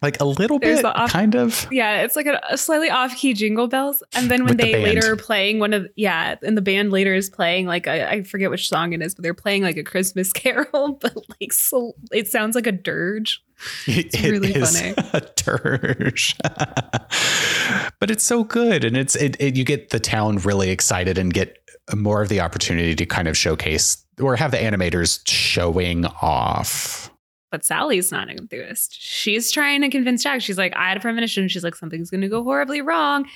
like 0.01 0.19
a 0.19 0.25
little 0.25 0.59
There's 0.59 0.81
bit, 0.81 0.85
off- 0.85 1.11
kind 1.11 1.35
of. 1.35 1.67
Yeah, 1.71 2.01
it's 2.01 2.15
like 2.15 2.25
a, 2.25 2.39
a 2.49 2.57
slightly 2.57 2.89
off-key 2.89 3.33
jingle 3.33 3.67
bells, 3.67 4.03
and 4.13 4.29
then 4.29 4.43
when 4.43 4.57
With 4.57 4.65
the 4.65 4.73
they 4.73 4.83
later 4.83 5.13
are 5.13 5.15
playing 5.15 5.59
one 5.59 5.73
of 5.73 5.87
yeah, 5.95 6.35
and 6.43 6.57
the 6.57 6.61
band 6.61 6.91
later 6.91 7.13
is 7.13 7.29
playing 7.29 7.65
like 7.65 7.87
I, 7.87 8.09
I 8.09 8.23
forget 8.23 8.49
which 8.49 8.69
song 8.69 8.93
it 8.93 9.01
is, 9.01 9.15
but 9.15 9.23
they're 9.23 9.33
playing 9.33 9.63
like 9.63 9.77
a 9.77 9.83
Christmas 9.83 10.31
Carol, 10.33 10.93
but 11.01 11.15
like 11.41 11.53
so 11.53 11.95
it 12.11 12.27
sounds 12.27 12.55
like 12.55 12.67
a 12.67 12.71
dirge. 12.71 13.43
It's 13.87 14.21
really 14.21 14.53
is 14.53 14.79
funny. 14.79 14.93
a 15.13 15.21
dirge. 15.35 16.37
but 17.99 18.09
it's 18.09 18.23
so 18.23 18.43
good. 18.43 18.85
And 18.85 18.95
it's, 18.95 19.15
it, 19.15 19.35
it, 19.39 19.57
you 19.57 19.63
get 19.63 19.89
the 19.89 19.99
town 19.99 20.37
really 20.37 20.69
excited 20.69 21.17
and 21.17 21.33
get 21.33 21.57
more 21.95 22.21
of 22.21 22.29
the 22.29 22.39
opportunity 22.39 22.95
to 22.95 23.05
kind 23.05 23.27
of 23.27 23.35
showcase 23.35 24.05
or 24.21 24.35
have 24.35 24.51
the 24.51 24.57
animators 24.57 25.21
showing 25.27 26.05
off. 26.05 27.08
But 27.51 27.65
Sally's 27.65 28.11
not 28.11 28.29
an 28.29 28.37
enthusiast. 28.37 28.95
She's 28.99 29.51
trying 29.51 29.81
to 29.81 29.89
convince 29.89 30.21
Jack. 30.23 30.41
She's 30.41 30.57
like, 30.57 30.75
I 30.75 30.87
had 30.89 30.97
a 30.97 30.99
premonition. 30.99 31.47
She's 31.47 31.63
like, 31.63 31.75
something's 31.75 32.11
going 32.11 32.21
to 32.21 32.27
go 32.27 32.43
horribly 32.43 32.81
wrong. 32.81 33.27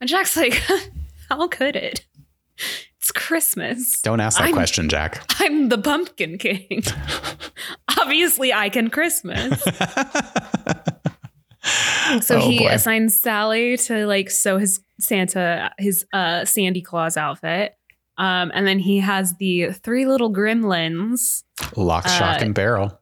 And 0.00 0.08
Jack's 0.10 0.36
like, 0.36 0.54
how 1.30 1.46
could 1.48 1.76
it? 1.76 2.04
It's 2.98 3.12
Christmas. 3.12 4.00
Don't 4.02 4.20
ask 4.20 4.38
that 4.38 4.44
I'm- 4.44 4.54
question, 4.54 4.88
Jack. 4.88 5.22
I'm 5.40 5.68
the 5.68 5.78
Pumpkin 5.78 6.36
King. 6.38 6.82
Obviously, 8.00 8.52
I 8.52 8.68
can 8.70 8.90
Christmas. 8.90 9.62
So 12.22 12.36
Oh, 12.36 12.40
he 12.40 12.58
boy. 12.60 12.68
assigns 12.70 13.18
Sally 13.18 13.76
to 13.76 14.06
like 14.06 14.30
sew 14.30 14.58
his 14.58 14.80
Santa 14.98 15.70
his 15.78 16.04
uh 16.12 16.44
Sandy 16.44 16.80
Claws 16.82 17.16
outfit. 17.16 17.74
Um, 18.18 18.50
and 18.54 18.66
then 18.66 18.78
he 18.78 18.98
has 18.98 19.34
the 19.38 19.70
three 19.72 20.06
little 20.06 20.32
gremlins 20.32 21.44
Lock, 21.76 22.06
shock, 22.08 22.40
Uh, 22.40 22.44
and 22.44 22.54
barrel. 22.54 22.98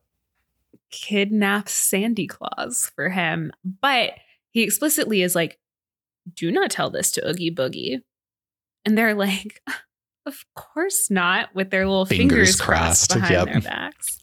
Kidnap 0.91 1.68
Sandy 1.68 2.26
Claws 2.26 2.91
for 2.95 3.09
him. 3.09 3.53
But 3.64 4.12
he 4.51 4.62
explicitly 4.62 5.22
is 5.22 5.34
like, 5.34 5.59
do 6.34 6.51
not 6.51 6.70
tell 6.70 6.91
this 6.91 7.11
to 7.12 7.28
Oogie 7.28 7.55
Boogie. 7.55 8.01
And 8.84 8.97
they're 8.97 9.14
like, 9.14 9.62
of 10.26 10.45
course 10.55 11.11
not, 11.11 11.55
with 11.55 11.70
their 11.70 11.86
little 11.86 12.07
Fingers 12.07 12.28
fingers, 12.30 12.61
crossed, 12.61 13.11
crossed, 13.11 13.28
behind 13.28 13.32
yep. 13.32 13.47
their 13.47 13.61
backs. 13.61 14.18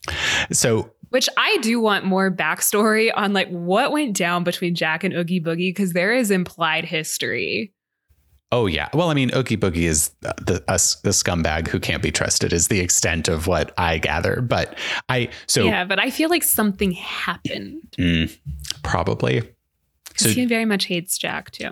So 0.51 0.91
Which 1.09 1.29
I 1.37 1.57
do 1.61 1.79
want 1.79 2.05
more 2.05 2.31
backstory 2.31 3.11
on 3.15 3.33
like 3.33 3.49
what 3.49 3.91
went 3.91 4.15
down 4.15 4.43
between 4.43 4.75
Jack 4.75 5.03
and 5.03 5.13
Oogie 5.13 5.41
Boogie 5.41 5.69
because 5.69 5.93
there 5.93 6.13
is 6.13 6.31
implied 6.31 6.85
history. 6.85 7.73
Oh 8.51 8.67
yeah. 8.67 8.89
Well, 8.93 9.09
I 9.09 9.13
mean, 9.13 9.31
Oogie 9.35 9.57
Boogie 9.57 9.83
is 9.87 10.09
the 10.21 10.63
a, 10.67 10.77
the 11.03 11.09
scumbag 11.09 11.67
who 11.67 11.79
can't 11.79 12.03
be 12.03 12.11
trusted. 12.11 12.53
Is 12.53 12.67
the 12.67 12.79
extent 12.79 13.27
of 13.27 13.47
what 13.47 13.73
I 13.77 13.97
gather. 13.97 14.41
But 14.41 14.77
I 15.09 15.29
so 15.47 15.63
yeah, 15.65 15.83
but 15.83 15.99
I 15.99 16.09
feel 16.09 16.29
like 16.29 16.43
something 16.43 16.91
happened 16.91 17.81
mm, 17.97 18.37
probably. 18.83 19.41
So- 20.15 20.29
he 20.29 20.45
very 20.45 20.65
much 20.65 20.85
hates 20.85 21.17
Jack 21.17 21.51
too. 21.51 21.71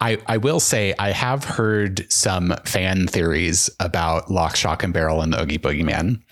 I 0.00 0.18
I 0.26 0.38
will 0.38 0.60
say 0.60 0.94
I 0.98 1.10
have 1.12 1.44
heard 1.44 2.10
some 2.10 2.54
fan 2.64 3.06
theories 3.06 3.68
about 3.78 4.30
Lock, 4.30 4.56
Shock, 4.56 4.82
and 4.82 4.94
Barrel 4.94 5.20
and 5.20 5.30
the 5.32 5.42
Oogie 5.42 5.58
Boogie 5.58 5.84
Man. 5.84 6.24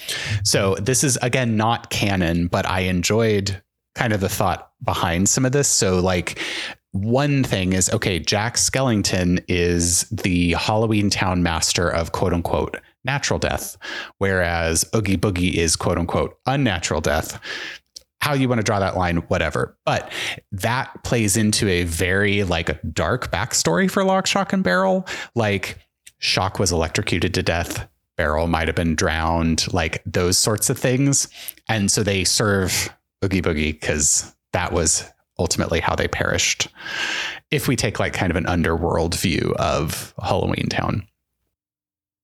So 0.43 0.75
this 0.77 1.05
is 1.05 1.19
again 1.21 1.57
not 1.57 1.91
canon, 1.91 2.47
but 2.47 2.65
I 2.67 2.81
enjoyed 2.81 3.63
kind 3.95 4.15
of 4.15 4.21
the 4.21 4.29
thought 4.31 4.73
behind 4.83 5.29
some 5.29 5.45
of 5.45 5.53
this. 5.53 5.69
So 5.69 6.01
like. 6.01 6.41
One 6.93 7.45
thing 7.45 7.73
is 7.73 7.91
okay, 7.93 8.19
Jack 8.19 8.57
Skellington 8.57 9.45
is 9.49 10.03
the 10.11 10.53
Halloween 10.53 11.11
town 11.11 11.43
master 11.43 11.89
of 11.89 12.13
quote 12.13 12.33
unquote 12.33 12.79
natural 13.05 13.39
death, 13.39 13.77
whereas 14.19 14.85
Oogie 14.95 15.17
Boogie 15.17 15.55
is 15.55 15.77
quote 15.77 15.99
unquote 15.99 16.39
unnatural 16.47 17.01
death. 17.01 17.41
How 18.21 18.33
you 18.33 18.49
want 18.49 18.61
to 18.61 18.65
draw 18.65 18.81
that 18.81 18.97
line, 18.97 19.19
whatever. 19.29 19.77
But 19.85 20.11
that 20.51 21.05
plays 21.05 21.37
into 21.37 21.69
a 21.69 21.85
very 21.85 22.45
like 22.45 22.81
dark 22.93 23.31
backstory 23.31 23.91
for 23.91 24.03
Lock, 24.03 24.27
Shock, 24.27 24.53
and 24.53 24.65
Barrel. 24.65 25.07
Like 25.35 25.79
Shock 26.19 26.59
was 26.59 26.73
electrocuted 26.73 27.35
to 27.35 27.43
death. 27.43 27.89
Barrel 28.17 28.47
might 28.47 28.69
have 28.69 28.75
been 28.75 28.97
drowned, 28.97 29.73
like 29.73 30.03
those 30.07 30.39
sorts 30.39 30.71
of 30.71 30.79
things. 30.79 31.29
And 31.69 31.91
so 31.91 32.03
they 32.03 32.25
serve 32.25 32.91
Oogie 33.25 33.43
Boogie 33.43 33.73
because 33.73 34.35
that 34.53 34.73
was 34.73 35.05
ultimately 35.39 35.81
how 35.81 35.95
they 35.95 36.09
perished. 36.09 36.69
If 37.51 37.69
we 37.69 37.77
take 37.77 37.99
like 38.01 38.13
kind 38.13 38.31
of 38.31 38.37
an 38.37 38.47
underworld 38.47 39.15
view 39.19 39.55
of 39.59 40.15
Halloween 40.23 40.67
Town, 40.69 41.07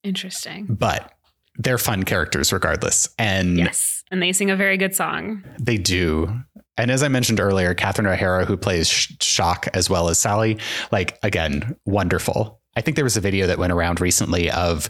Interesting. 0.02 0.66
but 0.68 1.12
they're 1.58 1.78
fun 1.78 2.02
characters 2.04 2.52
regardless. 2.52 3.08
And 3.18 3.58
Yes. 3.58 4.04
And 4.10 4.22
they 4.22 4.32
sing 4.32 4.50
a 4.50 4.56
very 4.56 4.76
good 4.76 4.94
song. 4.94 5.42
They 5.60 5.78
do. 5.78 6.34
And 6.76 6.90
as 6.90 7.02
I 7.02 7.08
mentioned 7.08 7.40
earlier, 7.40 7.74
Catherine 7.74 8.06
O'Hara, 8.06 8.44
who 8.44 8.56
plays 8.56 8.88
Shock 8.88 9.68
as 9.74 9.88
well 9.88 10.08
as 10.08 10.18
Sally, 10.18 10.58
like, 10.90 11.18
again, 11.22 11.76
wonderful. 11.86 12.60
I 12.76 12.80
think 12.80 12.96
there 12.96 13.04
was 13.04 13.16
a 13.16 13.20
video 13.20 13.46
that 13.46 13.58
went 13.58 13.72
around 13.72 14.00
recently 14.00 14.50
of 14.50 14.88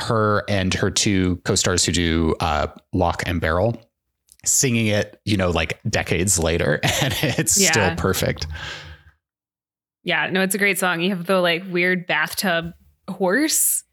her 0.00 0.42
and 0.48 0.74
her 0.74 0.90
two 0.90 1.36
co 1.44 1.54
stars 1.54 1.84
who 1.84 1.92
do 1.92 2.34
uh, 2.40 2.66
Lock 2.92 3.22
and 3.26 3.40
Barrel 3.40 3.80
singing 4.44 4.86
it, 4.88 5.20
you 5.24 5.36
know, 5.36 5.50
like 5.50 5.78
decades 5.88 6.38
later. 6.38 6.80
And 7.02 7.14
it's 7.22 7.60
Yeah. 7.60 7.70
still 7.70 7.94
perfect. 7.96 8.46
Yeah, 10.04 10.28
no, 10.30 10.42
it's 10.42 10.54
a 10.54 10.58
great 10.58 10.78
song. 10.78 11.00
You 11.00 11.10
have 11.10 11.26
the 11.26 11.40
like 11.40 11.62
weird 11.70 12.06
bathtub 12.06 12.72
horse 13.08 13.84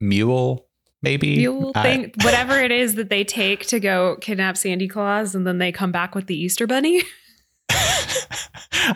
Mule, 0.00 0.66
maybe? 1.02 1.36
mule 1.38 1.72
I- 1.74 1.82
thing, 1.82 2.12
whatever 2.22 2.58
it 2.60 2.70
is 2.70 2.94
that 2.94 3.08
they 3.10 3.24
take 3.24 3.66
to 3.66 3.80
go 3.80 4.16
kidnap 4.20 4.56
Sandy 4.56 4.86
Claws, 4.86 5.34
and 5.34 5.44
then 5.46 5.58
they 5.58 5.72
come 5.72 5.90
back 5.90 6.14
with 6.14 6.26
the 6.28 6.36
Easter 6.40 6.66
Bunny. 6.68 7.02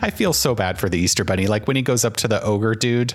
I 0.01 0.09
feel 0.09 0.33
so 0.33 0.55
bad 0.55 0.79
for 0.79 0.87
the 0.89 0.97
Easter 0.97 1.23
Bunny. 1.23 1.47
Like 1.47 1.67
when 1.67 1.75
he 1.75 1.81
goes 1.81 2.05
up 2.05 2.15
to 2.17 2.27
the 2.27 2.41
ogre 2.43 2.73
dude, 2.73 3.13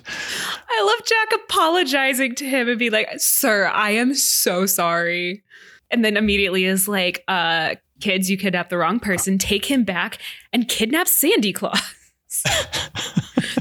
I 0.69 0.83
love 0.85 1.07
Jack 1.07 1.41
apologizing 1.45 2.35
to 2.37 2.45
him 2.45 2.69
and 2.69 2.79
be 2.79 2.91
like, 2.91 3.09
"Sir, 3.17 3.67
I 3.67 3.91
am 3.93 4.15
so 4.15 4.67
sorry," 4.67 5.43
and 5.91 6.05
then 6.05 6.17
immediately 6.17 6.65
is 6.65 6.89
like, 6.89 7.25
"Uh, 7.29 7.77
kids, 8.01 8.31
you 8.31 8.37
kidnapped 8.37 8.71
the 8.71 8.79
wrong 8.79 9.01
person. 9.01 9.39
Take 9.39 9.65
him 9.65 9.85
back 9.85 10.19
and 10.53 10.69
kidnap 10.69 11.09
Sandy 11.09 11.53
Claws." 11.53 11.81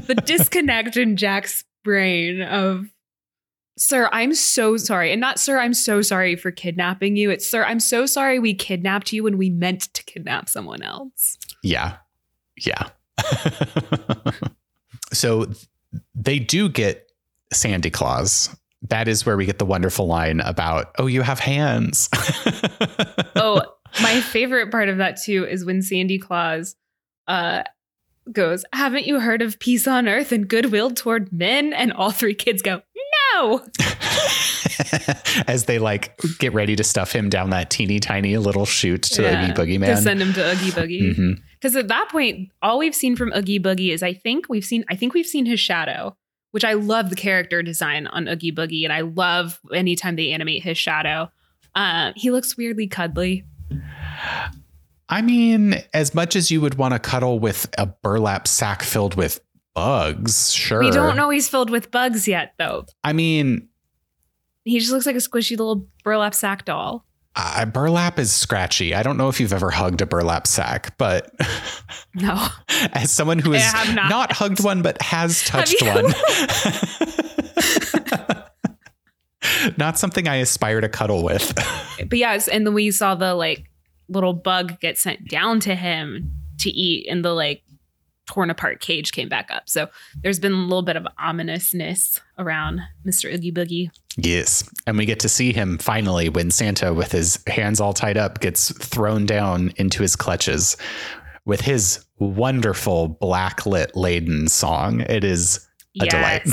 the 0.06 0.14
disconnect 0.24 0.96
in 0.96 1.16
Jack's 1.16 1.64
brain 1.84 2.42
of. 2.42 2.86
Sir, 3.76 4.08
I'm 4.12 4.34
so 4.34 4.76
sorry. 4.76 5.12
And 5.12 5.20
not, 5.20 5.38
sir, 5.38 5.60
I'm 5.60 5.72
so 5.72 6.02
sorry 6.02 6.34
for 6.34 6.50
kidnapping 6.50 7.14
you. 7.14 7.30
It's, 7.30 7.48
sir, 7.48 7.62
I'm 7.62 7.78
so 7.78 8.06
sorry 8.06 8.40
we 8.40 8.52
kidnapped 8.52 9.12
you 9.12 9.22
when 9.22 9.38
we 9.38 9.50
meant 9.50 9.82
to 9.94 10.02
kidnap 10.02 10.48
someone 10.48 10.82
else. 10.82 11.38
Yeah. 11.62 11.98
Yeah. 12.56 12.88
so 15.12 15.46
they 16.14 16.40
do 16.40 16.68
get 16.68 17.08
Sandy 17.52 17.90
Claws. 17.90 18.54
That 18.82 19.08
is 19.08 19.26
where 19.26 19.36
we 19.36 19.44
get 19.44 19.58
the 19.58 19.64
wonderful 19.66 20.06
line 20.06 20.40
about, 20.40 20.92
oh, 20.98 21.06
you 21.06 21.22
have 21.22 21.40
hands. 21.40 22.08
oh, 23.36 23.62
my 24.00 24.20
favorite 24.20 24.70
part 24.70 24.88
of 24.88 24.98
that 24.98 25.18
too 25.20 25.44
is 25.44 25.64
when 25.64 25.82
Sandy 25.82 26.18
Claws 26.18 26.76
uh 27.26 27.62
goes, 28.32 28.64
"Haven't 28.72 29.06
you 29.06 29.20
heard 29.20 29.42
of 29.42 29.58
peace 29.58 29.88
on 29.88 30.06
earth 30.08 30.32
and 30.32 30.46
goodwill 30.46 30.90
toward 30.90 31.32
men?" 31.32 31.72
And 31.72 31.92
all 31.92 32.10
three 32.10 32.34
kids 32.34 32.62
go, 32.62 32.82
"No." 33.34 33.66
As 35.46 35.64
they 35.64 35.78
like 35.78 36.18
get 36.38 36.52
ready 36.52 36.76
to 36.76 36.84
stuff 36.84 37.12
him 37.12 37.28
down 37.28 37.50
that 37.50 37.70
teeny 37.70 37.98
tiny 38.00 38.36
little 38.38 38.66
chute 38.66 39.02
to 39.04 39.22
Yeah, 39.22 39.44
Oogie 39.44 39.52
Boogie 39.52 39.74
To 39.74 39.78
Man. 39.78 39.96
send 39.96 40.20
him 40.22 40.32
to 40.34 40.52
Oogie 40.52 40.70
Boogie. 40.70 41.38
Because 41.54 41.74
at 41.74 41.88
that 41.88 42.08
point, 42.10 42.50
all 42.62 42.78
we've 42.78 42.94
seen 42.94 43.16
from 43.16 43.32
Oogie 43.32 43.58
Boogie 43.60 43.92
is 43.92 44.02
I 44.02 44.12
think 44.14 44.48
we've 44.48 44.64
seen 44.64 44.84
I 44.88 44.94
think 44.94 45.14
we've 45.14 45.26
seen 45.26 45.46
his 45.46 45.58
shadow, 45.60 46.16
which 46.50 46.64
I 46.64 46.72
love 46.74 47.10
the 47.10 47.16
character 47.16 47.62
design 47.62 48.06
on 48.06 48.28
Oogie 48.28 48.52
Boogie, 48.52 48.84
and 48.84 48.92
I 48.92 49.00
love 49.02 49.60
anytime 49.72 50.16
they 50.16 50.30
animate 50.32 50.62
his 50.62 50.78
shadow. 50.78 51.30
Uh, 51.74 52.12
he 52.16 52.30
looks 52.30 52.56
weirdly 52.56 52.86
cuddly. 52.86 53.44
I 55.08 55.22
mean, 55.22 55.76
as 55.94 56.14
much 56.14 56.36
as 56.36 56.50
you 56.50 56.60
would 56.60 56.74
want 56.74 56.92
to 56.94 56.98
cuddle 56.98 57.38
with 57.38 57.68
a 57.78 57.86
burlap 57.86 58.46
sack 58.46 58.82
filled 58.82 59.14
with 59.14 59.40
bugs, 59.74 60.52
sure. 60.52 60.80
We 60.80 60.90
don't 60.90 61.16
know 61.16 61.30
he's 61.30 61.48
filled 61.48 61.70
with 61.70 61.90
bugs 61.90 62.28
yet, 62.28 62.54
though. 62.58 62.84
I 63.04 63.12
mean, 63.12 63.68
He 64.64 64.78
just 64.78 64.92
looks 64.92 65.06
like 65.06 65.16
a 65.16 65.20
squishy 65.20 65.52
little 65.52 65.86
burlap 66.04 66.34
sack 66.34 66.64
doll. 66.64 67.06
Uh, 67.38 67.64
burlap 67.66 68.18
is 68.18 68.32
scratchy. 68.32 68.94
I 68.94 69.02
don't 69.02 69.16
know 69.16 69.28
if 69.28 69.40
you've 69.40 69.52
ever 69.52 69.70
hugged 69.70 70.02
a 70.02 70.06
burlap 70.06 70.46
sack, 70.46 70.96
but 70.98 71.32
No. 72.14 72.48
as 72.92 73.10
someone 73.12 73.38
who 73.38 73.52
has 73.52 73.94
not. 73.94 74.10
not. 74.10 74.32
hugged 74.32 74.62
one 74.62 74.82
but 74.82 75.00
has 75.00 75.42
touched 75.44 75.80
one. 75.82 76.06
not 79.76 79.98
something 79.98 80.28
I 80.28 80.36
aspire 80.36 80.80
to 80.80 80.88
cuddle 80.88 81.24
with. 81.24 81.54
but 82.08 82.18
yes, 82.18 82.48
and 82.48 82.66
then 82.66 82.74
we 82.74 82.90
saw 82.90 83.14
the 83.14 83.34
like 83.34 83.70
little 84.08 84.34
bug 84.34 84.80
get 84.80 84.98
sent 84.98 85.28
down 85.28 85.60
to 85.60 85.74
him 85.74 86.32
to 86.60 86.70
eat, 86.70 87.06
and 87.08 87.24
the 87.24 87.32
like 87.32 87.62
torn 88.28 88.50
apart 88.50 88.80
cage 88.80 89.12
came 89.12 89.28
back 89.28 89.50
up. 89.50 89.68
So 89.68 89.88
there's 90.22 90.38
been 90.38 90.52
a 90.52 90.56
little 90.62 90.82
bit 90.82 90.96
of 90.96 91.06
ominousness 91.18 92.20
around 92.38 92.80
Mr. 93.06 93.32
Oogie 93.32 93.50
Boogie. 93.52 93.90
yes. 94.16 94.68
And 94.86 94.96
we 94.98 95.06
get 95.06 95.18
to 95.20 95.28
see 95.28 95.52
him 95.52 95.78
finally 95.78 96.28
when 96.28 96.50
Santa, 96.50 96.92
with 96.94 97.10
his 97.10 97.42
hands 97.46 97.80
all 97.80 97.92
tied 97.94 98.16
up, 98.18 98.40
gets 98.40 98.70
thrown 98.78 99.26
down 99.26 99.72
into 99.76 100.02
his 100.02 100.14
clutches 100.14 100.76
with 101.46 101.62
his 101.62 102.04
wonderful 102.18 103.08
black 103.08 103.64
lit 103.64 103.96
laden 103.96 104.46
song. 104.48 105.00
It 105.00 105.24
is 105.24 105.66
A 106.02 106.06
delight. 106.06 106.46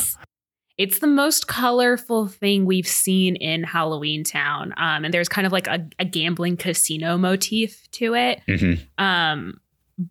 it's 0.78 1.00
the 1.00 1.08
most 1.08 1.48
colorful 1.48 2.28
thing 2.28 2.66
we've 2.66 2.88
seen 2.88 3.36
in 3.36 3.64
Halloween 3.64 4.24
Town. 4.24 4.74
Um, 4.78 5.04
and 5.06 5.14
there's 5.14 5.28
kind 5.30 5.46
of 5.46 5.52
like 5.52 5.68
a, 5.68 5.86
a 6.00 6.06
gambling 6.06 6.56
casino 6.58 7.18
motif 7.18 7.90
to 7.92 8.16
it. 8.16 8.42
Mm-hmm. 8.48 9.04
Um, 9.04 9.60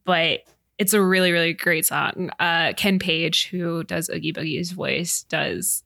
but 0.05 0.41
it's 0.79 0.93
a 0.93 1.01
really, 1.01 1.33
really 1.33 1.53
great 1.53 1.87
song. 1.87 2.31
Uh, 2.39 2.73
Ken 2.77 2.99
Page, 2.99 3.49
who 3.49 3.85
does 3.85 4.11
Oogie 4.11 4.33
Boogie's 4.33 4.73
voice, 4.73 5.25
does 5.25 5.85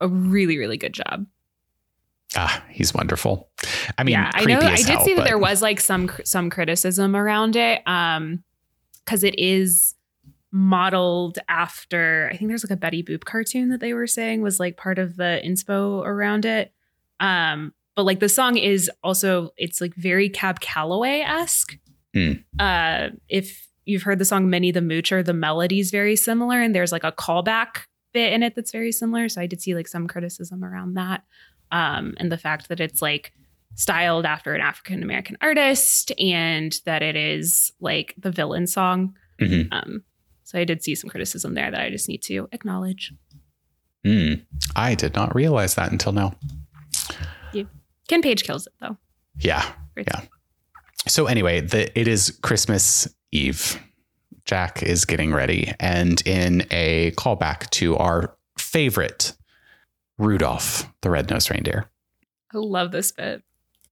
a 0.00 0.08
really, 0.08 0.58
really 0.58 0.76
good 0.76 0.92
job. 0.92 1.26
Ah, 2.36 2.64
he's 2.70 2.94
wonderful. 2.94 3.50
I 3.98 4.04
mean, 4.04 4.14
yeah, 4.14 4.30
I 4.32 4.44
know. 4.44 4.58
I 4.58 4.76
did 4.76 4.86
hell, 4.86 5.04
see 5.04 5.14
that 5.14 5.24
there 5.24 5.38
was 5.38 5.60
like 5.60 5.80
some 5.80 6.10
some 6.24 6.48
criticism 6.48 7.14
around 7.14 7.56
it, 7.56 7.86
um, 7.86 8.42
because 9.04 9.22
it 9.22 9.38
is 9.38 9.94
modeled 10.50 11.38
after. 11.48 12.30
I 12.32 12.36
think 12.36 12.48
there's 12.48 12.64
like 12.64 12.70
a 12.70 12.76
Betty 12.76 13.02
Boop 13.02 13.24
cartoon 13.24 13.68
that 13.68 13.80
they 13.80 13.92
were 13.92 14.06
saying 14.06 14.40
was 14.42 14.58
like 14.58 14.76
part 14.76 14.98
of 14.98 15.16
the 15.16 15.42
inspo 15.44 16.04
around 16.06 16.46
it. 16.46 16.72
Um, 17.20 17.74
but 17.94 18.04
like 18.04 18.20
the 18.20 18.28
song 18.28 18.56
is 18.56 18.90
also 19.02 19.50
it's 19.58 19.80
like 19.80 19.94
very 19.94 20.28
Cab 20.30 20.60
Calloway 20.60 21.20
esque. 21.20 21.76
Hmm. 22.14 22.32
Uh, 22.58 23.08
if 23.28 23.68
you've 23.84 24.02
heard 24.02 24.18
the 24.18 24.24
song 24.24 24.48
"Minnie 24.50 24.70
the 24.70 24.80
Moocher," 24.80 25.24
the 25.24 25.32
melody's 25.32 25.90
very 25.90 26.16
similar, 26.16 26.60
and 26.60 26.74
there's 26.74 26.92
like 26.92 27.04
a 27.04 27.12
callback 27.12 27.82
bit 28.12 28.32
in 28.32 28.42
it 28.42 28.54
that's 28.54 28.72
very 28.72 28.92
similar. 28.92 29.28
So 29.28 29.40
I 29.40 29.46
did 29.46 29.62
see 29.62 29.74
like 29.74 29.88
some 29.88 30.06
criticism 30.06 30.62
around 30.62 30.94
that 30.94 31.24
um, 31.72 32.14
and 32.18 32.30
the 32.30 32.38
fact 32.38 32.68
that 32.68 32.78
it's 32.80 33.02
like 33.02 33.32
styled 33.74 34.26
after 34.26 34.54
an 34.54 34.60
African 34.60 35.02
American 35.02 35.36
artist 35.40 36.12
and 36.20 36.74
that 36.84 37.02
it 37.02 37.16
is 37.16 37.72
like 37.80 38.14
the 38.18 38.30
villain 38.30 38.66
song. 38.66 39.16
Mhm. 39.40 39.68
Um, 39.72 40.04
so 40.44 40.58
I 40.58 40.64
did 40.64 40.84
see 40.84 40.94
some 40.94 41.08
criticism 41.08 41.54
there 41.54 41.70
that 41.70 41.80
I 41.80 41.88
just 41.88 42.08
need 42.08 42.22
to 42.24 42.48
acknowledge. 42.52 43.12
Mm. 44.04 44.44
I 44.76 44.94
did 44.94 45.14
not 45.14 45.34
realize 45.34 45.74
that 45.76 45.90
until 45.90 46.12
now. 46.12 46.34
Ken 48.08 48.20
Page 48.20 48.44
kills 48.44 48.66
it 48.66 48.72
though. 48.80 48.98
Yeah. 49.38 49.64
Great. 49.94 50.08
Yeah. 50.08 50.22
So 51.06 51.26
anyway, 51.26 51.60
the 51.60 51.98
it 51.98 52.08
is 52.08 52.36
Christmas 52.42 53.08
Eve. 53.32 53.80
Jack 54.44 54.82
is 54.82 55.04
getting 55.04 55.32
ready, 55.32 55.72
and 55.80 56.20
in 56.26 56.66
a 56.70 57.12
callback 57.12 57.70
to 57.70 57.96
our 57.96 58.36
favorite 58.58 59.34
Rudolph 60.18 60.86
the 61.00 61.10
Red-Nosed 61.10 61.50
Reindeer, 61.50 61.88
I 62.52 62.58
love 62.58 62.92
this 62.92 63.12
bit. 63.12 63.42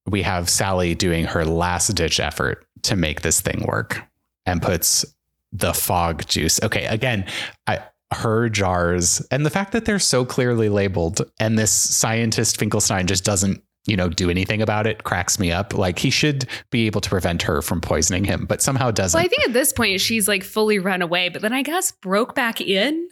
we 0.06 0.22
have 0.22 0.48
Sally 0.50 0.94
doing 0.94 1.24
her 1.24 1.44
last 1.44 1.88
ditch 1.94 2.20
effort 2.20 2.66
to 2.82 2.96
make 2.96 3.22
this 3.22 3.40
thing 3.40 3.64
work 3.66 4.02
and 4.44 4.60
puts 4.60 5.04
the 5.52 5.72
fog 5.72 6.26
juice. 6.26 6.60
Okay, 6.62 6.84
again, 6.86 7.26
I 7.66 7.82
her 8.12 8.48
jars 8.48 9.24
and 9.30 9.46
the 9.46 9.50
fact 9.50 9.70
that 9.72 9.84
they're 9.84 10.00
so 10.00 10.24
clearly 10.24 10.68
labeled 10.68 11.22
and 11.38 11.56
this 11.56 11.70
scientist 11.70 12.58
Finkelstein 12.58 13.06
just 13.06 13.24
doesn't, 13.24 13.62
you 13.86 13.96
know, 13.96 14.08
do 14.08 14.28
anything 14.30 14.60
about 14.60 14.86
it 14.86 15.04
cracks 15.04 15.38
me 15.38 15.50
up. 15.50 15.72
Like 15.74 15.98
he 15.98 16.10
should 16.10 16.46
be 16.70 16.86
able 16.86 17.00
to 17.00 17.08
prevent 17.08 17.42
her 17.42 17.62
from 17.62 17.80
poisoning 17.80 18.24
him, 18.24 18.44
but 18.46 18.60
somehow 18.60 18.90
doesn't. 18.90 19.16
Well, 19.18 19.24
I 19.24 19.28
think 19.28 19.46
at 19.46 19.52
this 19.52 19.72
point 19.72 20.00
she's 20.00 20.28
like 20.28 20.44
fully 20.44 20.78
run 20.78 21.02
away, 21.02 21.28
but 21.28 21.42
then 21.42 21.52
I 21.52 21.62
guess 21.62 21.92
broke 21.92 22.34
back 22.34 22.60
in. 22.60 23.08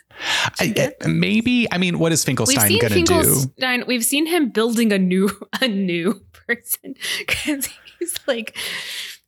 I- 0.61 0.93
I- 1.03 1.07
maybe, 1.09 1.67
I 1.73 1.79
mean, 1.79 1.99
what 1.99 2.13
is 2.13 2.25
Finkelstein 2.25 2.79
going 2.81 2.93
to 2.93 2.99
do? 3.05 3.85
We've 3.87 4.05
seen 4.05 4.27
him 4.27 4.51
building 4.51 4.93
a 4.93 4.99
new 4.99 5.31
a 5.63 5.69
new 5.69 6.21
person 6.33 6.95
because 7.19 7.69
he's 7.99 8.19
like 8.27 8.57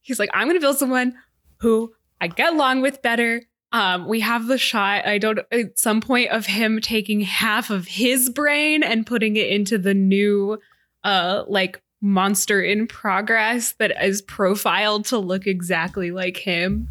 he's 0.03 0.19
like 0.19 0.31
I'm 0.35 0.47
going 0.47 0.57
to 0.57 0.61
build 0.61 0.79
someone 0.79 1.15
who 1.59 1.93
I 2.21 2.27
get 2.29 2.53
along 2.53 2.83
with 2.83 3.03
better. 3.03 3.43
Um, 3.73 4.09
we 4.09 4.21
have 4.21 4.47
the 4.49 4.59
shot. 4.59 5.07
I 5.07 5.19
don't 5.19 5.39
at 5.53 5.79
some 5.79 6.01
point 6.01 6.31
of 6.31 6.47
him 6.47 6.81
taking 6.81 7.21
half 7.21 7.71
of 7.71 7.87
his 7.87 8.29
brain 8.29 8.83
and 8.83 9.07
putting 9.07 9.37
it 9.37 9.49
into 9.49 9.79
the 9.79 9.95
new 9.95 10.59
uh 11.05 11.45
like 11.49 11.83
monster 12.01 12.63
in 12.63 12.87
progress 12.87 13.73
that 13.73 13.93
is 14.03 14.23
profiled 14.23 15.05
to 15.07 15.19
look 15.19 15.47
exactly 15.47 16.11
like 16.11 16.37
him. 16.37 16.89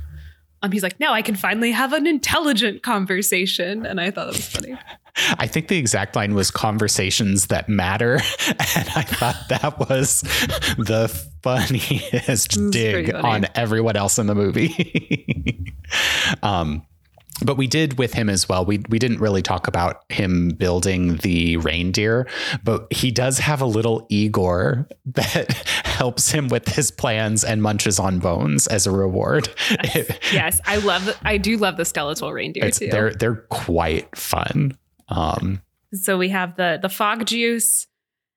Um, 0.61 0.71
he's 0.71 0.83
like, 0.83 0.99
now 0.99 1.13
I 1.13 1.21
can 1.21 1.35
finally 1.35 1.71
have 1.71 1.93
an 1.93 2.05
intelligent 2.05 2.83
conversation, 2.83 3.85
and 3.85 3.99
I 3.99 4.11
thought 4.11 4.27
that 4.27 4.35
was 4.35 4.47
funny. 4.47 4.77
I 5.37 5.47
think 5.47 5.67
the 5.67 5.77
exact 5.77 6.15
line 6.15 6.33
was 6.33 6.51
conversations 6.51 7.47
that 7.47 7.67
matter. 7.67 8.19
And 8.75 8.89
I 8.95 9.01
thought 9.01 9.35
that 9.49 9.79
was 9.79 10.21
the 10.77 11.07
funniest 11.41 12.57
was 12.57 12.71
dig 12.71 13.11
funny. 13.11 13.23
on 13.27 13.47
everyone 13.55 13.95
else 13.95 14.19
in 14.19 14.27
the 14.27 14.35
movie. 14.35 15.73
um, 16.43 16.83
but 17.43 17.57
we 17.57 17.67
did 17.67 17.97
with 17.97 18.13
him 18.13 18.29
as 18.29 18.47
well. 18.49 18.65
We 18.65 18.83
we 18.89 18.99
didn't 18.99 19.19
really 19.19 19.41
talk 19.41 19.67
about 19.67 20.03
him 20.09 20.49
building 20.49 21.17
the 21.17 21.57
reindeer, 21.57 22.27
but 22.63 22.91
he 22.91 23.11
does 23.11 23.39
have 23.39 23.61
a 23.61 23.65
little 23.65 24.05
Igor 24.09 24.87
that 25.05 25.51
helps 25.85 26.31
him 26.31 26.47
with 26.47 26.67
his 26.67 26.91
plans 26.91 27.43
and 27.43 27.61
munches 27.61 27.99
on 27.99 28.19
bones 28.19 28.67
as 28.67 28.87
a 28.87 28.91
reward. 28.91 29.49
yes, 30.31 30.59
I 30.65 30.77
love. 30.77 31.17
I 31.23 31.37
do 31.37 31.57
love 31.57 31.77
the 31.77 31.85
skeletal 31.85 32.31
reindeer 32.33 32.65
It's, 32.65 32.79
too. 32.79 32.89
they're 32.89 33.13
they're 33.13 33.45
quite 33.49 34.15
fun. 34.17 34.77
Um, 35.07 35.61
So 35.93 36.17
we 36.17 36.29
have 36.29 36.55
the 36.55 36.79
the 36.81 36.89
fog 36.89 37.25
juice, 37.25 37.87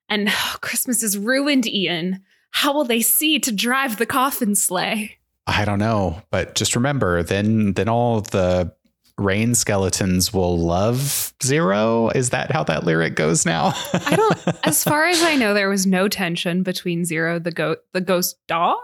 and 0.09 0.29
Christmas 0.61 1.03
is 1.03 1.17
ruined. 1.17 1.67
Ian, 1.67 2.23
how 2.51 2.73
will 2.73 2.85
they 2.85 3.01
see 3.01 3.39
to 3.39 3.51
drive 3.51 3.97
the 3.97 4.05
coffin 4.05 4.55
sleigh? 4.55 5.17
I 5.45 5.65
don't 5.65 5.79
know, 5.79 6.21
but 6.31 6.55
just 6.55 6.75
remember, 6.75 7.21
then 7.21 7.73
then 7.73 7.89
all 7.89 8.21
the 8.21 8.73
rain 9.17 9.55
skeletons 9.55 10.33
will 10.33 10.57
love 10.57 11.33
Zero. 11.43 12.09
Is 12.09 12.31
that 12.31 12.51
how 12.51 12.63
that 12.65 12.83
lyric 12.83 13.15
goes 13.15 13.45
now? 13.45 13.73
I 13.93 14.15
don't. 14.15 14.65
as 14.65 14.83
far 14.83 15.05
as 15.05 15.21
I 15.21 15.35
know, 15.35 15.53
there 15.53 15.69
was 15.69 15.85
no 15.85 16.07
tension 16.07 16.63
between 16.63 17.05
Zero, 17.05 17.39
the 17.39 17.51
goat, 17.51 17.79
the 17.93 18.01
ghost 18.01 18.37
dog, 18.47 18.79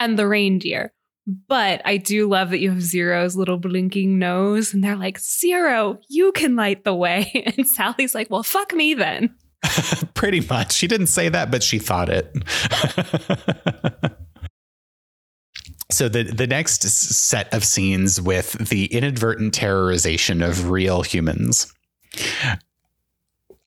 and 0.00 0.18
the 0.18 0.26
reindeer. 0.26 0.92
But 1.46 1.82
I 1.84 1.98
do 1.98 2.26
love 2.26 2.50
that 2.50 2.60
you 2.60 2.70
have 2.70 2.80
Zero's 2.80 3.36
little 3.36 3.58
blinking 3.58 4.18
nose, 4.18 4.72
and 4.72 4.82
they're 4.82 4.96
like, 4.96 5.18
Zero, 5.18 5.98
you 6.08 6.32
can 6.32 6.56
light 6.56 6.84
the 6.84 6.94
way. 6.94 7.30
And 7.58 7.66
Sally's 7.66 8.14
like, 8.14 8.30
Well, 8.30 8.42
fuck 8.42 8.72
me 8.72 8.94
then. 8.94 9.34
Pretty 10.14 10.40
much. 10.40 10.72
She 10.72 10.86
didn't 10.86 11.08
say 11.08 11.28
that, 11.28 11.50
but 11.50 11.62
she 11.62 11.78
thought 11.78 12.08
it. 12.08 12.34
so 15.90 16.08
the 16.08 16.22
the 16.24 16.46
next 16.46 16.82
set 16.82 17.52
of 17.54 17.64
scenes 17.64 18.20
with 18.20 18.52
the 18.68 18.86
inadvertent 18.86 19.54
terrorization 19.54 20.46
of 20.46 20.70
real 20.70 21.02
humans 21.02 21.72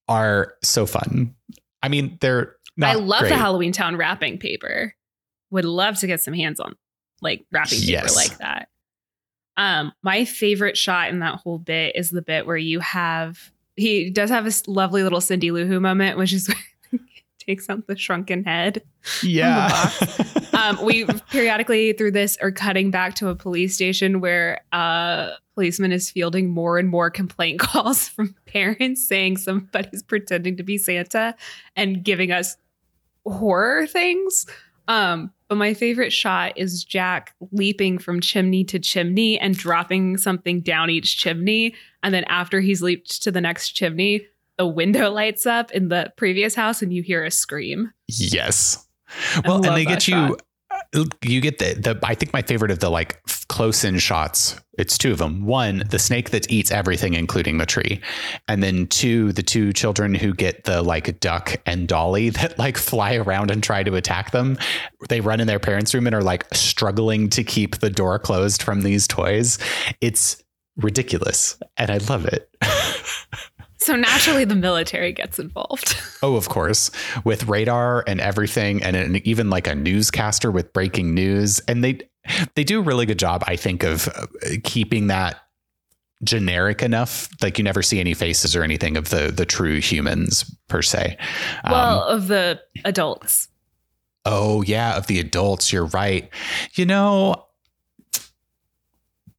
are 0.07 0.55
so 0.61 0.86
fun. 0.86 1.36
I 1.84 1.89
mean, 1.89 2.17
they're 2.22 2.55
not 2.78 2.91
I 2.91 2.93
love 2.99 3.22
great. 3.22 3.30
the 3.30 3.38
Halloween 3.38 3.72
Town 3.72 3.95
wrapping 3.95 4.38
paper. 4.38 4.93
Would 5.51 5.65
love 5.65 5.97
to 5.99 6.07
get 6.07 6.22
some 6.22 6.34
hands 6.34 6.59
on 6.59 6.76
like 7.22 7.45
wrapping 7.51 7.80
paper 7.80 7.91
Yes. 7.91 8.15
like 8.15 8.38
that. 8.39 8.69
Um, 9.57 9.91
my 10.01 10.26
favorite 10.26 10.78
shot 10.78 11.09
in 11.09 11.19
that 11.19 11.36
whole 11.39 11.59
bit 11.59 11.95
is 11.95 12.09
the 12.09 12.22
bit 12.22 12.45
where 12.47 12.57
you 12.57 12.80
have 12.80 13.51
he 13.76 14.09
does 14.09 14.30
have 14.30 14.43
this 14.45 14.67
lovely 14.67 15.03
little 15.03 15.22
Cindy 15.22 15.51
Lou 15.51 15.65
Who 15.65 15.80
moment, 15.80 16.17
which 16.17 16.34
is 16.34 16.53
takes 17.46 17.70
out 17.70 17.88
the 17.88 17.98
shrunken 17.98 18.44
head. 18.44 18.84
Yeah. 19.24 19.92
Um, 20.54 20.84
we 20.84 21.06
periodically 21.32 21.94
through 21.94 22.12
this 22.12 22.38
are 22.38 22.52
cutting 22.52 22.92
back 22.92 23.16
to 23.16 23.30
a 23.30 23.36
police 23.36 23.74
station 23.74 24.20
where 24.20 24.62
a 24.74 25.32
policeman 25.56 25.92
is 25.92 26.12
fielding 26.12 26.50
more 26.50 26.78
and 26.78 26.89
more 26.89 27.10
complaint 27.10 27.60
calls 27.62 28.10
from 28.10 28.36
parents 28.46 29.08
saying 29.08 29.38
somebody's 29.38 30.04
pretending 30.04 30.58
to 30.58 30.64
be 30.64 30.78
Santa 30.78 31.36
and 31.76 32.04
giving 32.04 32.32
us 32.32 32.58
horror 33.26 33.88
things. 33.88 34.46
Um, 34.88 35.32
but 35.48 35.56
my 35.56 35.74
favorite 35.74 36.12
shot 36.12 36.54
is 36.58 36.84
Jack 36.84 37.34
leaping 37.52 37.98
from 37.98 38.20
chimney 38.20 38.64
to 38.66 38.80
chimney 38.80 39.39
and 39.39 39.56
dropping 39.56 40.18
something 40.18 40.62
down 40.62 40.89
each 40.89 41.18
chimney. 41.18 41.76
And 42.04 42.14
then 42.14 42.24
after 42.26 42.60
he's 42.60 42.82
leaped 42.82 43.22
to 43.24 43.32
the 43.32 43.42
next 43.42 43.72
chimney, 43.72 44.28
the 44.62 44.68
window 44.68 45.09
lights 45.09 45.47
up 45.47 45.72
in 45.72 45.88
the 45.89 46.14
previous 46.18 46.53
house 46.53 46.84
and 46.84 46.93
you 46.93 47.01
hear 47.01 47.24
a 47.26 47.32
scream. 47.32 47.91
Yes. 48.07 48.88
Well, 49.43 49.66
and 49.66 49.76
they 49.76 49.86
get 49.86 50.07
you. 50.07 50.38
uh, 50.95 51.05
You 51.24 51.41
get 51.41 51.57
the 51.57 51.74
the. 51.74 51.99
I 52.03 52.14
think 52.14 52.32
my 52.32 52.43
favorite 52.43 52.70
of 52.70 52.78
the 52.78 52.91
like 52.91 53.20
close 53.47 53.84
in 53.84 53.97
shots. 53.97 54.55
It's 54.78 54.99
two 54.99 55.12
of 55.12 55.18
them. 55.18 55.47
One, 55.47 55.84
the 55.89 55.97
snake 55.97 56.30
that 56.30 56.51
eats 56.51 56.70
everything, 56.70 57.16
including 57.16 57.57
the 57.57 57.66
tree, 57.66 58.01
and 58.47 58.62
then 58.62 58.86
two, 58.86 59.32
the 59.34 59.41
two 59.43 59.74
children 59.74 60.14
who 60.14 60.32
get 60.34 60.64
the 60.66 60.84
like 60.84 61.20
duck 61.20 61.55
and 61.66 61.88
dolly 61.88 62.30
that 62.38 62.59
like 62.59 62.78
fly 62.78 63.16
around 63.16 63.49
and 63.49 63.64
try 63.64 63.82
to 63.82 63.95
attack 63.95 64.30
them. 64.32 64.59
They 65.09 65.22
run 65.22 65.39
in 65.41 65.47
their 65.47 65.59
parents' 65.59 65.93
room 65.95 66.05
and 66.05 66.16
are 66.16 66.24
like 66.24 66.45
struggling 66.53 67.30
to 67.32 67.43
keep 67.43 67.80
the 67.80 67.89
door 67.89 68.20
closed 68.20 68.62
from 68.62 68.84
these 68.84 69.07
toys. 69.07 69.57
It's 70.01 70.41
ridiculous, 70.78 71.57
and 71.78 71.89
I 71.89 71.97
love 71.97 72.26
it. 72.26 72.47
So 73.82 73.96
naturally, 73.96 74.46
the 74.46 74.56
military 74.56 75.12
gets 75.12 75.40
involved. 75.40 75.98
Oh, 76.24 76.36
of 76.36 76.50
course, 76.50 76.92
with 77.24 77.48
radar 77.48 78.04
and 78.06 78.22
everything, 78.22 78.84
and 78.84 78.96
an, 78.96 79.16
even 79.28 79.50
like 79.50 79.66
a 79.66 79.74
newscaster 79.74 80.52
with 80.52 80.72
breaking 80.72 81.16
news, 81.16 81.60
and 81.68 81.84
they 81.84 82.00
they 82.54 82.64
do 82.64 82.78
a 82.78 82.84
really 82.84 83.08
good 83.08 83.18
job, 83.18 83.44
I 83.48 83.56
think, 83.56 83.82
of 83.82 84.08
uh, 84.08 84.28
keeping 84.64 85.08
that 85.08 85.42
generic 86.24 86.84
enough. 86.84 87.28
Like 87.42 87.58
you 87.58 87.64
never 87.64 87.82
see 87.82 88.00
any 88.00 88.14
faces 88.14 88.56
or 88.56 88.62
anything 88.62 88.98
of 88.98 89.10
the 89.10 89.32
the 89.32 89.48
true 89.48 89.80
humans 89.82 90.46
per 90.68 90.84
se. 90.84 91.18
Um, 91.64 91.72
well, 91.72 92.04
of 92.04 92.28
the 92.28 92.62
adults. 92.86 93.48
Oh 94.26 94.62
yeah, 94.62 94.96
of 94.96 95.08
the 95.08 95.20
adults. 95.20 95.74
You're 95.74 95.88
right. 95.88 96.30
You 96.76 96.86
know, 96.86 97.48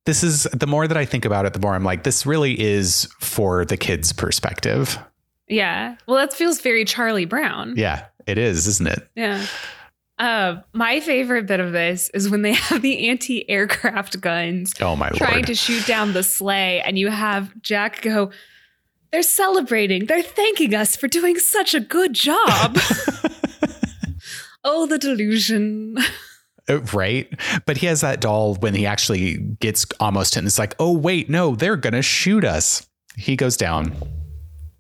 this 0.05 0.23
is 0.25 0.45
the 0.53 0.67
more 0.67 0.87
that 0.89 0.97
I 0.97 1.05
think 1.05 1.25
about 1.25 1.47
it, 1.47 1.53
the 1.53 1.61
more 1.61 1.75
I'm 1.75 1.85
like, 1.85 2.03
this 2.03 2.27
really 2.27 2.61
is 2.61 3.09
for 3.21 3.65
the 3.65 3.77
kids' 3.77 4.13
perspective. 4.13 4.99
Yeah. 5.49 5.97
Well, 6.07 6.17
that 6.17 6.33
feels 6.33 6.61
very 6.61 6.85
Charlie 6.85 7.25
Brown. 7.25 7.75
Yeah, 7.77 8.07
it 8.27 8.39
is, 8.39 8.67
isn't 8.67 8.89
it? 8.89 9.09
Yeah. 9.15 9.47
Uh, 10.19 10.61
my 10.73 11.01
favorite 11.01 11.47
bit 11.47 11.59
of 11.61 11.73
this 11.73 12.09
is 12.15 12.29
when 12.31 12.43
they 12.43 12.53
have 12.69 12.83
the 12.83 13.09
anti-aircraft 13.09 14.21
guns 14.21 14.73
Oh 14.81 14.95
my 14.95 15.09
trying 15.11 15.35
lord. 15.37 15.47
to 15.47 15.55
shoot 15.55 15.87
down 15.87 16.13
the 16.13 16.23
sleigh, 16.23 16.81
and 16.83 16.99
you 16.99 17.09
have 17.09 17.61
Jack 17.61 18.03
go, 18.03 18.31
"They're 19.11 19.23
celebrating. 19.23 20.07
They're 20.07 20.23
thanking 20.23 20.75
us 20.75 20.97
for 20.97 21.09
doing 21.09 21.39
such 21.39 21.75
a 21.75 21.81
good 21.81 22.13
job." 22.13 22.79
oh, 24.65 24.87
the 24.87 24.99
delusion. 24.99 25.97
Right? 26.69 27.33
But 27.67 27.79
he 27.79 27.87
has 27.87 28.01
that 28.03 28.21
doll 28.21 28.55
when 28.57 28.75
he 28.75 28.87
actually 28.87 29.39
gets 29.61 29.87
almost 30.01 30.37
and 30.37 30.47
it's 30.47 30.59
like, 30.59 30.75
oh 30.79 30.93
wait, 30.93 31.29
no, 31.29 31.55
they're 31.55 31.77
gonna 31.77 32.03
shoot 32.03 32.45
us. 32.45 32.89
He 33.17 33.37
goes 33.37 33.57
down. 33.57 33.95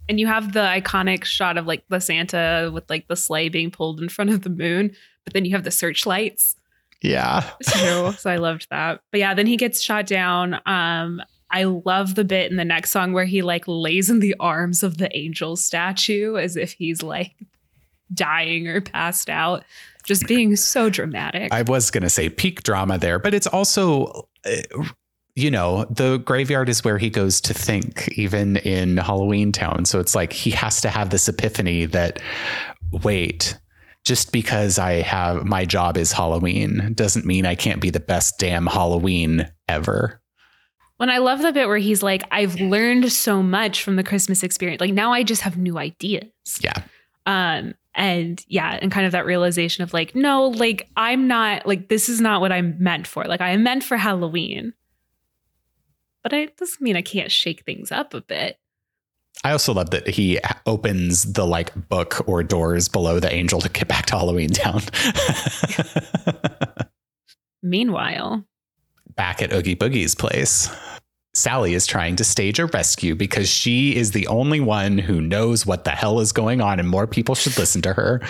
And 0.08 0.18
you 0.18 0.26
have 0.26 0.52
the 0.52 0.60
iconic 0.60 1.24
shot 1.24 1.56
of 1.56 1.66
like 1.66 1.84
the 1.88 2.00
Santa 2.00 2.70
with 2.72 2.88
like 2.90 3.08
the 3.08 3.16
sleigh 3.16 3.48
being 3.48 3.70
pulled 3.70 4.00
in 4.00 4.08
front 4.08 4.30
of 4.30 4.42
the 4.42 4.50
moon, 4.50 4.94
but 5.24 5.34
then 5.34 5.44
you 5.44 5.52
have 5.52 5.64
the 5.64 5.70
searchlights. 5.70 6.56
Yeah. 7.02 7.48
too. 7.64 8.12
so 8.12 8.30
I 8.30 8.36
loved 8.36 8.68
that. 8.70 9.00
But 9.10 9.20
yeah, 9.20 9.34
then 9.34 9.46
he 9.46 9.56
gets 9.56 9.80
shot 9.80 10.06
down. 10.06 10.60
Um, 10.66 11.20
I 11.50 11.64
love 11.64 12.14
the 12.14 12.24
bit 12.24 12.50
in 12.50 12.56
the 12.56 12.64
next 12.64 12.90
song 12.90 13.12
where 13.12 13.26
he 13.26 13.42
like 13.42 13.64
lays 13.66 14.08
in 14.08 14.20
the 14.20 14.34
arms 14.40 14.82
of 14.82 14.98
the 14.98 15.14
angel 15.16 15.56
statue 15.56 16.36
as 16.36 16.56
if 16.56 16.72
he's 16.72 17.02
like 17.02 17.34
dying 18.12 18.68
or 18.68 18.80
passed 18.80 19.28
out. 19.28 19.64
Just 20.04 20.26
being 20.26 20.56
so 20.56 20.90
dramatic. 20.90 21.52
I 21.52 21.62
was 21.62 21.90
going 21.90 22.02
to 22.02 22.10
say 22.10 22.28
peak 22.28 22.62
drama 22.62 22.98
there, 22.98 23.18
but 23.18 23.34
it's 23.34 23.46
also, 23.46 24.28
uh, 24.44 24.84
you 25.34 25.50
know, 25.50 25.84
the 25.84 26.18
graveyard 26.18 26.68
is 26.68 26.84
where 26.84 26.98
he 26.98 27.08
goes 27.08 27.40
to 27.42 27.54
think, 27.54 28.08
even 28.18 28.56
in 28.58 28.96
Halloween 28.98 29.52
Town. 29.52 29.84
So 29.84 30.00
it's 30.00 30.14
like 30.14 30.32
he 30.32 30.50
has 30.50 30.80
to 30.82 30.90
have 30.90 31.10
this 31.10 31.28
epiphany 31.28 31.86
that, 31.86 32.20
wait, 33.02 33.58
just 34.04 34.32
because 34.32 34.78
I 34.78 34.94
have 35.02 35.44
my 35.44 35.64
job 35.64 35.96
is 35.96 36.12
Halloween 36.12 36.92
doesn't 36.94 37.24
mean 37.24 37.46
I 37.46 37.54
can't 37.54 37.80
be 37.80 37.90
the 37.90 38.00
best 38.00 38.38
damn 38.38 38.66
Halloween 38.66 39.48
ever. 39.68 40.20
when 40.96 41.08
I 41.10 41.18
love 41.18 41.40
the 41.40 41.52
bit 41.52 41.66
where 41.68 41.78
he's 41.78 42.02
like, 42.02 42.22
I've 42.30 42.60
learned 42.60 43.10
so 43.12 43.42
much 43.42 43.82
from 43.82 43.96
the 43.96 44.04
Christmas 44.04 44.42
experience. 44.42 44.80
Like 44.80 44.92
now 44.92 45.12
I 45.12 45.22
just 45.22 45.42
have 45.42 45.56
new 45.56 45.78
ideas. 45.78 46.24
Yeah. 46.60 46.82
um 47.26 47.74
and 47.94 48.44
yeah 48.48 48.78
and 48.80 48.90
kind 48.90 49.06
of 49.06 49.12
that 49.12 49.26
realization 49.26 49.82
of 49.82 49.92
like 49.92 50.14
no 50.14 50.48
like 50.48 50.88
i'm 50.96 51.28
not 51.28 51.66
like 51.66 51.88
this 51.88 52.08
is 52.08 52.20
not 52.20 52.40
what 52.40 52.52
i'm 52.52 52.76
meant 52.82 53.06
for 53.06 53.24
like 53.24 53.40
i 53.40 53.50
am 53.50 53.62
meant 53.62 53.84
for 53.84 53.96
halloween 53.96 54.72
but 56.22 56.32
it 56.32 56.56
doesn't 56.56 56.80
mean 56.80 56.96
i 56.96 57.02
can't 57.02 57.30
shake 57.30 57.64
things 57.64 57.92
up 57.92 58.14
a 58.14 58.20
bit 58.20 58.58
I 59.44 59.50
also 59.50 59.72
love 59.72 59.90
that 59.90 60.06
he 60.06 60.38
opens 60.66 61.32
the 61.32 61.46
like 61.46 61.88
book 61.88 62.22
or 62.28 62.44
doors 62.44 62.86
below 62.88 63.18
the 63.18 63.32
angel 63.32 63.60
to 63.62 63.68
get 63.70 63.88
back 63.88 64.06
to 64.06 64.16
Halloween 64.16 64.50
Town. 64.50 64.82
meanwhile 67.62 68.44
back 69.16 69.42
at 69.42 69.52
Oogie 69.52 69.76
Boogie's 69.76 70.14
place. 70.14 70.68
Sally 71.34 71.72
is 71.72 71.86
trying 71.86 72.16
to 72.16 72.24
stage 72.24 72.58
a 72.58 72.66
rescue 72.66 73.14
because 73.14 73.48
she 73.48 73.96
is 73.96 74.10
the 74.10 74.26
only 74.26 74.60
one 74.60 74.98
who 74.98 75.20
knows 75.20 75.64
what 75.64 75.84
the 75.84 75.90
hell 75.90 76.20
is 76.20 76.30
going 76.30 76.60
on, 76.60 76.78
and 76.78 76.88
more 76.88 77.06
people 77.06 77.34
should 77.34 77.56
listen 77.58 77.80
to 77.82 77.94
her. 77.94 78.20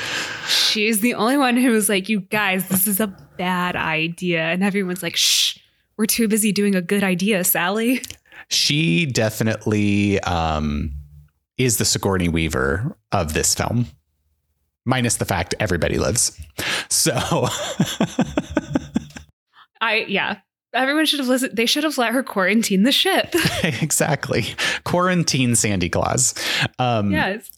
she's 0.48 1.00
the 1.00 1.14
only 1.14 1.36
one 1.36 1.57
who 1.57 1.70
was 1.70 1.88
like 1.88 2.09
you 2.09 2.20
guys 2.20 2.68
this 2.68 2.86
is 2.86 3.00
a 3.00 3.09
bad 3.36 3.74
idea 3.74 4.40
and 4.42 4.62
everyone's 4.62 5.03
like 5.03 5.16
shh 5.16 5.59
we're 5.96 6.07
too 6.07 6.28
busy 6.28 6.53
doing 6.53 6.74
a 6.76 6.82
good 6.82 7.03
idea 7.03 7.42
sally 7.44 8.00
She 8.48 9.07
definitely 9.07 10.20
um, 10.20 10.92
is 11.59 11.78
the 11.78 11.84
Sigourney 11.84 12.28
Weaver 12.28 12.96
of 13.11 13.34
this 13.34 13.55
film, 13.55 13.86
minus 14.84 15.16
the 15.16 15.24
fact 15.24 15.55
everybody 15.59 15.96
lives. 15.98 16.38
So, 16.90 17.12
i 19.80 20.05
yeah 20.09 20.38
everyone 20.74 21.06
should 21.06 21.18
have 21.18 21.28
listened 21.28 21.56
they 21.56 21.66
should 21.66 21.84
have 21.84 21.98
let 21.98 22.12
her 22.12 22.22
quarantine 22.22 22.82
the 22.82 22.92
ship 22.92 23.34
exactly. 23.64 24.44
Quarantine 24.84 25.54
Sandy 25.54 25.88
Claws. 25.88 26.34
Um, 26.78 27.10
yes 27.12 27.50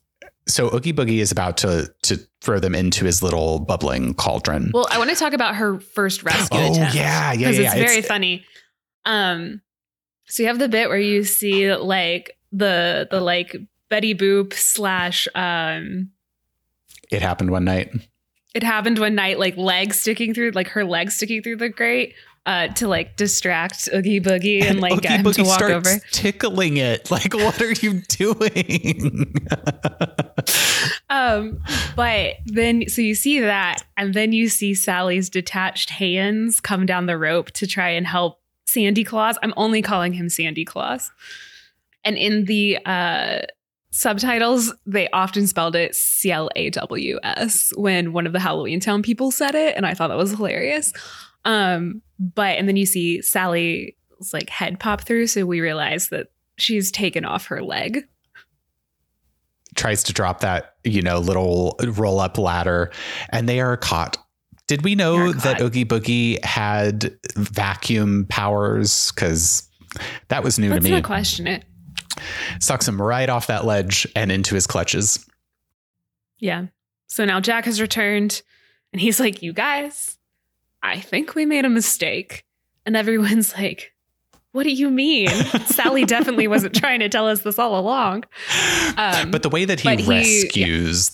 So 0.47 0.75
Oogie 0.75 0.93
Boogie 0.93 1.19
is 1.21 1.33
about 1.33 1.57
to 1.59 1.93
to 2.03 2.19
throw 2.41 2.59
them 2.61 2.75
into 2.75 3.05
his 3.07 3.23
little 3.23 3.59
bubbling 3.61 4.13
cauldron. 4.15 4.71
well 4.75 4.87
i 4.91 4.99
want 4.99 5.09
to 5.11 5.17
talk 5.17 5.33
about 5.33 5.55
her 5.57 5.81
first 5.81 6.23
rescue 6.23 6.61
oh 6.61 6.73
attempt. 6.73 6.95
yeah, 6.95 7.33
yeah, 7.33 7.37
because 7.37 7.59
yeah. 7.59 7.75
it's 7.75 7.91
very 7.93 8.03
funny. 8.03 8.45
Um, 9.07 9.61
so 10.27 10.43
you 10.43 10.49
have 10.49 10.59
the 10.59 10.69
bit 10.69 10.89
where 10.89 10.99
you 10.99 11.25
see 11.25 11.75
like 11.75 12.37
the 12.53 13.07
the 13.11 13.21
like 13.21 13.57
Betty 13.91 14.15
Boop 14.15 14.53
slash 14.55 15.29
um, 15.35 16.11
it 17.11 17.21
happened 17.23 17.51
one 17.51 17.65
night. 17.65 17.91
it 18.55 18.63
happened 18.63 18.99
one 18.99 19.15
night 19.15 19.39
like 19.39 19.57
legs 19.57 20.01
sticking 20.01 20.33
through 20.35 20.51
like 20.53 20.69
her 20.69 20.85
legs 20.85 21.17
sticking 21.17 21.43
through 21.43 21.57
the 21.57 21.69
grate 21.69 22.15
uh 22.47 22.69
to 22.69 22.89
like 22.89 23.17
distract 23.17 23.89
Oogie 23.95 24.21
Boogie 24.21 24.63
and, 24.63 24.81
like 24.81 24.93
Oogie 24.99 25.01
get 25.09 25.21
him 25.21 25.33
to 25.33 25.43
walk 25.45 25.59
starts 25.59 25.89
over. 25.89 26.01
tickling 26.13 26.77
it. 26.77 27.11
Like, 27.11 27.33
what 27.35 27.61
are 27.63 27.73
you 27.73 28.03
doing? 28.09 29.35
Um, 31.11 31.61
but 31.97 32.35
then 32.45 32.89
so 32.89 33.01
you 33.01 33.15
see 33.15 33.39
that, 33.41 33.85
and 33.97 34.15
then 34.15 34.33
you 34.33 34.49
see 34.49 34.75
Sally's 34.75 35.31
detached 35.31 35.91
hands 35.91 36.61
come 36.61 36.87
down 36.87 37.07
the 37.07 37.17
rope 37.17 37.53
to 37.53 37.67
try 37.67 37.91
and 37.91 38.07
help 38.07 38.41
Sandy 38.67 39.05
Claws. 39.05 39.39
I'm 39.43 39.55
only 39.57 39.81
calling 39.81 40.13
him 40.13 40.29
Sandy 40.29 40.65
Claws. 40.65 41.13
And 42.05 42.17
in 42.17 42.47
the 42.47 42.79
uh 42.85 43.43
subtitles, 43.91 44.75
they 44.87 45.09
often 45.11 45.47
spelled 45.47 45.77
it 45.77 45.95
C 45.95 46.33
L 46.33 46.51
A 46.57 46.71
W 46.71 47.19
S 47.23 47.73
when 47.77 48.13
one 48.13 48.27
of 48.27 48.33
the 48.33 48.41
Halloween 48.41 48.81
Town 48.81 49.03
people 49.03 49.31
said 49.31 49.55
it, 49.55 49.77
and 49.77 49.87
I 49.87 49.95
thought 49.95 50.09
that 50.09 50.17
was 50.19 50.33
hilarious. 50.33 50.93
Um, 51.45 52.03
but 52.19 52.59
and 52.59 52.69
then 52.69 52.77
you 52.77 52.87
see 52.87 53.21
Sally's 53.23 53.93
like 54.33 54.49
head 54.51 54.81
pop 54.81 55.03
through, 55.03 55.27
so 55.27 55.45
we 55.47 55.61
realize 55.61 56.09
that 56.09 56.29
she's 56.57 56.91
taken 56.91 57.25
off 57.25 57.47
her 57.47 57.63
leg. 57.63 58.05
Tries 59.75 60.05
to 60.05 60.13
drop 60.13 60.41
that, 60.41 60.77
you 60.85 61.03
know, 61.03 61.19
little 61.19 61.77
roll 61.83 62.21
up 62.21 62.39
ladder, 62.39 62.93
and 63.31 63.49
they 63.49 63.61
are 63.61 63.77
caught. 63.77 64.17
Did 64.67 64.83
we 64.83 64.95
know 64.95 65.33
that. 65.33 65.61
Oogie 65.61 65.85
Boogie 65.85 66.43
had 66.45 67.19
vacuum 67.37 68.25
powers? 68.31 69.13
Because 69.13 69.69
that 70.29 70.43
was 70.43 70.59
new 70.59 70.71
Let's 70.71 70.85
to 70.85 70.91
me. 70.91 70.97
not 70.97 71.05
question 71.05 71.47
it. 71.47 71.65
Sucks 72.61 72.87
him 72.89 73.03
right 73.03 73.29
off 73.29 73.49
that 73.49 73.65
ledge 73.67 74.07
and 74.17 74.31
into 74.33 74.55
his 74.55 74.67
clutches. 74.67 75.27
Yeah. 76.39 76.67
So 77.09 77.25
now 77.25 77.41
Jack 77.41 77.65
has 77.67 77.81
returned 77.81 78.43
and 78.93 79.01
he's 79.01 79.21
like, 79.21 79.43
You 79.43 79.53
guys, 79.53 80.14
I 80.85 81.01
think 81.01 81.35
we 81.35 81.47
made 81.47 81.65
a 81.65 81.71
mistake. 81.71 82.45
And 82.87 82.97
everyone's 82.97 83.55
like, 83.55 83.93
What 84.53 84.65
do 84.65 84.71
you 84.71 84.91
mean? 84.91 85.29
Sally 85.67 86.05
definitely 86.05 86.47
wasn't 86.47 86.75
trying 86.75 87.01
to 87.01 87.09
tell 87.09 87.27
us 87.27 87.41
this 87.43 87.59
all 87.59 87.79
along. 87.79 88.25
Um, 88.99 89.31
but 89.31 89.43
the 89.43 89.49
way 89.49 89.65
that 89.65 89.81
he 89.81 89.89
but 89.89 89.99
he- 89.99 90.09
rescues. 90.11 91.11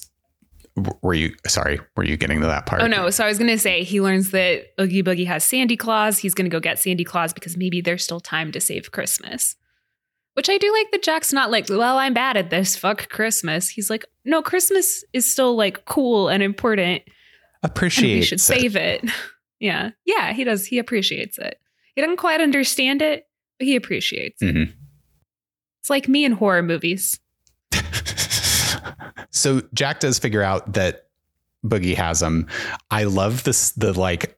Were 1.02 1.14
you 1.14 1.34
sorry? 1.46 1.80
Were 1.96 2.04
you 2.04 2.16
getting 2.16 2.40
to 2.40 2.46
that 2.46 2.64
part? 2.66 2.80
Oh 2.80 2.86
no. 2.86 3.10
So 3.10 3.24
I 3.24 3.28
was 3.28 3.38
going 3.38 3.50
to 3.50 3.58
say 3.58 3.82
he 3.82 4.00
learns 4.00 4.30
that 4.30 4.66
Oogie 4.80 5.02
Boogie 5.02 5.26
has 5.26 5.44
Sandy 5.44 5.76
Claws. 5.76 6.18
He's 6.18 6.32
going 6.32 6.48
to 6.48 6.54
go 6.54 6.60
get 6.60 6.78
Sandy 6.78 7.04
Claws 7.04 7.32
because 7.32 7.56
maybe 7.56 7.80
there's 7.80 8.02
still 8.04 8.20
time 8.20 8.50
to 8.52 8.60
save 8.60 8.90
Christmas. 8.92 9.56
Which 10.34 10.48
I 10.48 10.58
do 10.58 10.72
like 10.72 10.90
that 10.92 11.02
Jack's 11.02 11.32
not 11.32 11.50
like, 11.50 11.68
well, 11.68 11.98
I'm 11.98 12.14
bad 12.14 12.36
at 12.36 12.50
this. 12.50 12.76
Fuck 12.76 13.08
Christmas. 13.10 13.68
He's 13.68 13.90
like, 13.90 14.06
no, 14.24 14.42
Christmas 14.42 15.04
is 15.12 15.30
still 15.30 15.54
like 15.56 15.84
cool 15.84 16.28
and 16.28 16.42
important. 16.42 17.02
Appreciate. 17.62 18.14
we 18.14 18.22
should 18.22 18.40
save 18.40 18.76
it. 18.76 19.04
yeah. 19.60 19.90
Yeah, 20.04 20.32
he 20.32 20.42
does. 20.44 20.66
He 20.66 20.78
appreciates 20.78 21.38
it. 21.38 21.60
He 21.94 22.00
doesn't 22.00 22.16
quite 22.16 22.40
understand 22.40 23.02
it, 23.02 23.26
but 23.58 23.66
he 23.66 23.76
appreciates 23.76 24.42
it. 24.42 24.54
Mhm. 24.54 24.72
It's 25.80 25.90
like 25.90 26.08
me 26.08 26.24
in 26.24 26.32
horror 26.32 26.62
movies. 26.62 27.20
so 29.30 29.62
Jack 29.74 30.00
does 30.00 30.18
figure 30.18 30.42
out 30.42 30.72
that 30.72 31.06
Boogie 31.64 31.94
has 31.94 32.22
him. 32.22 32.46
I 32.90 33.04
love 33.04 33.44
this 33.44 33.70
the 33.72 33.98
like 33.98 34.36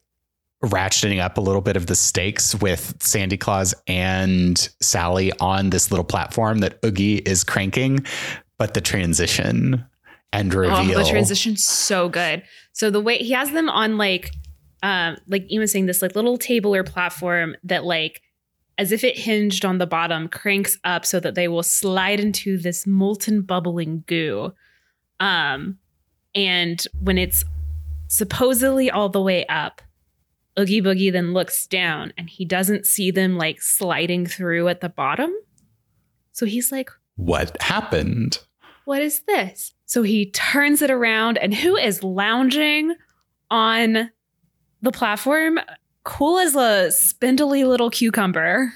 ratcheting 0.64 1.20
up 1.20 1.38
a 1.38 1.40
little 1.40 1.60
bit 1.60 1.76
of 1.76 1.86
the 1.86 1.96
stakes 1.96 2.54
with 2.54 2.94
Sandy 3.00 3.36
Claws 3.36 3.74
and 3.86 4.56
Sally 4.80 5.32
on 5.40 5.70
this 5.70 5.90
little 5.90 6.04
platform 6.04 6.58
that 6.58 6.78
Oogie 6.84 7.16
is 7.18 7.42
cranking, 7.42 8.04
but 8.58 8.74
the 8.74 8.80
transition 8.80 9.84
and 10.32 10.54
reveal. 10.54 10.98
Oh, 10.98 11.02
the 11.02 11.08
transition's 11.10 11.64
so 11.64 12.08
good. 12.08 12.42
So 12.72 12.90
the 12.90 13.00
way 13.00 13.18
he 13.18 13.32
has 13.32 13.50
them 13.50 13.68
on 13.68 13.98
like 13.98 14.30
um 14.82 15.16
like 15.26 15.50
Ian 15.50 15.60
was 15.60 15.72
saying, 15.72 15.86
this 15.86 16.02
like 16.02 16.14
little 16.14 16.36
table 16.36 16.74
or 16.74 16.84
platform 16.84 17.56
that 17.64 17.84
like 17.84 18.22
as 18.78 18.90
if 18.92 19.04
it 19.04 19.18
hinged 19.18 19.64
on 19.64 19.78
the 19.78 19.86
bottom, 19.86 20.28
cranks 20.28 20.78
up 20.84 21.04
so 21.04 21.20
that 21.20 21.34
they 21.34 21.46
will 21.46 21.62
slide 21.62 22.18
into 22.18 22.58
this 22.58 22.86
molten 22.86 23.42
bubbling 23.42 24.02
goo. 24.06 24.52
Um, 25.20 25.78
and 26.34 26.82
when 26.98 27.18
it's 27.18 27.44
supposedly 28.08 28.90
all 28.90 29.08
the 29.08 29.20
way 29.20 29.46
up, 29.46 29.82
Oogie 30.58 30.82
Boogie 30.82 31.12
then 31.12 31.32
looks 31.32 31.66
down 31.66 32.12
and 32.18 32.28
he 32.28 32.44
doesn't 32.44 32.86
see 32.86 33.10
them 33.10 33.36
like 33.36 33.62
sliding 33.62 34.26
through 34.26 34.68
at 34.68 34.80
the 34.80 34.88
bottom. 34.88 35.32
So 36.32 36.46
he's 36.46 36.72
like, 36.72 36.90
What 37.16 37.60
happened? 37.62 38.38
What 38.84 39.02
is 39.02 39.20
this? 39.28 39.74
So 39.86 40.02
he 40.02 40.30
turns 40.30 40.82
it 40.82 40.90
around, 40.90 41.38
and 41.38 41.54
who 41.54 41.76
is 41.76 42.02
lounging 42.02 42.94
on 43.50 44.10
the 44.82 44.92
platform? 44.92 45.58
Cool 46.04 46.38
as 46.38 46.54
a 46.54 46.90
spindly 46.90 47.64
little 47.64 47.90
cucumber. 47.90 48.72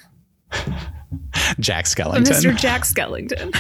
Jack 1.61 1.87
Skellington. 1.87 2.25
Mr. 2.25 2.57
Jack 2.57 2.83
Skellington. 2.83 3.55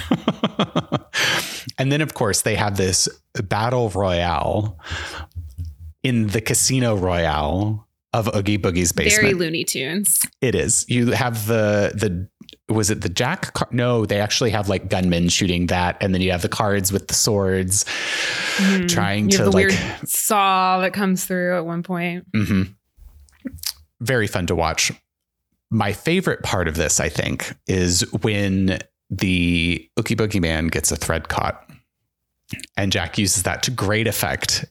and 1.78 1.92
then, 1.92 2.00
of 2.00 2.14
course, 2.14 2.42
they 2.42 2.54
have 2.54 2.76
this 2.76 3.08
battle 3.44 3.90
royale 3.90 4.78
in 6.02 6.28
the 6.28 6.40
Casino 6.40 6.96
Royale 6.96 7.86
of 8.12 8.34
Oogie 8.34 8.58
Boogie's 8.58 8.92
basement. 8.92 9.22
Very 9.22 9.34
Looney 9.34 9.64
Tunes. 9.64 10.22
It 10.40 10.54
is. 10.54 10.86
You 10.88 11.10
have 11.10 11.46
the 11.46 11.92
the 11.94 12.28
was 12.68 12.90
it 12.90 13.00
the 13.00 13.08
Jack? 13.08 13.52
Car- 13.54 13.68
no, 13.70 14.06
they 14.06 14.20
actually 14.20 14.50
have 14.50 14.68
like 14.68 14.88
gunmen 14.88 15.28
shooting 15.28 15.66
that, 15.66 15.96
and 16.00 16.12
then 16.12 16.20
you 16.20 16.32
have 16.32 16.42
the 16.42 16.48
cards 16.48 16.92
with 16.92 17.08
the 17.08 17.14
swords, 17.14 17.84
mm-hmm. 18.56 18.86
trying 18.86 19.30
you 19.30 19.38
to 19.38 19.50
like 19.50 19.72
saw 20.04 20.80
that 20.80 20.92
comes 20.92 21.24
through 21.24 21.56
at 21.56 21.64
one 21.64 21.82
point. 21.82 22.30
Mm-hmm. 22.32 22.72
Very 24.00 24.26
fun 24.26 24.46
to 24.46 24.54
watch. 24.54 24.92
My 25.70 25.92
favorite 25.92 26.42
part 26.42 26.68
of 26.68 26.76
this, 26.76 27.00
I 27.00 27.08
think, 27.08 27.56
is 27.66 28.00
when 28.22 28.78
the 29.10 29.88
Oogie 29.98 30.16
Boogie 30.16 30.40
Man 30.40 30.66
gets 30.68 30.90
a 30.90 30.96
thread 30.96 31.28
caught, 31.28 31.68
and 32.76 32.90
Jack 32.90 33.18
uses 33.18 33.44
that 33.44 33.62
to 33.64 33.70
great 33.70 34.06
effect 34.06 34.64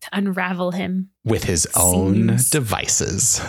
to 0.00 0.08
unravel 0.12 0.70
him 0.70 1.10
with 1.24 1.44
his 1.44 1.68
own 1.76 2.38
devices. 2.50 3.40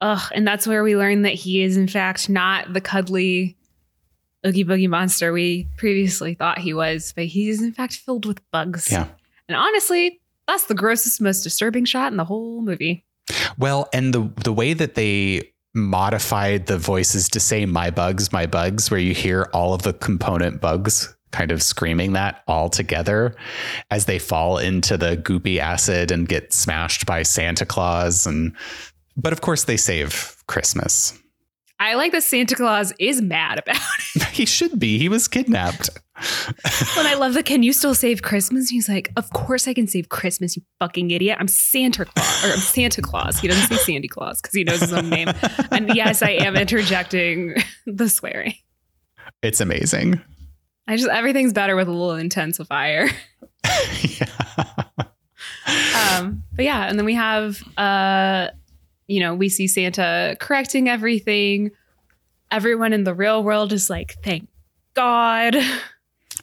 Ugh, 0.00 0.32
and 0.34 0.46
that's 0.46 0.66
where 0.66 0.82
we 0.82 0.96
learn 0.96 1.22
that 1.22 1.34
he 1.34 1.62
is 1.62 1.76
in 1.76 1.88
fact 1.88 2.28
not 2.28 2.72
the 2.72 2.80
cuddly 2.80 3.56
Oogie 4.46 4.64
Boogie 4.64 4.88
monster 4.88 5.32
we 5.32 5.68
previously 5.76 6.34
thought 6.34 6.58
he 6.58 6.72
was, 6.72 7.12
but 7.14 7.26
he 7.26 7.50
is 7.50 7.62
in 7.62 7.72
fact 7.72 7.96
filled 7.96 8.24
with 8.24 8.40
bugs. 8.50 8.90
Yeah. 8.90 9.08
And 9.48 9.56
honestly, 9.56 10.20
that's 10.48 10.64
the 10.64 10.74
grossest, 10.74 11.20
most 11.20 11.42
disturbing 11.42 11.84
shot 11.84 12.10
in 12.10 12.16
the 12.16 12.24
whole 12.24 12.62
movie. 12.62 13.04
Well, 13.58 13.88
and 13.92 14.14
the 14.14 14.30
the 14.42 14.52
way 14.52 14.72
that 14.72 14.94
they 14.94 15.52
modified 15.74 16.66
the 16.66 16.78
voices 16.78 17.28
to 17.28 17.40
say 17.40 17.66
my 17.66 17.90
bugs, 17.90 18.32
my 18.32 18.46
bugs, 18.46 18.90
where 18.90 18.98
you 18.98 19.14
hear 19.14 19.48
all 19.52 19.74
of 19.74 19.82
the 19.82 19.92
component 19.92 20.60
bugs 20.60 21.14
kind 21.32 21.52
of 21.52 21.62
screaming 21.62 22.12
that 22.14 22.42
all 22.48 22.68
together 22.68 23.36
as 23.90 24.06
they 24.06 24.18
fall 24.18 24.58
into 24.58 24.96
the 24.96 25.16
goopy 25.16 25.58
acid 25.58 26.10
and 26.10 26.28
get 26.28 26.52
smashed 26.52 27.06
by 27.06 27.22
Santa 27.22 27.64
Claus 27.64 28.26
and 28.26 28.54
but 29.16 29.32
of 29.32 29.40
course, 29.40 29.64
they 29.64 29.76
save 29.76 30.36
Christmas. 30.46 31.18
I 31.80 31.94
like 31.94 32.12
that 32.12 32.22
Santa 32.22 32.54
Claus 32.54 32.92
is 32.98 33.22
mad 33.22 33.58
about 33.58 33.80
it. 34.14 34.24
he 34.32 34.44
should 34.44 34.78
be. 34.78 34.98
He 34.98 35.08
was 35.08 35.26
kidnapped. 35.26 35.88
and 36.98 37.08
I 37.08 37.14
love 37.14 37.32
that. 37.32 37.46
Can 37.46 37.62
you 37.62 37.72
still 37.72 37.94
save 37.94 38.20
Christmas? 38.20 38.68
He's 38.68 38.86
like, 38.86 39.10
Of 39.16 39.30
course 39.30 39.66
I 39.66 39.72
can 39.72 39.86
save 39.86 40.10
Christmas, 40.10 40.56
you 40.56 40.62
fucking 40.78 41.10
idiot. 41.10 41.38
I'm 41.40 41.48
Santa 41.48 42.04
Claus 42.04 42.44
or 42.44 42.48
I'm 42.52 42.58
Santa 42.58 43.00
Claus. 43.00 43.40
He 43.40 43.48
doesn't 43.48 43.66
say 43.68 43.76
Sandy 43.76 44.08
Claws 44.08 44.42
because 44.42 44.54
he 44.54 44.62
knows 44.62 44.80
his 44.80 44.92
own 44.92 45.08
name. 45.08 45.28
And 45.70 45.94
yes, 45.94 46.22
I 46.22 46.32
am 46.32 46.54
interjecting 46.54 47.54
the 47.86 48.10
swearing. 48.10 48.54
It's 49.42 49.62
amazing. 49.62 50.20
I 50.86 50.96
just 50.96 51.08
everything's 51.08 51.54
better 51.54 51.76
with 51.76 51.88
a 51.88 51.92
little 51.92 52.22
intensifier. 52.22 53.10
yeah. 54.02 54.98
Um, 56.18 56.42
but 56.52 56.64
yeah, 56.66 56.88
and 56.88 56.98
then 56.98 57.06
we 57.06 57.14
have 57.14 57.62
uh 57.78 58.48
you 59.10 59.18
know, 59.18 59.34
we 59.34 59.48
see 59.48 59.66
Santa 59.66 60.36
correcting 60.38 60.88
everything. 60.88 61.72
Everyone 62.50 62.92
in 62.92 63.04
the 63.04 63.14
real 63.14 63.42
world 63.42 63.72
is 63.72 63.90
like, 63.90 64.16
thank 64.22 64.48
God. 64.94 65.56